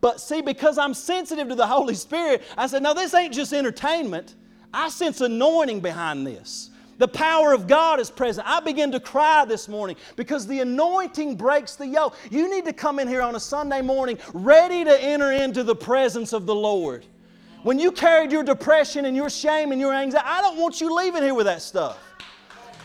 But 0.00 0.20
see, 0.20 0.42
because 0.42 0.78
I'm 0.78 0.94
sensitive 0.94 1.48
to 1.48 1.56
the 1.56 1.66
Holy 1.66 1.94
Spirit, 1.94 2.42
I 2.56 2.68
said, 2.68 2.82
no, 2.82 2.94
this 2.94 3.14
ain't 3.14 3.34
just 3.34 3.52
entertainment. 3.52 4.36
I 4.72 4.88
sense 4.90 5.20
anointing 5.20 5.80
behind 5.80 6.26
this. 6.26 6.70
The 6.98 7.08
power 7.08 7.52
of 7.52 7.68
God 7.68 8.00
is 8.00 8.10
present. 8.10 8.46
I 8.48 8.60
begin 8.60 8.90
to 8.92 9.00
cry 9.00 9.44
this 9.44 9.68
morning 9.68 9.96
because 10.16 10.46
the 10.46 10.60
anointing 10.60 11.36
breaks 11.36 11.76
the 11.76 11.86
yoke. 11.86 12.16
You 12.30 12.50
need 12.50 12.64
to 12.64 12.72
come 12.72 12.98
in 12.98 13.06
here 13.06 13.22
on 13.22 13.36
a 13.36 13.40
Sunday 13.40 13.80
morning 13.80 14.18
ready 14.34 14.84
to 14.84 15.02
enter 15.02 15.32
into 15.32 15.62
the 15.62 15.76
presence 15.76 16.32
of 16.32 16.46
the 16.46 16.54
Lord. 16.54 17.06
When 17.62 17.78
you 17.78 17.90
carried 17.90 18.30
your 18.30 18.42
depression 18.42 19.04
and 19.04 19.16
your 19.16 19.30
shame 19.30 19.72
and 19.72 19.80
your 19.80 19.92
anxiety, 19.92 20.26
I 20.28 20.40
don't 20.40 20.58
want 20.58 20.80
you 20.80 20.94
leaving 20.94 21.22
here 21.22 21.34
with 21.34 21.46
that 21.46 21.62
stuff. 21.62 21.98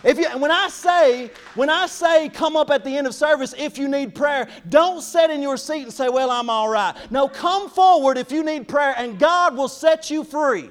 If 0.04 0.18
you, 0.18 0.28
when 0.38 0.52
I 0.52 0.68
say, 0.68 1.32
when 1.56 1.70
I 1.70 1.86
say 1.86 2.28
come 2.28 2.58
up 2.58 2.70
at 2.70 2.84
the 2.84 2.98
end 2.98 3.08
of 3.08 3.16
service 3.16 3.56
if 3.58 3.78
you 3.78 3.88
need 3.88 4.14
prayer, 4.14 4.50
don't 4.68 5.02
sit 5.02 5.30
in 5.30 5.42
your 5.42 5.56
seat 5.56 5.84
and 5.84 5.94
say, 5.94 6.10
well, 6.10 6.30
I'm 6.30 6.50
all 6.50 6.68
right. 6.68 6.94
No, 7.10 7.30
come 7.30 7.70
forward 7.70 8.18
if 8.18 8.32
you 8.32 8.44
need 8.44 8.68
prayer 8.68 8.94
and 8.98 9.18
God 9.18 9.56
will 9.56 9.70
set 9.70 10.12
you 10.12 10.26
free. 10.26 10.70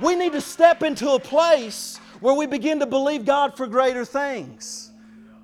We 0.00 0.16
need 0.16 0.32
to 0.32 0.40
step 0.40 0.82
into 0.82 1.10
a 1.10 1.20
place 1.20 1.98
where 2.18 2.34
we 2.34 2.46
begin 2.46 2.80
to 2.80 2.86
believe 2.86 3.24
God 3.24 3.56
for 3.56 3.68
greater 3.68 4.04
things. 4.04 4.90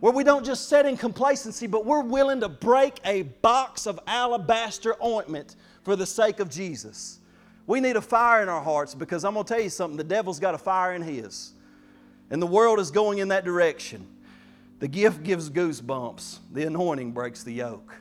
Where 0.00 0.12
we 0.12 0.24
don't 0.24 0.44
just 0.44 0.68
sit 0.68 0.86
in 0.86 0.96
complacency, 0.96 1.68
but 1.68 1.84
we're 1.84 2.02
willing 2.02 2.40
to 2.40 2.48
break 2.48 2.98
a 3.04 3.22
box 3.22 3.86
of 3.86 4.00
alabaster 4.06 4.96
ointment 5.04 5.56
for 5.84 5.94
the 5.94 6.06
sake 6.06 6.40
of 6.40 6.50
Jesus. 6.50 7.19
We 7.66 7.80
need 7.80 7.96
a 7.96 8.00
fire 8.00 8.42
in 8.42 8.48
our 8.48 8.62
hearts 8.62 8.94
because 8.94 9.24
I'm 9.24 9.34
going 9.34 9.44
to 9.46 9.54
tell 9.54 9.62
you 9.62 9.70
something 9.70 9.96
the 9.96 10.04
devil's 10.04 10.40
got 10.40 10.54
a 10.54 10.58
fire 10.58 10.94
in 10.94 11.02
his. 11.02 11.52
And 12.30 12.40
the 12.40 12.46
world 12.46 12.78
is 12.78 12.90
going 12.90 13.18
in 13.18 13.28
that 13.28 13.44
direction. 13.44 14.06
The 14.78 14.88
gift 14.88 15.22
gives 15.22 15.50
goosebumps, 15.50 16.38
the 16.52 16.64
anointing 16.64 17.12
breaks 17.12 17.42
the 17.42 17.52
yoke. 17.52 17.94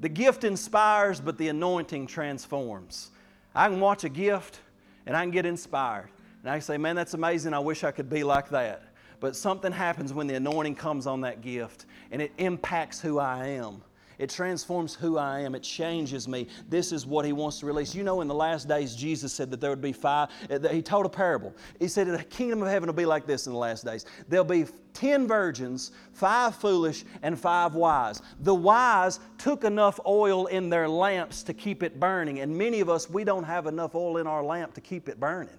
The 0.00 0.08
gift 0.08 0.44
inspires, 0.44 1.20
but 1.20 1.38
the 1.38 1.48
anointing 1.48 2.06
transforms. 2.06 3.10
I 3.54 3.68
can 3.68 3.80
watch 3.80 4.04
a 4.04 4.08
gift 4.08 4.60
and 5.06 5.16
I 5.16 5.22
can 5.22 5.30
get 5.30 5.46
inspired. 5.46 6.10
And 6.42 6.50
I 6.50 6.54
can 6.56 6.62
say, 6.62 6.78
man, 6.78 6.94
that's 6.94 7.14
amazing. 7.14 7.54
I 7.54 7.58
wish 7.58 7.82
I 7.82 7.90
could 7.90 8.10
be 8.10 8.22
like 8.22 8.50
that. 8.50 8.82
But 9.20 9.34
something 9.34 9.72
happens 9.72 10.12
when 10.12 10.26
the 10.26 10.34
anointing 10.34 10.76
comes 10.76 11.06
on 11.06 11.22
that 11.22 11.40
gift 11.40 11.86
and 12.12 12.22
it 12.22 12.32
impacts 12.38 13.00
who 13.00 13.18
I 13.18 13.48
am. 13.48 13.82
It 14.18 14.30
transforms 14.30 14.94
who 14.94 15.16
I 15.16 15.40
am. 15.40 15.54
It 15.54 15.62
changes 15.62 16.26
me. 16.26 16.48
This 16.68 16.90
is 16.90 17.06
what 17.06 17.24
He 17.24 17.32
wants 17.32 17.60
to 17.60 17.66
release. 17.66 17.94
You 17.94 18.02
know, 18.02 18.20
in 18.20 18.28
the 18.28 18.34
last 18.34 18.68
days, 18.68 18.96
Jesus 18.96 19.32
said 19.32 19.50
that 19.50 19.60
there 19.60 19.70
would 19.70 19.80
be 19.80 19.92
five. 19.92 20.30
Uh, 20.50 20.68
he 20.68 20.82
told 20.82 21.06
a 21.06 21.08
parable. 21.08 21.54
He 21.78 21.86
said, 21.88 22.08
The 22.08 22.24
kingdom 22.24 22.62
of 22.62 22.68
heaven 22.68 22.88
will 22.88 22.94
be 22.94 23.06
like 23.06 23.26
this 23.26 23.46
in 23.46 23.52
the 23.52 23.58
last 23.58 23.84
days. 23.84 24.06
There'll 24.28 24.44
be 24.44 24.66
10 24.94 25.28
virgins, 25.28 25.92
five 26.12 26.56
foolish, 26.56 27.04
and 27.22 27.38
five 27.38 27.74
wise. 27.74 28.20
The 28.40 28.54
wise 28.54 29.20
took 29.38 29.62
enough 29.62 30.00
oil 30.04 30.46
in 30.46 30.68
their 30.68 30.88
lamps 30.88 31.44
to 31.44 31.54
keep 31.54 31.84
it 31.84 32.00
burning. 32.00 32.40
And 32.40 32.56
many 32.56 32.80
of 32.80 32.88
us, 32.88 33.08
we 33.08 33.22
don't 33.22 33.44
have 33.44 33.66
enough 33.66 33.94
oil 33.94 34.16
in 34.16 34.26
our 34.26 34.42
lamp 34.42 34.74
to 34.74 34.80
keep 34.80 35.08
it 35.08 35.20
burning. 35.20 35.58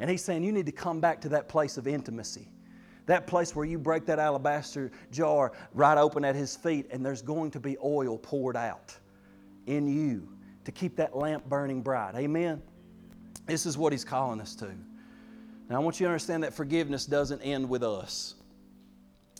And 0.00 0.10
He's 0.10 0.24
saying, 0.24 0.42
You 0.42 0.52
need 0.52 0.66
to 0.66 0.72
come 0.72 1.00
back 1.00 1.20
to 1.20 1.28
that 1.30 1.48
place 1.48 1.76
of 1.76 1.86
intimacy. 1.86 2.48
That 3.06 3.26
place 3.26 3.56
where 3.56 3.64
you 3.64 3.78
break 3.78 4.06
that 4.06 4.18
alabaster 4.18 4.90
jar 5.10 5.52
right 5.74 5.98
open 5.98 6.24
at 6.24 6.34
His 6.34 6.56
feet, 6.56 6.86
and 6.90 7.04
there's 7.04 7.22
going 7.22 7.50
to 7.52 7.60
be 7.60 7.76
oil 7.82 8.18
poured 8.18 8.56
out 8.56 8.96
in 9.66 9.88
you 9.88 10.28
to 10.64 10.72
keep 10.72 10.96
that 10.96 11.16
lamp 11.16 11.48
burning 11.48 11.82
bright. 11.82 12.14
Amen? 12.14 12.62
This 13.46 13.66
is 13.66 13.76
what 13.76 13.92
He's 13.92 14.04
calling 14.04 14.40
us 14.40 14.54
to. 14.56 14.70
Now, 15.68 15.76
I 15.76 15.78
want 15.78 15.98
you 15.98 16.06
to 16.06 16.10
understand 16.10 16.44
that 16.44 16.54
forgiveness 16.54 17.06
doesn't 17.06 17.40
end 17.40 17.68
with 17.68 17.82
us. 17.82 18.34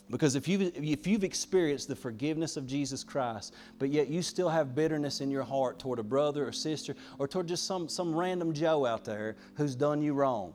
Because 0.09 0.35
if 0.35 0.47
you've, 0.47 0.61
if 0.61 1.07
you've 1.07 1.23
experienced 1.23 1.87
the 1.87 1.95
forgiveness 1.95 2.57
of 2.57 2.67
Jesus 2.67 3.03
Christ, 3.03 3.53
but 3.79 3.89
yet 3.89 4.09
you 4.09 4.21
still 4.21 4.49
have 4.49 4.75
bitterness 4.75 5.21
in 5.21 5.31
your 5.31 5.43
heart 5.43 5.79
toward 5.79 5.97
a 5.97 6.03
brother 6.03 6.47
or 6.47 6.51
sister 6.51 6.95
or 7.19 7.27
toward 7.27 7.47
just 7.47 7.65
some, 7.65 7.87
some 7.87 8.13
random 8.13 8.53
Joe 8.53 8.85
out 8.85 9.05
there 9.05 9.37
who's 9.55 9.75
done 9.75 10.01
you 10.01 10.13
wrong, 10.13 10.53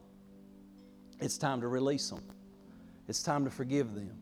it's 1.21 1.39
time 1.39 1.61
to 1.63 1.69
release 1.69 2.11
them. 2.11 2.23
It's 3.09 3.23
time 3.23 3.45
to 3.45 3.51
forgive 3.51 3.95
them. 3.95 4.13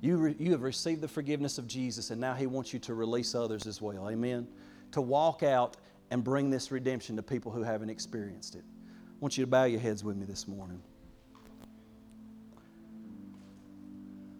You, 0.00 0.16
re, 0.16 0.36
you 0.38 0.52
have 0.52 0.62
received 0.62 1.00
the 1.00 1.08
forgiveness 1.08 1.58
of 1.58 1.66
Jesus, 1.66 2.10
and 2.10 2.20
now 2.20 2.32
He 2.32 2.46
wants 2.46 2.72
you 2.72 2.78
to 2.80 2.94
release 2.94 3.34
others 3.34 3.66
as 3.66 3.82
well. 3.82 4.08
Amen? 4.08 4.46
To 4.92 5.00
walk 5.00 5.42
out 5.42 5.76
and 6.10 6.24
bring 6.24 6.48
this 6.48 6.70
redemption 6.70 7.16
to 7.16 7.22
people 7.22 7.52
who 7.52 7.62
haven't 7.62 7.90
experienced 7.90 8.54
it. 8.54 8.64
I 8.64 9.16
want 9.20 9.36
you 9.36 9.44
to 9.44 9.50
bow 9.50 9.64
your 9.64 9.80
heads 9.80 10.02
with 10.02 10.16
me 10.16 10.24
this 10.24 10.48
morning. 10.48 10.80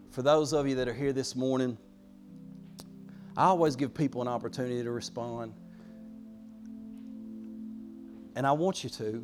For 0.09 0.21
those 0.23 0.51
of 0.51 0.67
you 0.67 0.75
that 0.75 0.87
are 0.87 0.93
here 0.93 1.13
this 1.13 1.35
morning, 1.35 1.77
I 3.37 3.45
always 3.45 3.75
give 3.75 3.93
people 3.93 4.21
an 4.21 4.27
opportunity 4.27 4.83
to 4.83 4.91
respond. 4.91 5.53
And 8.35 8.47
I 8.47 8.51
want 8.51 8.83
you 8.83 8.89
to. 8.89 9.23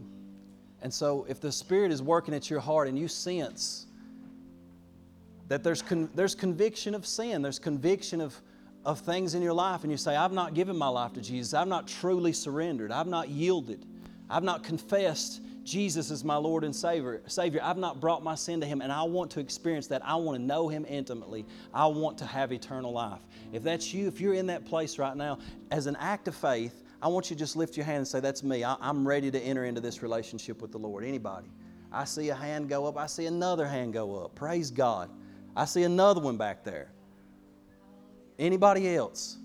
And 0.82 0.94
so, 0.94 1.26
if 1.28 1.42
the 1.42 1.52
Spirit 1.52 1.92
is 1.92 2.02
working 2.04 2.34
at 2.34 2.50
your 2.50 2.60
heart 2.60 2.88
and 2.88 2.98
you 2.98 3.08
sense 3.08 3.87
that 5.48 5.64
there's, 5.64 5.82
con- 5.82 6.10
there's 6.16 6.36
conviction 6.36 6.94
of 6.94 7.06
sin, 7.06 7.42
there's 7.42 7.60
conviction 7.60 8.22
of, 8.22 8.40
of 8.86 9.00
things 9.00 9.34
in 9.34 9.42
your 9.42 9.54
life, 9.54 9.84
and 9.84 9.92
you 9.92 9.98
say, 9.98 10.16
I've 10.16 10.34
not 10.34 10.54
given 10.54 10.78
my 10.78 10.88
life 10.88 11.14
to 11.14 11.22
Jesus, 11.22 11.54
I've 11.54 11.68
not 11.68 11.88
truly 11.88 12.34
surrendered, 12.34 12.92
I've 12.92 13.08
not 13.08 13.30
yielded, 13.30 13.86
I've 14.30 14.44
not 14.44 14.64
confessed 14.64 15.42
Jesus 15.68 16.12
is 16.12 16.24
my 16.24 16.38
Lord 16.38 16.64
and 16.64 16.74
Savior. 16.74 17.22
Savior, 17.28 17.60
I've 17.62 17.78
not 17.78 18.00
brought 18.00 18.24
my 18.24 18.36
sin 18.36 18.62
to 18.62 18.66
Him, 18.66 18.80
and 18.80 18.90
I 18.90 19.04
want 19.04 19.30
to 19.32 19.42
experience 19.42 19.88
that. 19.88 20.02
I 20.06 20.16
want 20.16 20.40
to 20.40 20.42
know 20.42 20.70
Him 20.70 20.86
intimately. 20.88 21.46
I 21.74 21.88
want 21.88 22.18
to 22.20 22.26
have 22.26 22.54
eternal 22.54 22.94
life. 22.94 23.20
If 23.52 23.64
that's 23.64 23.94
you, 23.94 24.08
if 24.08 24.22
you're 24.22 24.34
in 24.34 24.48
that 24.48 24.64
place 24.64 24.98
right 24.98 25.16
now, 25.16 25.40
as 25.70 25.86
an 25.86 25.98
act 25.98 26.30
of 26.30 26.36
faith, 26.36 26.84
I 27.02 27.10
want 27.10 27.30
you 27.30 27.36
to 27.36 27.40
just 27.40 27.58
lift 27.58 27.76
your 27.76 27.86
hand 27.86 27.98
and 27.98 28.08
say, 28.08 28.22
That's 28.22 28.44
me. 28.44 28.64
I, 28.64 28.78
I'm 28.80 29.06
ready 29.06 29.30
to 29.30 29.40
enter 29.42 29.66
into 29.66 29.82
this 29.82 30.02
relationship 30.02 30.62
with 30.62 30.72
the 30.72 30.80
Lord. 30.80 31.04
Anybody? 31.04 31.50
I 31.92 32.06
see 32.06 32.30
a 32.30 32.36
hand 32.36 32.70
go 32.70 32.86
up. 32.86 32.98
I 32.98 33.06
see 33.06 33.26
another 33.26 33.68
hand 33.68 33.92
go 33.92 34.24
up. 34.24 34.36
Praise 34.36 34.72
God. 34.72 35.10
I 35.58 35.66
see 35.66 35.82
another 35.82 36.22
one 36.22 36.38
back 36.38 36.64
there. 36.64 36.92
Anybody 38.38 38.96
else? 38.96 39.38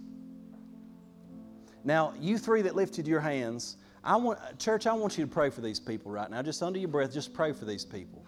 Now, 1.85 2.13
you 2.21 2.37
three 2.37 2.61
that 2.63 2.77
lifted 2.77 3.09
your 3.09 3.21
hands, 3.21 3.79
I 4.05 4.17
want 4.17 4.39
church, 4.59 4.87
I 4.87 4.93
want 4.93 5.17
you 5.17 5.25
to 5.25 5.31
pray 5.31 5.49
for 5.49 5.63
these 5.63 5.81
people 5.81 6.13
right 6.13 6.31
now. 6.31 6.43
Just 6.43 6.63
under 6.63 6.79
your 6.79 6.91
breath, 6.91 7.15
just 7.15 7.33
pray 7.33 7.53
for 7.53 7.65
these 7.65 7.87
people. 7.87 8.23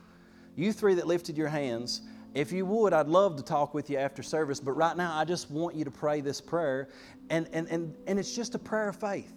You 0.56 0.72
three 0.72 0.94
that 0.94 1.06
lifted 1.06 1.36
your 1.36 1.48
hands, 1.48 2.00
if 2.32 2.52
you 2.52 2.64
would, 2.64 2.94
I'd 2.94 3.06
love 3.06 3.36
to 3.36 3.42
talk 3.42 3.74
with 3.74 3.90
you 3.90 3.98
after 3.98 4.22
service, 4.22 4.60
but 4.60 4.72
right 4.72 4.96
now 4.96 5.14
I 5.14 5.26
just 5.26 5.50
want 5.50 5.76
you 5.76 5.84
to 5.84 5.90
pray 5.90 6.22
this 6.22 6.40
prayer, 6.40 6.88
and, 7.28 7.46
and, 7.52 7.68
and, 7.68 7.94
and 8.06 8.18
it's 8.18 8.34
just 8.34 8.54
a 8.54 8.58
prayer 8.58 8.88
of 8.88 8.96
faith. 8.96 9.34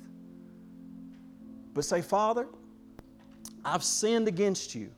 But 1.74 1.84
say, 1.84 2.02
Father, 2.02 2.48
I've 3.66 3.84
sinned 3.84 4.30
against 4.30 4.74
you. 4.74 4.90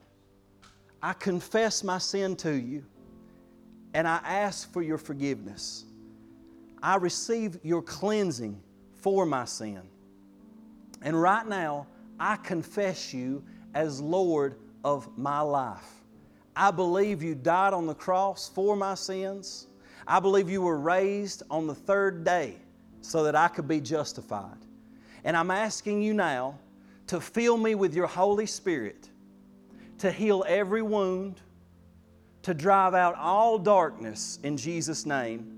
I 1.02 1.14
confess 1.14 1.84
my 1.84 1.98
sin 1.98 2.36
to 2.38 2.54
you 2.54 2.84
and 3.94 4.08
I 4.08 4.20
ask 4.24 4.72
for 4.72 4.82
your 4.82 4.98
forgiveness. 4.98 5.86
I 6.82 6.96
receive 6.96 7.60
your 7.64 7.82
cleansing 7.82 8.62
for 9.02 9.26
my 9.26 9.46
sin. 9.46 9.82
And 11.02 11.20
right 11.20 11.48
now, 11.48 11.88
I 12.20 12.36
confess 12.36 13.14
you 13.14 13.44
as 13.74 14.02
Lord 14.02 14.56
of 14.84 15.18
my 15.18 15.42
life. 15.42 15.94
I 16.56 16.72
believe 16.72 17.24
you 17.24 17.36
died 17.36 17.74
on 17.74 17.88
the 17.88 17.96
cross 17.96 18.50
for 18.50 18.76
my 18.76 18.96
sins. 18.96 19.68
I 20.06 20.20
believe 20.20 20.50
you 20.50 20.62
were 20.62 20.78
raised 20.78 21.44
on 21.50 21.68
the 21.68 21.76
third 21.76 22.24
day 22.24 22.56
so 23.02 23.24
that 23.24 23.36
I 23.36 23.48
could 23.48 23.68
be 23.68 23.80
justified. 23.80 24.58
And 25.24 25.38
I'm 25.38 25.52
asking 25.52 26.02
you 26.02 26.14
now 26.14 26.60
to 27.08 27.22
fill 27.22 27.58
me 27.58 27.76
with 27.76 27.94
your 27.94 28.08
Holy 28.08 28.46
Spirit, 28.46 29.10
to 30.00 30.12
heal 30.12 30.44
every 30.48 30.82
wound, 30.82 31.40
to 32.44 32.54
drive 32.54 32.94
out 32.94 33.16
all 33.16 33.58
darkness 33.58 34.40
in 34.44 34.58
Jesus' 34.58 35.06
name. 35.06 35.56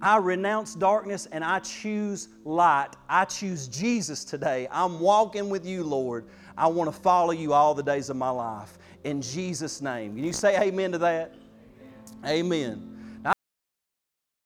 I 0.00 0.16
renounce 0.16 0.74
darkness 0.74 1.26
and 1.30 1.44
I 1.44 1.60
choose 1.60 2.28
light. 2.44 2.88
I 3.08 3.24
choose 3.24 3.68
Jesus 3.68 4.24
today. 4.24 4.66
I'm 4.70 4.98
walking 4.98 5.48
with 5.48 5.64
you, 5.64 5.84
Lord. 5.84 6.24
I 6.56 6.66
want 6.66 6.92
to 6.92 7.00
follow 7.00 7.30
you 7.30 7.52
all 7.52 7.72
the 7.74 7.84
days 7.84 8.10
of 8.10 8.16
my 8.16 8.30
life. 8.30 8.78
In 9.04 9.22
Jesus' 9.22 9.80
name. 9.80 10.16
Can 10.16 10.24
you 10.24 10.32
say 10.32 10.60
amen 10.60 10.92
to 10.92 10.98
that? 10.98 11.34
Amen. 12.24 12.70
amen. 12.70 12.91